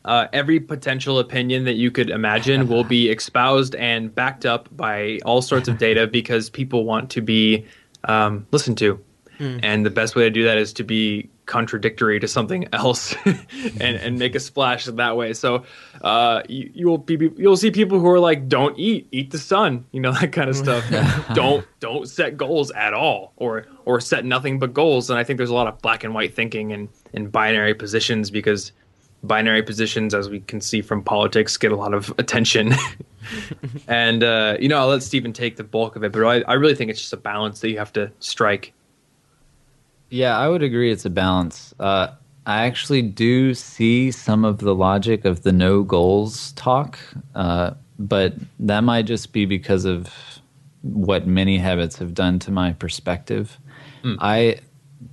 Uh, 0.04 0.28
every 0.34 0.60
potential 0.60 1.20
opinion 1.20 1.66
that 1.66 1.76
you 1.76 1.92
could 1.92 2.10
imagine 2.10 2.68
will 2.68 2.84
be 2.84 3.10
espoused 3.18 3.76
and 3.76 4.14
backed 4.14 4.48
up 4.48 4.68
by 4.76 5.20
all 5.26 5.44
sorts 5.44 5.68
of 5.68 5.78
data 5.78 6.08
because 6.08 6.50
people 6.50 6.86
want 6.86 7.12
to 7.12 7.22
be 7.22 7.66
um, 8.06 8.48
listened 8.52 8.80
to. 8.80 9.00
Mm. 9.40 9.60
and 9.64 9.86
the 9.86 9.90
best 9.90 10.16
way 10.16 10.24
to 10.24 10.30
do 10.30 10.44
that 10.44 10.60
is 10.60 10.72
to 10.74 10.84
be 10.84 11.28
contradictory 11.52 12.18
to 12.18 12.30
something 12.30 12.66
else 12.74 13.14
and, 13.26 13.98
and 13.98 14.18
make 14.18 14.36
a 14.36 14.40
splash 14.40 14.86
that 14.86 15.18
way. 15.18 15.34
So 15.34 15.66
uh, 16.02 16.44
you, 16.48 16.72
you 16.74 16.88
will 16.88 16.98
be 16.98 17.30
you'll 17.36 17.58
see 17.58 17.72
people 17.72 18.00
who 18.00 18.08
are 18.08 18.20
like, 18.20 18.48
don't 18.48 18.78
eat, 18.80 19.08
eat 19.12 19.32
the 19.32 19.38
sun, 19.38 19.86
you 19.92 20.00
know 20.00 20.14
that 20.20 20.32
kind 20.32 20.50
of 20.50 20.56
stuff. 20.56 20.84
don't 21.34 21.68
don't 21.80 22.08
set 22.08 22.38
goals 22.38 22.72
at 22.72 22.94
all, 22.94 23.34
or 23.36 23.66
or 23.86 24.00
set 24.00 24.24
nothing 24.24 24.60
but 24.60 24.74
goals. 24.74 25.10
And 25.10 25.20
I 25.20 25.24
think 25.26 25.38
there's 25.38 25.50
a 25.50 25.54
lot 25.54 25.68
of 25.68 25.82
black 25.82 26.04
and 26.04 26.14
white 26.14 26.34
thinking 26.34 26.72
and 26.72 26.88
and 27.14 27.32
binary 27.32 27.74
positions 27.74 28.32
because 28.32 28.72
binary 29.24 29.62
positions, 29.62 30.16
as 30.16 30.30
we 30.30 30.40
can 30.40 30.62
see 30.62 30.82
from 30.82 31.04
politics, 31.04 31.58
get 31.58 31.72
a 31.72 31.76
lot 31.76 31.94
of 31.94 32.14
attention. 32.18 32.74
and 33.88 34.24
uh, 34.24 34.56
you 34.60 34.70
know, 34.70 34.78
I'll 34.78 34.88
let 34.88 35.04
Stephen 35.04 35.34
take 35.34 35.58
the 35.58 35.66
bulk 35.66 35.98
of 35.98 36.04
it, 36.06 36.14
but 36.14 36.24
I, 36.24 36.42
I 36.44 36.54
really 36.54 36.76
think 36.76 36.90
it's 36.90 37.02
just 37.02 37.14
a 37.14 37.18
balance 37.18 37.60
that 37.60 37.70
you 37.70 37.78
have 37.78 37.92
to 37.94 38.10
strike 38.20 38.74
yeah, 40.12 40.38
I 40.38 40.48
would 40.48 40.62
agree 40.62 40.92
it's 40.92 41.06
a 41.06 41.10
balance. 41.10 41.74
Uh, 41.80 42.10
I 42.46 42.66
actually 42.66 43.02
do 43.02 43.54
see 43.54 44.12
some 44.12 44.46
of 44.46 44.60
the 44.60 44.76
logic 44.76 45.26
of 45.26 45.44
the 45.44 45.52
no 45.52 45.84
goals 45.84 46.52
talk, 46.54 47.00
uh, 47.34 47.72
but 47.98 48.36
that 48.60 48.82
might 48.82 49.06
just 49.06 49.32
be 49.32 49.46
because 49.46 49.86
of 49.86 50.14
what 50.82 51.28
mini 51.28 51.58
habits 51.58 51.98
have 51.98 52.14
done 52.14 52.40
to 52.40 52.52
my 52.52 52.74
perspective. 52.74 53.58
Mm. 54.04 54.18
I 54.20 54.60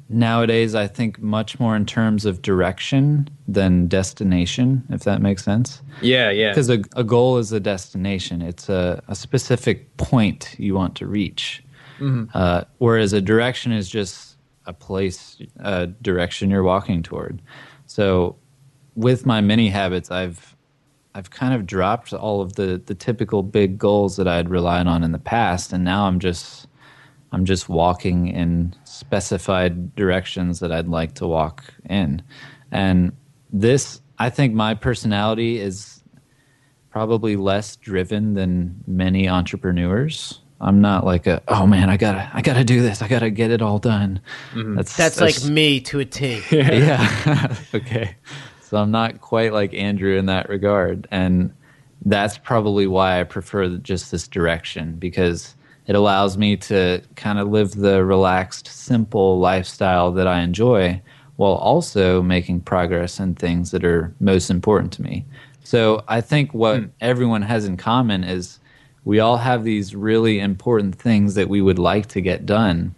nowadays 0.09 0.75
I 0.75 0.87
think 0.87 1.21
much 1.21 1.61
more 1.61 1.77
in 1.77 1.87
terms 1.87 2.25
of 2.25 2.43
direction 2.43 3.29
than 3.47 3.87
destination, 3.87 4.85
if 4.91 5.05
that 5.05 5.21
makes 5.23 5.45
sense. 5.45 5.83
Yeah, 6.01 6.31
yeah. 6.31 6.51
Because 6.51 6.71
a, 6.71 6.83
a, 6.97 7.05
goal 7.05 7.39
is 7.39 7.53
a 7.53 7.61
destination; 7.61 8.43
it's 8.43 8.69
a, 8.69 9.03
a, 9.09 9.15
specific 9.15 9.97
point 9.97 10.57
you 10.59 10.75
want 10.75 10.95
to 10.97 11.07
reach. 11.07 11.63
Mm-hmm. 11.99 12.31
Uh, 12.35 12.65
whereas 12.79 13.13
a 13.13 13.21
direction 13.21 13.73
is 13.73 13.89
just 13.89 14.28
a 14.69 14.73
place, 14.73 15.41
a 15.59 15.89
direction 15.89 16.51
you're 16.51 16.63
walking 16.63 17.03
toward. 17.03 17.43
So 17.87 18.37
with 18.95 19.27
my 19.27 19.41
mini 19.41 19.69
habits, 19.71 20.11
I've 20.11 20.55
I've 21.15 21.31
kind 21.31 21.55
of 21.55 21.67
dropped 21.67 22.13
all 22.13 22.41
of 22.41 22.53
the 22.53 22.81
the 22.85 22.95
typical 22.95 23.43
big 23.43 23.79
goals 23.79 24.17
that 24.17 24.29
I'd 24.29 24.51
relied 24.51 24.87
on 24.87 25.03
in 25.03 25.11
the 25.11 25.19
past, 25.19 25.73
and 25.73 25.83
now 25.83 26.07
I'm 26.07 26.21
just 26.21 26.69
I'm 27.33 27.45
just 27.45 27.69
walking 27.69 28.29
in 28.29 28.75
specified 28.85 29.97
directions 29.97 30.61
that 30.61 30.71
I'd 30.71 30.89
like 30.89 31.15
to 31.15 31.27
walk 31.27 31.65
in. 31.89 32.23
And 32.71 33.13
this, 33.51 34.01
I 34.19 34.31
think 34.31 34.55
my 34.55 34.75
personality 34.75 35.59
is 35.59 36.03
probably 36.91 37.37
less 37.37 37.77
driven 37.77 38.35
than 38.35 38.83
many 38.87 39.29
entrepreneurs. 39.29 40.41
I'm 40.61 40.81
not 40.81 41.05
like 41.05 41.27
a 41.27 41.43
oh 41.49 41.67
man, 41.67 41.89
I 41.89 41.97
gotta 41.97 42.31
I 42.33 42.43
gotta 42.43 42.65
do 42.65 42.83
this, 42.83 43.03
I 43.03 43.09
gotta 43.09 43.31
get 43.31 43.51
it 43.51 43.63
all 43.63 43.79
done. 43.79 44.21
Mm-hmm. 44.53 44.77
That's, 44.77 44.97
that's 44.97 45.21
like 45.21 45.45
me 45.45 45.81
to 45.83 46.01
a 46.01 46.05
T. 46.05 46.43
yeah. 46.51 47.55
okay. 47.75 48.17
So 48.69 48.77
I'm 48.77 48.91
not 48.91 49.21
quite 49.21 49.53
like 49.53 49.73
Andrew 49.73 50.19
in 50.19 50.27
that 50.27 50.49
regard. 50.49 51.09
And 51.11 51.55
that's 52.05 52.37
probably 52.37 52.87
why 52.87 53.21
I 53.21 53.25
prefer 53.25 53.77
just 53.79 54.11
this 54.11 54.29
direction 54.29 54.97
because 54.97 55.55
it 55.87 55.97
allows 55.97 56.37
me 56.37 56.57
to 56.57 57.03
kind 57.17 57.39
of 57.39 57.49
live 57.49 57.73
the 57.77 58.05
relaxed, 58.05 58.67
simple 58.67 59.39
lifestyle 59.39 60.13
that 60.13 60.27
I 60.27 60.41
enjoy 60.41 61.01
while 61.37 61.55
also 61.55 62.21
making 62.21 62.61
progress 62.61 63.19
in 63.19 63.35
things 63.37 63.71
that 63.71 63.85
are 63.85 64.15
most 64.21 64.51
important 64.51 64.93
to 64.95 65.03
me. 65.03 65.25
So 65.65 66.03
I 66.09 66.21
think 66.21 66.53
what 66.53 66.81
mm. 66.81 66.91
everyone 67.01 67.43
has 67.43 67.65
in 67.65 67.77
common 67.77 68.23
is 68.23 68.58
we 69.09 69.21
all 69.21 69.39
have 69.39 69.65
these 69.65 69.95
really 69.95 70.39
important 70.39 70.95
things 70.95 71.35
that 71.35 71.49
we 71.49 71.63
would 71.63 71.79
like 71.79 72.09
to 72.09 72.21
get 72.21 72.45
done. 72.45 72.95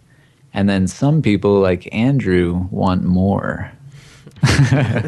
And 0.53 0.67
then 0.67 0.85
some 0.85 1.21
people, 1.21 1.61
like 1.61 1.87
Andrew, 1.93 2.67
want 2.69 3.05
more. 3.05 3.71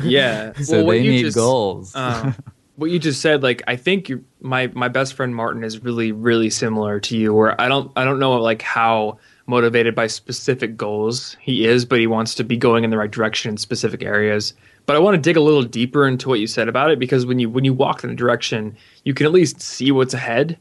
yeah. 0.02 0.54
so 0.62 0.78
well, 0.78 0.88
they 0.88 1.02
need 1.02 1.24
just, 1.24 1.36
goals. 1.36 1.94
Uh, 1.94 2.32
what 2.78 2.90
you 2.90 3.00
just 3.00 3.20
said, 3.20 3.44
like 3.44 3.62
I 3.68 3.76
think 3.76 4.14
my 4.40 4.68
my 4.68 4.88
best 4.88 5.16
friend 5.16 5.36
Martin 5.36 5.66
is 5.66 5.84
really 5.84 6.14
really 6.14 6.50
similar 6.50 7.02
to 7.02 7.18
you. 7.18 7.34
Where 7.34 7.60
I 7.60 7.68
don't 7.68 7.92
I 7.98 8.06
don't 8.06 8.20
know 8.20 8.40
like 8.40 8.62
how 8.62 9.18
motivated 9.46 9.96
by 9.96 10.08
specific 10.08 10.78
goals 10.78 11.36
he 11.42 11.68
is, 11.68 11.84
but 11.84 12.00
he 12.00 12.08
wants 12.08 12.34
to 12.36 12.46
be 12.46 12.56
going 12.56 12.86
in 12.86 12.92
the 12.92 12.98
right 12.98 13.12
direction 13.12 13.52
in 13.52 13.58
specific 13.58 14.04
areas. 14.04 14.54
But 14.86 14.96
I 14.96 15.00
want 15.00 15.16
to 15.16 15.22
dig 15.22 15.36
a 15.36 15.42
little 15.42 15.64
deeper 15.64 16.08
into 16.08 16.30
what 16.30 16.40
you 16.40 16.48
said 16.48 16.70
about 16.70 16.92
it 16.92 16.98
because 16.98 17.26
when 17.26 17.40
you 17.40 17.50
when 17.50 17.66
you 17.66 17.74
walk 17.74 18.06
in 18.06 18.10
a 18.10 18.16
direction, 18.16 18.78
you 19.04 19.14
can 19.14 19.26
at 19.26 19.34
least 19.34 19.60
see 19.60 19.92
what's 19.92 20.14
ahead. 20.14 20.58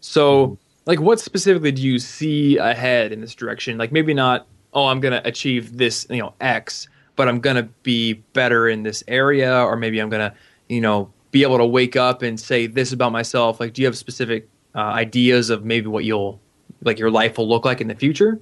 So, 0.00 0.46
mm-hmm. 0.46 0.54
like, 0.86 1.00
what 1.00 1.20
specifically 1.20 1.72
do 1.72 1.82
you 1.82 1.98
see 1.98 2.56
ahead 2.58 3.12
in 3.12 3.20
this 3.20 3.34
direction? 3.34 3.78
Like, 3.78 3.92
maybe 3.92 4.14
not. 4.14 4.46
Oh, 4.72 4.86
I'm 4.86 5.00
gonna 5.00 5.22
achieve 5.24 5.76
this, 5.76 6.06
you 6.10 6.18
know, 6.18 6.32
X, 6.40 6.88
but 7.16 7.28
I'm 7.28 7.40
gonna 7.40 7.64
be 7.82 8.14
better 8.32 8.68
in 8.68 8.82
this 8.82 9.02
area, 9.08 9.62
or 9.64 9.76
maybe 9.76 9.98
I'm 9.98 10.08
gonna, 10.08 10.34
you 10.68 10.80
know, 10.80 11.12
be 11.30 11.42
able 11.42 11.58
to 11.58 11.66
wake 11.66 11.96
up 11.96 12.22
and 12.22 12.38
say 12.38 12.66
this 12.66 12.92
about 12.92 13.12
myself? 13.12 13.60
Like, 13.60 13.72
do 13.72 13.82
you 13.82 13.86
have 13.86 13.96
specific 13.96 14.48
uh, 14.74 14.78
ideas 14.78 15.50
of 15.50 15.64
maybe 15.64 15.86
what 15.86 16.04
you'll 16.04 16.40
like 16.82 16.98
your 16.98 17.10
life 17.10 17.38
will 17.38 17.48
look 17.48 17.64
like 17.64 17.80
in 17.80 17.88
the 17.88 17.94
future? 17.94 18.40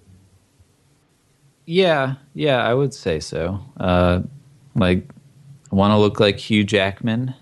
Yeah, 1.67 2.15
yeah, 2.35 2.63
I 2.63 2.73
would 2.73 2.95
say 2.95 3.21
so. 3.21 3.61
Uh, 3.79 4.23
like, 4.75 5.09
I 5.71 5.75
want 5.75 5.93
to 5.93 5.99
look 5.99 6.19
like 6.19 6.39
Hugh 6.39 6.65
Jackman. 6.65 7.35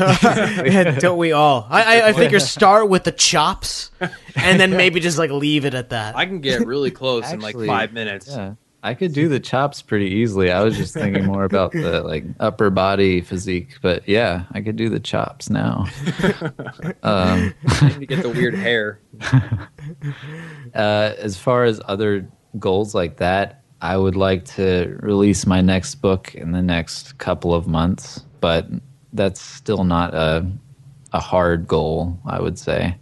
Yeah, 0.00 0.98
don't 0.98 1.18
we 1.18 1.32
all? 1.32 1.66
I, 1.68 2.00
I, 2.00 2.08
I 2.08 2.12
figure 2.12 2.40
start 2.40 2.88
with 2.88 3.04
the 3.04 3.12
chops, 3.12 3.90
and 4.36 4.60
then 4.60 4.70
maybe 4.72 5.00
just 5.00 5.18
like 5.18 5.30
leave 5.30 5.64
it 5.64 5.74
at 5.74 5.90
that. 5.90 6.16
I 6.16 6.26
can 6.26 6.40
get 6.40 6.66
really 6.66 6.90
close 6.90 7.24
Actually, 7.24 7.52
in 7.52 7.58
like 7.58 7.66
five 7.66 7.92
minutes. 7.92 8.28
Yeah. 8.28 8.54
I 8.82 8.94
could 8.94 9.12
do 9.12 9.28
the 9.28 9.40
chops 9.40 9.82
pretty 9.82 10.06
easily. 10.06 10.52
I 10.52 10.62
was 10.62 10.76
just 10.76 10.94
thinking 10.94 11.24
more 11.24 11.42
about 11.42 11.72
the 11.72 12.00
like 12.02 12.24
upper 12.38 12.70
body 12.70 13.20
physique, 13.20 13.76
but 13.82 14.08
yeah, 14.08 14.44
I 14.52 14.60
could 14.60 14.76
do 14.76 14.88
the 14.88 15.00
chops 15.00 15.50
now. 15.50 15.86
um, 17.02 17.54
to 17.80 18.06
get 18.06 18.22
the 18.22 18.32
weird 18.34 18.54
hair. 18.54 19.00
Uh, 20.74 21.14
as 21.18 21.38
far 21.38 21.64
as 21.64 21.80
other 21.86 22.28
goals 22.58 22.94
like 22.94 23.16
that, 23.16 23.62
I 23.80 23.96
would 23.96 24.16
like 24.16 24.44
to 24.56 24.98
release 25.00 25.46
my 25.46 25.60
next 25.60 25.96
book 25.96 26.34
in 26.34 26.52
the 26.52 26.60
next 26.62 27.16
couple 27.18 27.54
of 27.54 27.66
months, 27.66 28.20
but 28.40 28.68
that's 29.12 29.40
still 29.40 29.84
not 29.84 30.14
a 30.14 30.46
a 31.12 31.20
hard 31.20 31.66
goal, 31.66 32.18
I 32.26 32.40
would 32.40 32.58
say. 32.58 32.96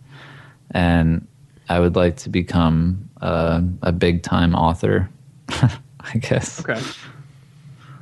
And 0.71 1.27
I 1.69 1.81
would 1.81 1.97
like 1.97 2.17
to 2.19 2.29
become 2.29 3.09
a, 3.21 3.65
a 3.83 3.91
big 3.91 4.23
time 4.23 4.55
author 4.55 5.09
I 6.13 6.19
guess. 6.19 6.61
Okay. 6.61 6.81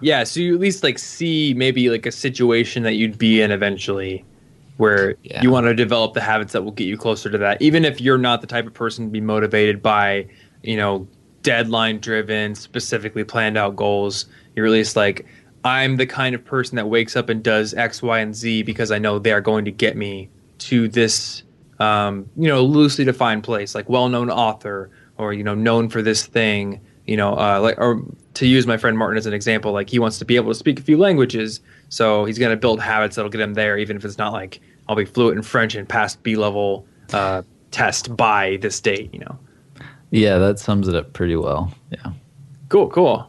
Yeah, 0.01 0.25
so 0.25 0.41
you 0.41 0.55
at 0.55 0.61
least 0.61 0.83
like 0.83 0.99
see 0.99 1.55
maybe 1.55 1.89
like 1.89 2.07
a 2.07 2.13
situation 2.13 2.83
that 2.83 2.95
you'd 2.95 3.17
be 3.17 3.41
in 3.41 3.51
eventually 3.51 4.25
where 4.77 5.15
yeah. 5.23 5.41
you 5.41 5.51
want 5.51 5.65
to 5.67 5.75
develop 5.75 6.15
the 6.15 6.21
habits 6.21 6.53
that 6.53 6.63
will 6.63 6.73
get 6.73 6.85
you 6.85 6.99
closer 6.99 7.31
to 7.31 7.39
that. 7.39 7.63
Even 7.63 7.85
if 7.85 8.01
you're 8.01 8.19
not 8.19 8.41
the 8.41 8.47
type 8.47 8.67
of 8.67 8.75
person 8.75 9.07
to 9.07 9.11
be 9.11 9.21
motivated 9.21 9.83
by, 9.83 10.27
you 10.63 10.77
know, 10.77 11.07
deadline 11.43 12.01
driven, 12.01 12.55
specifically 12.55 13.23
planned 13.23 13.57
out 13.57 13.77
goals, 13.77 14.27
you're 14.57 14.67
at 14.67 14.73
least 14.73 14.97
like, 14.97 15.27
I'm 15.65 15.97
the 15.97 16.07
kind 16.07 16.35
of 16.35 16.45
person 16.45 16.77
that 16.77 16.89
wakes 16.89 17.17
up 17.17 17.29
and 17.29 17.43
does 17.43 17.75
X, 17.75 18.03
Y, 18.03 18.19
and 18.19 18.35
Z 18.35 18.63
because 18.63 18.91
I 18.91 18.99
know 18.99 19.19
they 19.19 19.33
are 19.33 19.41
going 19.41 19.65
to 19.65 19.73
get 19.73 19.97
me 19.97 20.29
to 20.59 20.89
this, 20.89 21.43
um, 21.79 22.29
you 22.37 22.49
know, 22.49 22.63
loosely 22.63 23.05
defined 23.05 23.45
place, 23.45 23.75
like 23.75 23.89
well 23.89 24.09
known 24.09 24.31
author 24.31 24.91
or, 25.17 25.33
you 25.33 25.43
know, 25.43 25.55
known 25.55 25.89
for 25.89 26.03
this 26.03 26.27
thing 26.27 26.81
you 27.07 27.17
know, 27.17 27.35
uh, 27.35 27.61
like 27.61 27.79
or 27.79 28.03
to 28.35 28.47
use 28.47 28.67
my 28.67 28.77
friend 28.77 28.97
Martin 28.97 29.19
as 29.19 29.27
an 29.27 29.35
example, 29.35 29.73
like 29.73 29.91
he 29.91 29.99
wants 29.99 30.19
to 30.19 30.25
be 30.25 30.37
able 30.37 30.51
to 30.51 30.55
speak 30.55 30.79
a 30.81 30.83
few 30.83 30.97
languages, 30.97 31.61
so 31.89 32.25
he's 32.25 32.39
going 32.39 32.51
to 32.51 32.57
build 32.57 32.81
habits 32.81 33.17
that'll 33.17 33.31
get 33.31 33.41
him 33.41 33.55
there, 33.55 33.79
even 33.79 33.97
if 33.97 34.05
it's 34.05 34.19
not 34.19 34.33
like 34.33 34.61
I'll 34.89 34.97
be 34.97 35.05
fluent 35.05 35.37
in 35.37 35.43
French 35.43 35.75
and 35.75 35.89
pass 35.89 36.17
B 36.17 36.37
level 36.37 36.87
uh, 37.13 37.43
test 37.71 38.17
by 38.17 38.59
this 38.61 38.81
date. 38.81 39.13
You 39.13 39.21
know. 39.21 39.39
Yeah, 40.11 40.39
that 40.39 40.59
sums 40.59 40.89
it 40.89 40.95
up 40.95 41.13
pretty 41.13 41.37
well. 41.37 41.73
Yeah. 41.91 42.13
Cool. 42.69 42.89
Cool. 42.89 43.29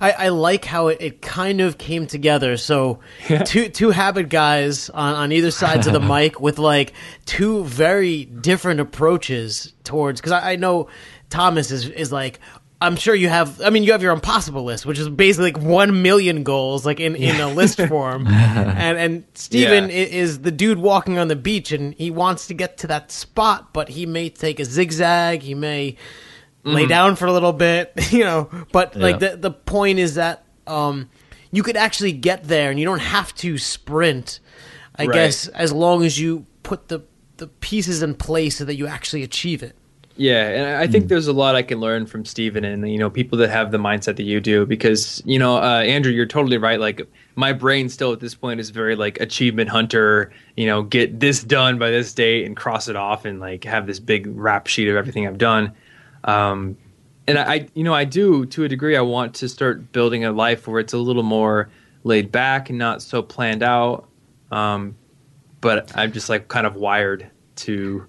I, 0.00 0.12
I 0.12 0.28
like 0.28 0.64
how 0.64 0.88
it, 0.88 0.98
it 1.00 1.22
kind 1.22 1.60
of 1.60 1.78
came 1.78 2.06
together. 2.06 2.56
So 2.56 3.00
yeah. 3.28 3.42
two 3.42 3.68
two 3.68 3.90
habit 3.90 4.28
guys 4.28 4.90
on, 4.90 5.14
on 5.14 5.32
either 5.32 5.50
sides 5.50 5.86
of 5.86 5.92
the 5.92 6.00
mic 6.14 6.40
with 6.40 6.58
like 6.58 6.92
two 7.26 7.64
very 7.64 8.24
different 8.24 8.80
approaches 8.80 9.72
towards 9.84 10.20
because 10.20 10.32
I, 10.32 10.52
I 10.52 10.56
know 10.56 10.88
Thomas 11.28 11.70
is 11.70 11.88
is 11.88 12.10
like, 12.10 12.40
I'm 12.82 12.96
sure 12.96 13.14
you 13.14 13.28
have. 13.28 13.60
I 13.60 13.68
mean, 13.68 13.82
you 13.82 13.92
have 13.92 14.02
your 14.02 14.12
impossible 14.14 14.64
list, 14.64 14.86
which 14.86 14.98
is 14.98 15.08
basically 15.10 15.52
like 15.52 15.62
one 15.62 16.00
million 16.00 16.44
goals, 16.44 16.86
like 16.86 16.98
in, 16.98 17.14
in 17.14 17.38
a 17.38 17.52
list 17.52 17.78
form. 17.88 18.26
and 18.28 18.98
and 18.98 19.24
Steven 19.34 19.90
yeah. 19.90 19.96
is 19.96 20.40
the 20.40 20.50
dude 20.50 20.78
walking 20.78 21.18
on 21.18 21.28
the 21.28 21.36
beach, 21.36 21.72
and 21.72 21.92
he 21.94 22.10
wants 22.10 22.46
to 22.46 22.54
get 22.54 22.78
to 22.78 22.86
that 22.86 23.12
spot, 23.12 23.74
but 23.74 23.90
he 23.90 24.06
may 24.06 24.30
take 24.30 24.58
a 24.60 24.64
zigzag. 24.64 25.42
He 25.42 25.54
may 25.54 25.96
mm. 26.64 26.74
lay 26.74 26.86
down 26.86 27.16
for 27.16 27.26
a 27.26 27.32
little 27.32 27.52
bit, 27.52 27.92
you 28.10 28.24
know. 28.24 28.50
But 28.72 28.96
yeah. 28.96 29.02
like 29.02 29.18
the 29.18 29.36
the 29.36 29.50
point 29.50 29.98
is 29.98 30.14
that 30.14 30.44
um, 30.66 31.10
you 31.50 31.62
could 31.62 31.76
actually 31.76 32.12
get 32.12 32.44
there, 32.44 32.70
and 32.70 32.78
you 32.78 32.84
don't 32.84 33.00
have 33.00 33.34
to 33.36 33.58
sprint. 33.58 34.40
I 34.96 35.06
right. 35.06 35.14
guess 35.14 35.48
as 35.48 35.72
long 35.72 36.04
as 36.04 36.18
you 36.18 36.46
put 36.62 36.88
the 36.88 37.02
the 37.38 37.46
pieces 37.46 38.02
in 38.02 38.14
place 38.14 38.58
so 38.58 38.64
that 38.64 38.76
you 38.76 38.86
actually 38.86 39.22
achieve 39.22 39.62
it. 39.62 39.76
Yeah, 40.16 40.48
and 40.48 40.76
I 40.76 40.86
think 40.86 41.06
mm. 41.06 41.08
there's 41.08 41.28
a 41.28 41.32
lot 41.32 41.54
I 41.54 41.62
can 41.62 41.80
learn 41.80 42.04
from 42.04 42.26
Steven 42.26 42.62
and 42.62 42.90
you 42.90 42.98
know 42.98 43.08
people 43.08 43.38
that 43.38 43.48
have 43.48 43.70
the 43.70 43.78
mindset 43.78 44.16
that 44.16 44.24
you 44.24 44.38
do 44.38 44.66
because 44.66 45.22
you 45.24 45.38
know 45.38 45.56
uh, 45.56 45.80
Andrew, 45.80 46.12
you're 46.12 46.26
totally 46.26 46.58
right. 46.58 46.78
Like 46.78 47.08
my 47.36 47.54
brain 47.54 47.88
still 47.88 48.12
at 48.12 48.20
this 48.20 48.34
point 48.34 48.60
is 48.60 48.68
very 48.68 48.96
like 48.96 49.18
achievement 49.18 49.70
hunter. 49.70 50.30
You 50.58 50.66
know, 50.66 50.82
get 50.82 51.20
this 51.20 51.42
done 51.42 51.78
by 51.78 51.90
this 51.90 52.12
date 52.12 52.44
and 52.44 52.54
cross 52.54 52.86
it 52.86 52.96
off 52.96 53.24
and 53.24 53.40
like 53.40 53.64
have 53.64 53.86
this 53.86 53.98
big 53.98 54.26
rap 54.36 54.66
sheet 54.66 54.88
of 54.88 54.96
everything 54.96 55.26
I've 55.26 55.38
done. 55.38 55.72
Um, 56.24 56.76
and 57.26 57.38
I, 57.38 57.68
you 57.74 57.84
know, 57.84 57.94
I 57.94 58.04
do 58.04 58.46
to 58.46 58.64
a 58.64 58.68
degree. 58.68 58.96
I 58.96 59.02
want 59.02 59.34
to 59.36 59.48
start 59.48 59.92
building 59.92 60.24
a 60.24 60.32
life 60.32 60.66
where 60.66 60.80
it's 60.80 60.92
a 60.92 60.98
little 60.98 61.22
more 61.22 61.70
laid 62.02 62.32
back 62.32 62.70
and 62.70 62.78
not 62.78 63.02
so 63.02 63.22
planned 63.22 63.62
out. 63.62 64.08
Um, 64.50 64.96
but 65.60 65.96
I'm 65.96 66.12
just 66.12 66.28
like 66.28 66.48
kind 66.48 66.66
of 66.66 66.76
wired 66.76 67.30
to 67.56 68.06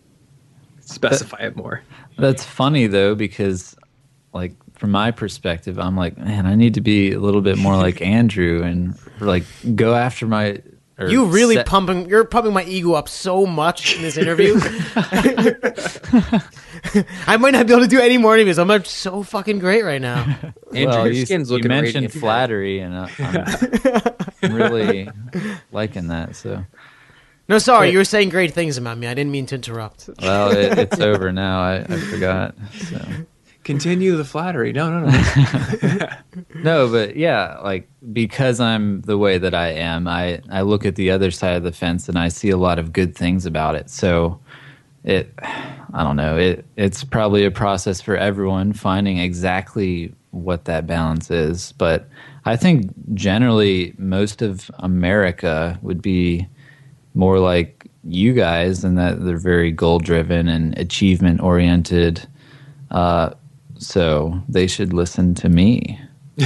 specify 0.80 1.38
it 1.42 1.56
more. 1.56 1.84
That's 2.18 2.44
funny 2.44 2.88
though 2.88 3.16
because 3.16 3.76
like 4.34 4.54
from 4.74 4.92
my 4.92 5.12
perspective, 5.12 5.78
I'm 5.78 5.96
like, 5.96 6.18
man, 6.18 6.46
I 6.46 6.56
need 6.56 6.74
to 6.76 6.82
be 6.82 7.12
a 7.12 7.20
little 7.20 7.42
bit 7.42 7.58
more 7.58 7.76
like 7.76 8.02
Andrew 8.02 8.64
and 8.64 8.98
like 9.20 9.44
go 9.76 9.94
after 9.94 10.28
my. 10.28 10.62
You 11.10 11.26
really 11.26 11.56
set- 11.56 11.66
pumping? 11.66 12.10
You're 12.10 12.26
pumping 12.26 12.54
my 12.54 12.64
ego 12.64 12.94
up 12.94 13.10
so 13.10 13.46
much 13.46 13.96
in 13.96 14.02
this 14.02 14.18
interview. 14.18 14.60
I 17.28 17.38
might 17.38 17.52
not 17.52 17.68
be 17.68 17.74
able 17.74 17.84
to 17.84 17.88
do 17.88 18.00
any 18.00 18.18
more 18.18 18.36
interviews. 18.36 18.60
I'm 18.60 18.84
so 18.86 19.24
fucking 19.24 19.60
great 19.60 19.84
right 19.84 20.02
now. 20.02 20.24
Andrew, 20.74 20.88
well, 20.88 21.06
your 21.06 21.14
you, 21.14 21.26
skin's 21.26 21.50
you 21.50 21.60
mentioned 21.64 21.96
radiant. 21.96 22.14
flattery, 22.14 22.80
and 22.80 22.96
uh, 22.96 23.08
I'm, 23.20 23.46
I'm 24.44 24.54
really 24.54 25.10
liking 25.72 26.08
that. 26.08 26.36
So 26.36 26.66
no, 27.48 27.58
sorry, 27.58 27.92
you 27.92 27.98
were 27.98 28.06
saying 28.06 28.30
great 28.30 28.54
things 28.54 28.78
about 28.78 28.98
me. 28.98 29.08
I 29.08 29.14
didn't 29.14 29.32
mean 29.32 29.46
to 29.48 29.56
interrupt. 29.56 30.10
Well, 30.22 30.52
it, 30.52 30.78
it's 30.78 31.00
over 31.00 31.32
now. 31.32 31.62
I, 31.62 31.80
I 31.80 32.00
forgot. 32.00 32.56
So. 32.90 33.02
Continue 33.64 34.16
the 34.18 34.26
flattery. 34.26 34.74
No, 34.74 35.00
no, 35.00 35.10
no. 35.10 36.08
No, 36.56 36.90
but 36.90 37.16
yeah, 37.16 37.60
like 37.60 37.88
because 38.14 38.60
I'm 38.60 39.02
the 39.02 39.18
way 39.18 39.38
that 39.38 39.54
I 39.54 39.70
am, 39.70 40.08
I 40.08 40.42
I 40.50 40.62
look 40.62 40.86
at 40.86 40.96
the 40.96 41.12
other 41.12 41.32
side 41.32 41.56
of 41.56 41.64
the 41.64 41.72
fence 41.72 42.10
and 42.10 42.18
I 42.18 42.30
see 42.30 42.50
a 42.50 42.58
lot 42.58 42.80
of 42.80 42.94
good 42.94 43.16
things 43.16 43.46
about 43.46 43.76
it. 43.76 43.90
So 43.90 44.40
it 45.04 45.34
I 45.42 46.04
don't 46.04 46.16
know, 46.16 46.38
it 46.38 46.66
it's 46.78 47.04
probably 47.04 47.46
a 47.46 47.52
process 47.52 48.02
for 48.02 48.16
everyone 48.16 48.74
finding 48.74 49.18
exactly 49.18 50.14
what 50.32 50.66
that 50.66 50.88
balance 50.88 51.30
is, 51.30 51.74
but 51.74 52.08
I 52.46 52.56
think 52.56 52.92
generally 53.14 53.94
most 53.98 54.42
of 54.42 54.72
America 54.80 55.78
would 55.82 56.02
be 56.02 56.48
more 57.14 57.40
like 57.40 57.88
you 58.04 58.34
guys 58.34 58.84
in 58.84 58.96
that 58.96 59.24
they're 59.24 59.38
very 59.38 59.72
goal 59.72 60.00
driven 60.00 60.48
and 60.48 60.78
achievement 60.78 61.42
oriented. 61.42 62.28
Uh, 62.90 63.32
so 63.82 64.42
they 64.48 64.68
should 64.68 64.94
listen 64.94 65.34
to 65.36 65.50
me. 65.50 66.00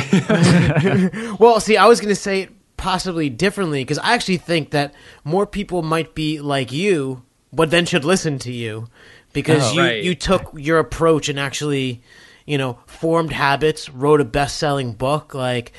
Well, 1.40 1.60
see, 1.60 1.78
I 1.78 1.88
was 1.88 2.00
going 2.00 2.14
to 2.14 2.20
say 2.20 2.42
it 2.44 2.52
possibly 2.78 3.30
differently 3.30 3.82
because 3.84 4.00
I 4.00 4.14
actually 4.14 4.38
think 4.38 4.72
that 4.72 4.94
more 5.24 5.46
people 5.46 5.82
might 5.82 6.16
be 6.16 6.40
like 6.40 6.72
you, 6.72 7.24
but 7.54 7.72
then 7.72 7.86
should 7.86 8.06
listen 8.06 8.40
to 8.40 8.52
you 8.52 8.88
because 9.34 9.72
Oh, 9.72 9.74
you 9.74 9.82
right. 9.82 10.04
you 10.04 10.16
took 10.16 10.52
your 10.56 10.80
approach 10.80 11.30
and 11.30 11.40
actually, 11.40 12.02
you 12.46 12.58
know, 12.58 12.80
formed 12.86 13.32
habits, 13.32 13.90
wrote 13.90 14.22
a 14.22 14.26
best 14.26 14.58
selling 14.58 14.94
book, 14.94 15.34
like. 15.34 15.72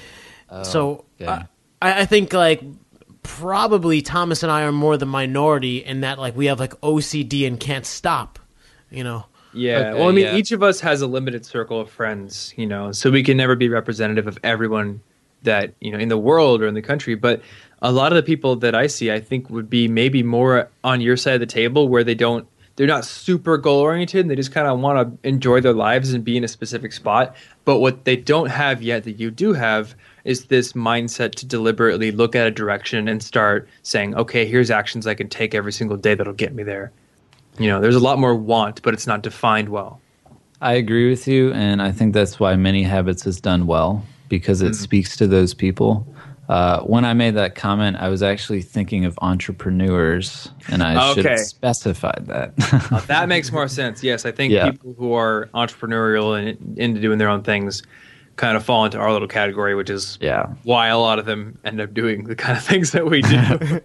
Oh, 0.48 0.62
so 0.62 1.04
yeah. 1.18 1.44
I, 1.82 2.02
I 2.02 2.04
think 2.06 2.32
like 2.32 2.62
probably 3.22 4.02
Thomas 4.02 4.42
and 4.42 4.52
I 4.52 4.62
are 4.62 4.72
more 4.72 4.96
the 4.96 5.06
minority 5.06 5.78
in 5.78 6.02
that 6.02 6.18
like 6.18 6.36
we 6.36 6.46
have 6.46 6.60
like 6.60 6.80
OCD 6.80 7.46
and 7.46 7.58
can't 7.58 7.84
stop, 7.86 8.38
you 8.90 9.02
know. 9.04 9.26
Yeah. 9.56 9.78
Okay, 9.78 9.98
well, 9.98 10.08
I 10.08 10.12
mean, 10.12 10.24
yeah. 10.26 10.36
each 10.36 10.52
of 10.52 10.62
us 10.62 10.80
has 10.80 11.00
a 11.02 11.06
limited 11.06 11.46
circle 11.46 11.80
of 11.80 11.90
friends, 11.90 12.52
you 12.56 12.66
know, 12.66 12.92
so 12.92 13.10
we 13.10 13.22
can 13.22 13.36
never 13.36 13.56
be 13.56 13.68
representative 13.68 14.26
of 14.26 14.38
everyone 14.44 15.00
that, 15.42 15.72
you 15.80 15.90
know, 15.90 15.98
in 15.98 16.08
the 16.08 16.18
world 16.18 16.62
or 16.62 16.66
in 16.66 16.74
the 16.74 16.82
country. 16.82 17.14
But 17.14 17.40
a 17.82 17.92
lot 17.92 18.12
of 18.12 18.16
the 18.16 18.22
people 18.22 18.56
that 18.56 18.74
I 18.74 18.86
see, 18.86 19.10
I 19.10 19.20
think 19.20 19.48
would 19.50 19.70
be 19.70 19.88
maybe 19.88 20.22
more 20.22 20.68
on 20.84 21.00
your 21.00 21.16
side 21.16 21.34
of 21.34 21.40
the 21.40 21.46
table 21.46 21.88
where 21.88 22.04
they 22.04 22.14
don't, 22.14 22.46
they're 22.76 22.86
not 22.86 23.06
super 23.06 23.56
goal 23.56 23.80
oriented 23.80 24.20
and 24.20 24.30
they 24.30 24.36
just 24.36 24.52
kind 24.52 24.66
of 24.66 24.78
want 24.80 25.22
to 25.22 25.28
enjoy 25.28 25.60
their 25.60 25.72
lives 25.72 26.12
and 26.12 26.22
be 26.22 26.36
in 26.36 26.44
a 26.44 26.48
specific 26.48 26.92
spot. 26.92 27.34
But 27.64 27.78
what 27.78 28.04
they 28.04 28.16
don't 28.16 28.50
have 28.50 28.82
yet 28.82 29.04
that 29.04 29.12
you 29.12 29.30
do 29.30 29.54
have 29.54 29.94
is 30.24 30.46
this 30.46 30.72
mindset 30.74 31.34
to 31.36 31.46
deliberately 31.46 32.10
look 32.10 32.34
at 32.34 32.46
a 32.46 32.50
direction 32.50 33.08
and 33.08 33.22
start 33.22 33.68
saying, 33.82 34.14
okay, 34.16 34.44
here's 34.44 34.70
actions 34.70 35.06
I 35.06 35.14
can 35.14 35.28
take 35.28 35.54
every 35.54 35.72
single 35.72 35.96
day 35.96 36.14
that'll 36.14 36.34
get 36.34 36.54
me 36.54 36.64
there. 36.64 36.92
You 37.58 37.68
know, 37.68 37.80
there's 37.80 37.94
a 37.96 38.00
lot 38.00 38.18
more 38.18 38.34
want, 38.34 38.82
but 38.82 38.92
it's 38.94 39.06
not 39.06 39.22
defined 39.22 39.68
well. 39.70 40.00
I 40.60 40.74
agree 40.74 41.08
with 41.10 41.26
you, 41.28 41.52
and 41.52 41.80
I 41.82 41.92
think 41.92 42.14
that's 42.14 42.40
why 42.40 42.56
Mini 42.56 42.82
Habits 42.82 43.24
has 43.24 43.40
done 43.40 43.66
well 43.66 44.04
because 44.28 44.62
it 44.62 44.74
speaks 44.74 45.16
to 45.18 45.26
those 45.26 45.54
people. 45.54 46.06
Uh, 46.48 46.80
when 46.82 47.04
I 47.04 47.12
made 47.12 47.34
that 47.34 47.54
comment, 47.54 47.96
I 47.98 48.08
was 48.08 48.22
actually 48.22 48.62
thinking 48.62 49.04
of 49.04 49.18
entrepreneurs, 49.22 50.48
and 50.68 50.82
I 50.82 51.12
should 51.14 51.26
Okay. 51.26 51.30
have 51.30 51.46
specified 51.46 52.24
that. 52.26 52.52
Uh, 52.92 53.00
that 53.06 53.28
makes 53.28 53.50
more 53.52 53.68
sense. 53.68 54.02
Yes, 54.02 54.24
I 54.24 54.32
think 54.32 54.52
Yeah. 54.52 54.70
people 54.70 54.94
who 54.98 55.12
are 55.12 55.48
entrepreneurial 55.54 56.38
and 56.38 56.78
into 56.78 57.00
doing 57.00 57.18
their 57.18 57.28
own 57.28 57.42
things 57.42 57.82
kind 58.36 58.56
of 58.56 58.64
fall 58.64 58.84
into 58.84 58.98
our 58.98 59.10
little 59.12 59.28
category, 59.28 59.74
which 59.74 59.88
is 59.88 60.18
yeah. 60.20 60.46
why 60.62 60.88
a 60.88 60.98
lot 60.98 61.18
of 61.18 61.24
them 61.24 61.58
end 61.64 61.80
up 61.80 61.94
doing 61.94 62.24
the 62.24 62.36
kind 62.36 62.56
of 62.56 62.62
things 62.64 62.92
that 62.92 63.06
we 63.06 63.22
do. 63.22 63.80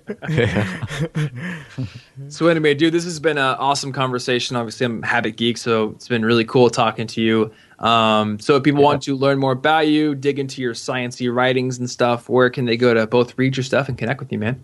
so 2.29 2.47
anyway, 2.47 2.73
dude, 2.73 2.93
this 2.93 3.05
has 3.05 3.19
been 3.19 3.37
an 3.37 3.55
awesome 3.57 3.93
conversation. 3.93 4.57
Obviously, 4.57 4.85
I'm 4.85 5.03
a 5.03 5.07
habit 5.07 5.37
geek, 5.37 5.57
so 5.57 5.91
it's 5.91 6.07
been 6.07 6.25
really 6.25 6.45
cool 6.45 6.69
talking 6.69 7.07
to 7.07 7.21
you. 7.21 7.51
Um, 7.79 8.39
so 8.39 8.57
if 8.57 8.63
people 8.63 8.83
want 8.83 9.01
to 9.03 9.15
learn 9.15 9.39
more 9.39 9.53
about 9.53 9.87
you, 9.87 10.15
dig 10.15 10.37
into 10.37 10.61
your 10.61 10.73
sciencey 10.73 11.33
writings 11.33 11.79
and 11.79 11.89
stuff, 11.89 12.29
where 12.29 12.49
can 12.49 12.65
they 12.65 12.77
go 12.77 12.93
to 12.93 13.07
both 13.07 13.37
read 13.37 13.55
your 13.57 13.63
stuff 13.63 13.87
and 13.89 13.97
connect 13.97 14.19
with 14.19 14.31
you, 14.31 14.37
man? 14.37 14.61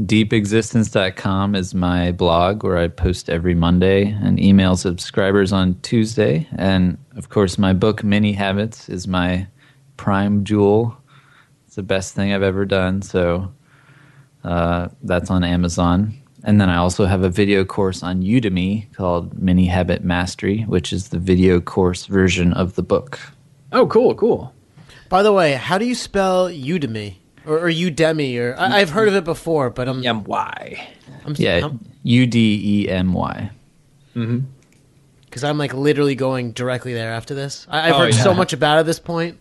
Deepexistence.com 0.00 1.54
is 1.54 1.72
my 1.72 2.10
blog 2.10 2.64
where 2.64 2.78
I 2.78 2.88
post 2.88 3.30
every 3.30 3.54
Monday 3.54 4.06
and 4.06 4.40
email 4.40 4.76
subscribers 4.76 5.52
on 5.52 5.78
Tuesday. 5.82 6.48
And 6.56 6.98
of 7.14 7.28
course, 7.28 7.58
my 7.58 7.72
book, 7.72 8.02
Mini 8.02 8.32
Habits, 8.32 8.88
is 8.88 9.06
my 9.06 9.46
prime 9.96 10.42
jewel. 10.42 10.96
It's 11.66 11.76
the 11.76 11.84
best 11.84 12.12
thing 12.12 12.32
I've 12.32 12.42
ever 12.42 12.64
done. 12.64 13.02
So 13.02 13.52
uh, 14.42 14.88
that's 15.04 15.30
on 15.30 15.44
Amazon. 15.44 16.20
And 16.42 16.60
then 16.60 16.68
I 16.68 16.76
also 16.76 17.06
have 17.06 17.22
a 17.22 17.30
video 17.30 17.64
course 17.64 18.02
on 18.02 18.20
Udemy 18.22 18.92
called 18.94 19.38
Mini 19.38 19.66
Habit 19.66 20.02
Mastery, 20.02 20.62
which 20.62 20.92
is 20.92 21.10
the 21.10 21.20
video 21.20 21.60
course 21.60 22.06
version 22.06 22.52
of 22.54 22.74
the 22.74 22.82
book. 22.82 23.20
Oh, 23.70 23.86
cool, 23.86 24.16
cool. 24.16 24.52
By 25.08 25.22
the 25.22 25.32
way, 25.32 25.52
how 25.52 25.78
do 25.78 25.86
you 25.86 25.94
spell 25.94 26.48
Udemy 26.48 27.14
or, 27.46 27.58
or 27.58 27.70
Udemy? 27.70 28.38
Or 28.38 28.54
I, 28.58 28.78
I've 28.80 28.90
heard 28.90 29.08
of 29.08 29.14
it 29.14 29.24
before, 29.24 29.70
but 29.70 29.88
I'm 29.88 30.04
M 30.04 30.24
Y. 30.24 30.88
I'm 31.24 31.34
Yeah, 31.36 31.66
I'm, 31.66 31.80
U 32.02 32.26
D 32.26 32.60
E 32.84 32.88
M 32.88 33.12
Y. 33.12 33.50
because 34.14 35.44
I'm 35.44 35.58
like 35.58 35.74
literally 35.74 36.14
going 36.14 36.52
directly 36.52 36.94
there 36.94 37.12
after 37.12 37.34
this. 37.34 37.66
I, 37.68 37.88
I've 37.88 37.94
Oh, 37.94 37.98
heard 37.98 38.14
yeah. 38.14 38.22
so 38.22 38.34
much 38.34 38.52
about 38.52 38.76
it 38.76 38.80
at 38.80 38.86
this 38.86 38.98
point. 39.00 39.38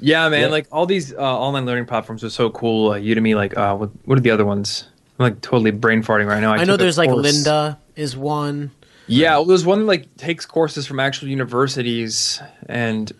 Yeah, 0.00 0.28
man. 0.28 0.40
Yeah. 0.42 0.46
Like 0.48 0.66
all 0.72 0.86
these 0.86 1.12
uh, 1.14 1.18
online 1.18 1.64
learning 1.64 1.86
platforms 1.86 2.24
are 2.24 2.30
so 2.30 2.50
cool. 2.50 2.90
Uh, 2.90 2.98
Udemy, 2.98 3.36
like, 3.36 3.56
uh, 3.56 3.76
what, 3.76 3.90
what 4.04 4.18
are 4.18 4.20
the 4.20 4.32
other 4.32 4.44
ones? 4.44 4.88
I'm 5.18 5.24
like 5.24 5.40
totally 5.42 5.70
brain 5.70 6.02
farting 6.02 6.26
right 6.26 6.40
now. 6.40 6.52
I, 6.52 6.64
know 6.64 6.76
there's 6.76 6.98
like 6.98 7.10
Lynda 7.10 7.76
is 7.94 8.16
one. 8.16 8.72
Yeah, 9.06 9.36
well, 9.36 9.44
there's 9.44 9.64
one 9.66 9.80
that 9.80 9.84
like 9.84 10.16
takes 10.16 10.46
courses 10.46 10.86
from 10.86 10.98
actual 10.98 11.28
universities, 11.28 12.40
and 12.68 13.12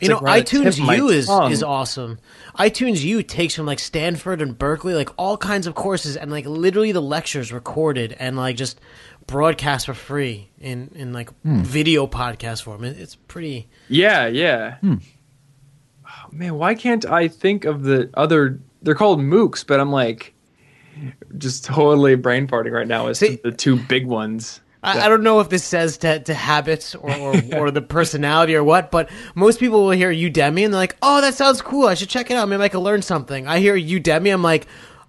You 0.00 0.08
like 0.08 0.10
know, 0.10 0.20
right 0.20 0.38
at 0.40 0.46
the 0.46 0.62
tip 0.64 0.74
iTunes 0.74 0.96
U 0.96 1.08
is 1.08 1.26
tongue. 1.26 1.52
is 1.52 1.62
awesome. 1.62 2.18
iTunes 2.58 3.02
U 3.04 3.22
takes 3.22 3.54
from 3.54 3.66
like 3.66 3.78
Stanford 3.78 4.40
and 4.40 4.58
Berkeley, 4.58 4.94
like 4.94 5.10
all 5.18 5.36
kinds 5.36 5.66
of 5.66 5.74
courses, 5.74 6.16
and 6.16 6.30
like 6.30 6.46
literally 6.46 6.92
the 6.92 7.02
lectures 7.02 7.52
recorded 7.52 8.16
and 8.18 8.36
like 8.36 8.56
just 8.56 8.80
broadcast 9.26 9.86
for 9.86 9.94
free 9.94 10.50
in 10.58 10.90
in 10.94 11.12
like 11.12 11.30
Hmm. 11.42 11.60
video 11.60 12.06
podcast 12.06 12.62
form. 12.62 12.84
It, 12.84 12.98
it's 12.98 13.16
pretty. 13.16 13.68
yeah, 13.88 14.26
yeah. 14.26 14.76
Oh, 14.82 14.98
man, 16.32 16.54
why 16.56 16.74
can't 16.74 17.04
I 17.04 17.28
think 17.28 17.64
of 17.64 17.82
the 17.82 18.08
other? 18.14 18.60
They're 18.82 18.94
called 18.94 19.18
MOOCs, 19.20 19.66
but 19.66 19.80
I'm 19.80 19.90
like 19.90 20.32
just 21.36 21.64
totally 21.64 22.14
brain 22.14 22.46
farting 22.46 22.72
right 22.72 22.86
now 22.88 23.08
as 23.08 23.18
See- 23.18 23.36
to 23.36 23.50
the 23.50 23.52
two 23.52 23.76
big 23.76 24.06
ones. 24.06 24.60
I, 24.82 25.00
I 25.06 25.08
don't 25.08 25.22
know 25.22 25.40
if 25.40 25.48
this 25.48 25.64
says 25.64 25.98
to, 25.98 26.20
to 26.20 26.34
habits 26.34 26.94
or, 26.94 27.10
or, 27.12 27.34
or 27.56 27.70
the 27.70 27.82
personality 27.82 28.54
or 28.54 28.62
what, 28.62 28.90
but 28.90 29.10
most 29.34 29.58
people 29.58 29.82
will 29.84 29.90
hear 29.90 30.12
Udemy 30.12 30.64
and 30.64 30.72
they're 30.74 30.80
like, 30.80 30.96
"Oh, 31.02 31.20
that 31.20 31.34
sounds 31.34 31.60
cool. 31.62 31.86
I 31.88 31.94
should 31.94 32.08
check 32.08 32.30
it 32.30 32.34
out. 32.36 32.48
Maybe 32.48 32.62
I 32.62 32.68
could 32.68 32.80
learn 32.80 33.02
something." 33.02 33.46
I 33.48 33.58
hear 33.58 33.76
Udemy, 33.76 34.32
I'm 34.32 34.42
like, 34.42 34.66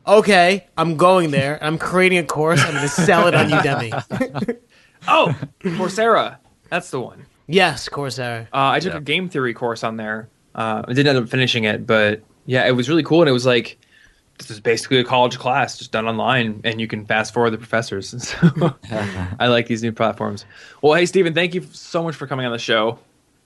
"Okay, 0.07 0.67
I'm 0.77 0.97
going 0.97 1.31
there. 1.31 1.59
I'm 1.61 1.77
creating 1.77 2.17
a 2.19 2.23
course. 2.23 2.59
I'm 2.63 2.71
going 2.71 2.81
to 2.83 2.89
sell 2.89 3.27
it 3.27 3.35
on 3.35 3.49
Udemy." 3.49 4.57
Oh, 5.07 5.33
Coursera. 5.61 6.37
That's 6.69 6.89
the 6.89 6.99
one. 6.99 7.27
yes, 7.45 7.87
Coursera. 7.87 8.43
Uh, 8.51 8.71
I 8.71 8.79
took 8.79 8.93
a 8.95 8.99
game 8.99 9.29
theory 9.29 9.53
course 9.53 9.83
on 9.83 9.95
there. 9.95 10.27
Uh, 10.53 10.81
I 10.85 10.93
didn't 10.93 11.15
end 11.15 11.23
up 11.23 11.29
finishing 11.29 11.63
it, 11.63 11.85
but 11.87 12.23
yeah, 12.45 12.67
it 12.67 12.71
was 12.71 12.89
really 12.89 13.03
cool. 13.03 13.21
And 13.21 13.29
it 13.29 13.31
was 13.33 13.45
like, 13.45 13.77
this 14.37 14.51
is 14.51 14.59
basically 14.59 14.99
a 14.99 15.03
college 15.03 15.39
class 15.39 15.77
just 15.77 15.91
done 15.91 16.07
online, 16.07 16.61
and 16.63 16.79
you 16.79 16.87
can 16.87 17.05
fast 17.05 17.33
forward 17.33 17.51
the 17.51 17.57
professors. 17.57 18.13
So 18.27 18.75
I 19.39 19.47
like 19.47 19.67
these 19.67 19.83
new 19.83 19.91
platforms. 19.91 20.45
Well, 20.81 20.93
hey, 20.93 21.05
stephen 21.05 21.33
thank 21.33 21.53
you 21.53 21.65
so 21.71 22.03
much 22.03 22.15
for 22.15 22.27
coming 22.27 22.45
on 22.45 22.51
the 22.51 22.59
show. 22.59 22.99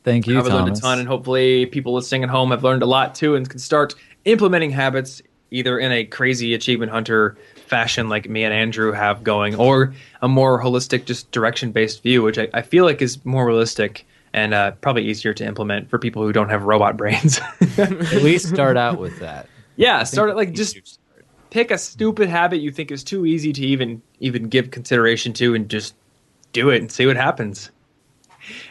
Thank 0.03 0.25
you, 0.27 0.37
I've 0.39 0.47
learned 0.47 0.75
a 0.75 0.79
ton, 0.79 0.99
and 0.99 1.07
hopefully, 1.07 1.67
people 1.67 1.93
listening 1.93 2.23
at 2.23 2.29
home 2.29 2.51
have 2.51 2.63
learned 2.63 2.81
a 2.81 2.87
lot 2.87 3.13
too 3.13 3.35
and 3.35 3.47
can 3.47 3.59
start 3.59 3.93
implementing 4.25 4.71
habits 4.71 5.21
either 5.51 5.77
in 5.77 5.91
a 5.91 6.05
crazy 6.05 6.53
achievement 6.53 6.91
hunter 6.91 7.37
fashion 7.67 8.09
like 8.09 8.27
me 8.29 8.43
and 8.43 8.53
Andrew 8.53 8.91
have 8.91 9.23
going, 9.23 9.55
or 9.55 9.93
a 10.21 10.27
more 10.27 10.61
holistic, 10.61 11.05
just 11.05 11.29
direction 11.31 11.71
based 11.71 12.01
view, 12.01 12.23
which 12.23 12.39
I, 12.39 12.47
I 12.53 12.61
feel 12.61 12.85
like 12.85 13.01
is 13.01 13.23
more 13.25 13.45
realistic 13.45 14.05
and 14.33 14.53
uh, 14.53 14.71
probably 14.71 15.05
easier 15.05 15.33
to 15.33 15.45
implement 15.45 15.89
for 15.89 15.99
people 15.99 16.23
who 16.23 16.31
don't 16.31 16.49
have 16.49 16.63
robot 16.63 16.97
brains. 16.97 17.39
At 17.77 18.23
least 18.23 18.47
start 18.47 18.77
out 18.77 18.97
with 18.97 19.19
that. 19.19 19.47
Yeah, 19.81 20.03
start 20.03 20.29
it 20.29 20.35
like 20.35 20.53
just 20.53 20.99
pick 21.49 21.71
a 21.71 21.77
stupid 21.77 22.29
habit 22.29 22.61
you 22.61 22.71
think 22.71 22.91
is 22.91 23.03
too 23.03 23.25
easy 23.25 23.51
to 23.51 23.61
even 23.61 24.01
even 24.19 24.47
give 24.47 24.69
consideration 24.69 25.33
to 25.33 25.55
and 25.55 25.69
just 25.69 25.95
do 26.53 26.69
it 26.69 26.81
and 26.81 26.91
see 26.91 27.07
what 27.07 27.17
happens. 27.17 27.71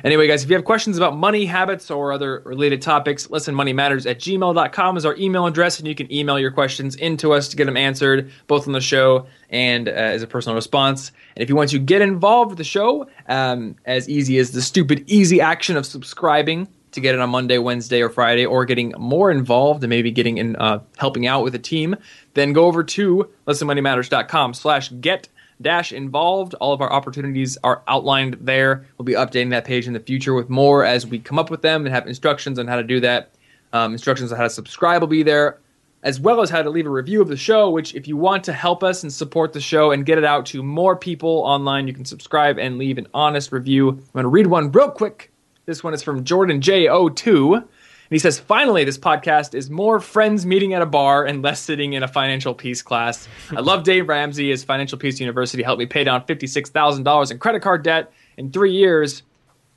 Anyway, 0.05 0.27
guys, 0.27 0.43
if 0.43 0.51
you 0.51 0.57
have 0.57 0.65
questions 0.65 0.97
about 0.97 1.17
money, 1.17 1.47
habits, 1.47 1.91
or 1.91 2.13
other 2.13 2.43
related 2.45 2.83
topics, 2.83 3.31
listen, 3.31 3.55
money 3.55 3.73
matters 3.73 4.05
at 4.05 4.19
gmail.com 4.19 4.97
is 4.97 5.07
our 5.07 5.17
email 5.17 5.47
address, 5.47 5.79
and 5.79 5.87
you 5.87 5.95
can 5.95 6.13
email 6.13 6.39
your 6.39 6.51
questions 6.51 6.97
into 6.97 7.33
us 7.33 7.49
to 7.49 7.57
get 7.57 7.67
them 7.67 7.77
answered, 7.77 8.31
both 8.49 8.67
on 8.67 8.73
the 8.73 8.81
show 8.81 9.27
and 9.49 9.89
uh, 9.89 9.93
as 9.93 10.23
a 10.23 10.27
personal 10.27 10.57
response. 10.57 11.13
And 11.37 11.43
if 11.43 11.49
you 11.49 11.55
want 11.55 11.71
to 11.71 11.79
get 11.79 12.03
involved 12.03 12.51
with 12.51 12.59
the 12.59 12.65
show, 12.65 13.09
um, 13.29 13.77
as 13.85 14.09
easy 14.09 14.39
as 14.39 14.51
the 14.51 14.63
stupid 14.63 15.05
easy 15.07 15.41
action 15.41 15.77
of 15.77 15.87
subscribing 15.87 16.69
to 16.93 17.01
get 17.01 17.15
it 17.15 17.21
on 17.21 17.31
Monday, 17.31 17.59
Wednesday, 17.59 18.03
or 18.03 18.09
Friday, 18.09 18.45
or 18.45 18.65
getting 18.65 18.93
more 18.99 19.31
involved 19.31 19.83
and 19.83 19.91
maybe 19.91 20.11
getting 20.11 20.39
in, 20.39 20.57
uh, 20.57 20.81
helping 20.99 21.27
out 21.27 21.43
with 21.45 21.55
a 21.55 21.59
team, 21.59 21.97
then 22.35 22.53
go 22.53 22.67
over 22.67 22.83
to 22.83 23.29
listenmoneymatters.com 23.47 24.55
slash 24.55 24.91
get 25.01 25.29
dash 25.61 25.93
involved. 25.93 26.55
All 26.55 26.73
of 26.73 26.81
our 26.81 26.93
opportunities 26.93 27.59
are 27.63 27.83
outlined 27.87 28.39
there. 28.41 28.87
We'll 28.99 29.05
be 29.05 29.13
updating 29.13 29.51
that 29.51 29.65
page 29.65 29.87
in 29.87 29.93
the 29.93 30.01
future 30.01 30.35
with 30.35 30.49
more 30.49 30.85
as 30.85 31.07
we 31.07 31.19
come 31.19 31.39
up 31.39 31.51
with 31.51 31.63
them 31.63 31.85
and 31.85 31.95
have 31.95 32.07
instructions 32.07 32.59
on 32.59 32.67
how 32.67 32.77
to 32.77 32.83
do 32.83 33.01
that. 33.01 33.31
Um, 33.73 33.93
instructions 33.93 34.33
on 34.33 34.39
how 34.39 34.45
to 34.45 34.51
subscribe 34.51 35.01
will 35.01 35.09
be 35.09 35.23
there, 35.23 35.59
as 36.03 36.19
well 36.19 36.41
as 36.41 36.51
how 36.51 36.63
to 36.63 36.71
leave 36.71 36.87
a 36.87 36.91
review 36.91 37.23
of 37.23 37.29
the 37.29 37.37
show. 37.37 37.71
Which, 37.71 37.95
if 37.95 38.09
you 38.09 38.17
want 38.17 38.43
to 38.45 38.53
help 38.53 38.83
us 38.83 39.05
and 39.05 39.13
support 39.13 39.53
the 39.53 39.61
show 39.61 39.93
and 39.93 40.05
get 40.05 40.19
it 40.19 40.25
out 40.25 40.47
to 40.47 40.63
more 40.63 40.97
people 40.97 41.31
online, 41.31 41.87
you 41.87 41.95
can 41.95 42.05
subscribe 42.05 42.59
and 42.59 42.79
leave 42.79 42.99
an 42.99 43.07
honest 43.15 43.53
review. 43.53 43.91
I'm 43.91 43.97
going 44.13 44.25
to 44.25 44.29
read 44.29 44.49
one 44.49 44.73
real 44.73 44.91
quick. 44.91 45.31
This 45.67 45.85
one 45.85 45.95
is 45.95 46.03
from 46.03 46.25
Jordan 46.25 46.61
J02. 46.61 47.63
And 48.11 48.17
he 48.17 48.19
says, 48.19 48.41
finally, 48.41 48.83
this 48.83 48.99
podcast 48.99 49.55
is 49.55 49.71
more 49.71 50.01
friends 50.01 50.45
meeting 50.45 50.75
at 50.75 50.83
a 50.83 50.87
bar 50.87 51.25
and 51.25 51.43
less 51.43 51.61
sitting 51.61 51.93
in 51.93 52.03
a 52.03 52.09
financial 52.09 52.55
peace 52.55 52.83
class. 52.83 53.29
I 53.51 53.61
love 53.61 53.85
Dave 53.85 54.09
Ramsey. 54.09 54.51
His 54.51 54.65
Financial 54.65 54.99
Peace 54.99 55.21
University 55.21 55.63
helped 55.63 55.79
me 55.79 55.87
pay 55.87 56.03
down 56.03 56.23
$56,000 56.23 57.31
in 57.31 57.39
credit 57.39 57.63
card 57.63 57.85
debt 57.85 58.13
in 58.37 58.51
three 58.51 58.73
years, 58.73 59.23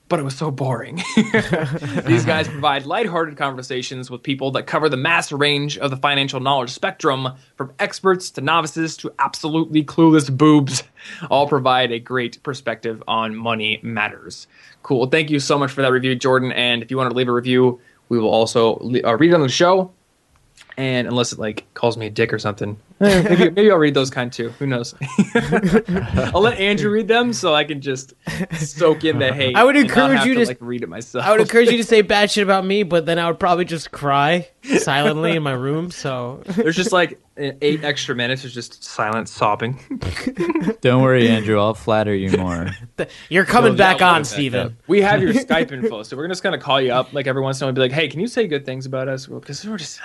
but 0.09 0.19
it 0.19 0.23
was 0.23 0.35
so 0.35 0.49
boring. 0.49 0.95
These 2.05 2.25
guys 2.25 2.47
provide 2.49 2.85
lighthearted 2.87 3.37
conversations 3.37 4.09
with 4.09 4.23
people 4.23 4.51
that 4.51 4.63
cover 4.63 4.89
the 4.89 4.97
mass 4.97 5.31
range 5.31 5.77
of 5.77 5.91
the 5.91 5.97
financial 5.97 6.39
knowledge 6.39 6.71
spectrum, 6.71 7.29
from 7.55 7.71
experts 7.77 8.31
to 8.31 8.41
novices 8.41 8.97
to 8.97 9.13
absolutely 9.19 9.83
clueless 9.83 10.35
boobs. 10.35 10.83
All 11.29 11.47
provide 11.47 11.91
a 11.91 11.99
great 11.99 12.41
perspective 12.41 13.03
on 13.07 13.35
money 13.35 13.79
matters. 13.83 14.47
Cool. 14.83 14.99
Well, 14.99 15.09
Thank 15.09 15.29
you 15.29 15.39
so 15.39 15.57
much 15.57 15.71
for 15.71 15.81
that 15.81 15.91
review, 15.91 16.13
Jordan. 16.15 16.51
And 16.51 16.83
if 16.83 16.91
you 16.91 16.97
want 16.97 17.09
to 17.09 17.15
leave 17.15 17.29
a 17.29 17.33
review, 17.33 17.81
we 18.09 18.19
will 18.19 18.29
also 18.29 18.75
uh, 18.75 19.17
read 19.17 19.31
it 19.31 19.33
on 19.33 19.41
the 19.41 19.49
show. 19.49 19.91
And 20.77 21.07
unless 21.07 21.33
it 21.33 21.39
like 21.39 21.65
calls 21.73 21.97
me 21.97 22.07
a 22.07 22.09
dick 22.09 22.33
or 22.33 22.39
something, 22.39 22.77
maybe 23.29 23.49
maybe 23.51 23.71
I'll 23.71 23.77
read 23.77 23.93
those 23.93 24.09
kind 24.09 24.31
too. 24.31 24.49
Who 24.59 24.65
knows? 24.67 24.95
I'll 26.33 26.41
let 26.41 26.57
Andrew 26.59 26.89
read 26.91 27.07
them 27.07 27.33
so 27.33 27.53
I 27.53 27.63
can 27.63 27.81
just 27.81 28.13
soak 28.53 29.03
in 29.03 29.19
the 29.19 29.33
hate. 29.33 29.55
I 29.55 29.63
would 29.63 29.75
encourage 29.75 30.23
you 30.25 30.33
to 30.35 30.41
to- 30.41 30.47
like 30.47 30.57
read 30.59 30.83
it 30.83 30.89
myself. 30.89 31.25
I 31.25 31.31
would 31.31 31.41
encourage 31.41 31.69
you 31.69 31.77
to 31.77 31.83
say 31.83 32.01
bad 32.01 32.31
shit 32.31 32.43
about 32.43 32.65
me, 32.65 32.83
but 32.83 33.05
then 33.05 33.19
I 33.19 33.27
would 33.27 33.39
probably 33.39 33.65
just 33.65 33.91
cry 33.91 34.47
silently 34.79 35.35
in 35.35 35.43
my 35.43 35.51
room. 35.53 35.91
So 35.91 36.41
There's 36.45 36.75
just 36.75 36.91
like 36.91 37.19
eight 37.37 37.83
extra 37.83 38.13
minutes 38.15 38.45
of 38.45 38.51
just 38.51 38.83
silent 38.83 39.27
sobbing. 39.27 39.79
Don't 40.81 41.01
worry, 41.01 41.27
Andrew. 41.29 41.59
I'll 41.59 41.73
flatter 41.73 42.13
you 42.13 42.37
more. 42.37 42.69
you're 43.29 43.43
coming 43.45 43.71
Well, 43.71 43.77
back 43.77 43.99
yeah, 43.99 44.09
on, 44.09 44.15
we'll- 44.17 44.25
Steven. 44.25 44.77
We 44.87 45.01
have 45.01 45.21
your 45.21 45.33
Skype 45.33 45.71
info, 45.71 46.03
so 46.03 46.15
we're 46.15 46.27
just 46.27 46.43
gonna 46.43 46.57
call 46.59 46.79
you 46.79 46.91
up 46.93 47.11
like 47.13 47.27
every 47.27 47.41
once 47.41 47.59
in 47.59 47.63
a 47.63 47.65
while 47.65 47.69
and 47.69 47.75
be 47.75 47.81
like, 47.81 47.91
"Hey, 47.91 48.07
can 48.07 48.19
you 48.19 48.27
say 48.27 48.47
good 48.47 48.65
things 48.65 48.85
about 48.85 49.07
us?" 49.07 49.25
Because 49.27 49.65
we're 49.67 49.77
just. 49.77 49.99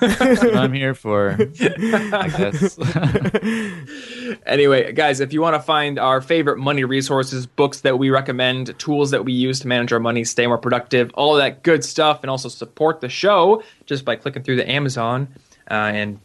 That's 0.00 0.42
I'm 0.42 0.72
here 0.72 0.94
for. 0.94 1.36
I 1.40 1.44
guess. 1.44 2.33
anyway, 4.46 4.92
guys, 4.92 5.20
if 5.20 5.32
you 5.32 5.40
want 5.40 5.54
to 5.54 5.60
find 5.60 5.98
our 5.98 6.20
favorite 6.20 6.58
money 6.58 6.84
resources, 6.84 7.46
books 7.46 7.80
that 7.82 7.98
we 7.98 8.10
recommend, 8.10 8.78
tools 8.78 9.12
that 9.12 9.24
we 9.24 9.32
use 9.32 9.60
to 9.60 9.68
manage 9.68 9.92
our 9.92 10.00
money, 10.00 10.24
stay 10.24 10.46
more 10.46 10.58
productive, 10.58 11.10
all 11.14 11.36
of 11.36 11.42
that 11.42 11.62
good 11.62 11.84
stuff, 11.84 12.22
and 12.22 12.30
also 12.30 12.48
support 12.48 13.00
the 13.00 13.08
show 13.08 13.62
just 13.86 14.04
by 14.04 14.16
clicking 14.16 14.42
through 14.42 14.56
the 14.56 14.70
Amazon 14.70 15.28
uh, 15.70 15.74
and 15.74 16.20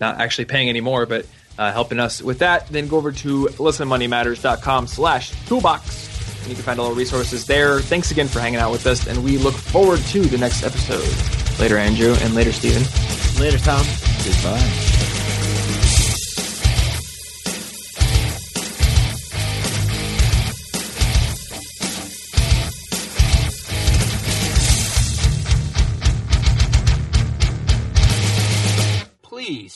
not 0.00 0.20
actually 0.20 0.46
paying 0.46 0.68
any 0.68 0.80
more, 0.80 1.06
but 1.06 1.26
uh, 1.58 1.72
helping 1.72 1.98
us 1.98 2.22
with 2.22 2.40
that, 2.40 2.68
then 2.68 2.88
go 2.88 2.96
over 2.96 3.12
to 3.12 3.46
listenmoneymatters.com 3.46 4.86
slash 4.86 5.32
toolbox. 5.46 6.38
And 6.40 6.48
you 6.48 6.54
can 6.54 6.64
find 6.64 6.78
all 6.78 6.90
the 6.90 6.94
resources 6.94 7.46
there. 7.46 7.80
Thanks 7.80 8.10
again 8.10 8.28
for 8.28 8.40
hanging 8.40 8.60
out 8.60 8.72
with 8.72 8.86
us, 8.86 9.06
and 9.06 9.24
we 9.24 9.38
look 9.38 9.54
forward 9.54 10.00
to 10.00 10.20
the 10.20 10.38
next 10.38 10.62
episode. 10.62 11.06
Later, 11.58 11.78
Andrew, 11.78 12.14
and 12.20 12.34
later, 12.34 12.52
Steven. 12.52 12.82
Later, 13.40 13.58
Tom. 13.58 13.84
Goodbye. 14.24 14.95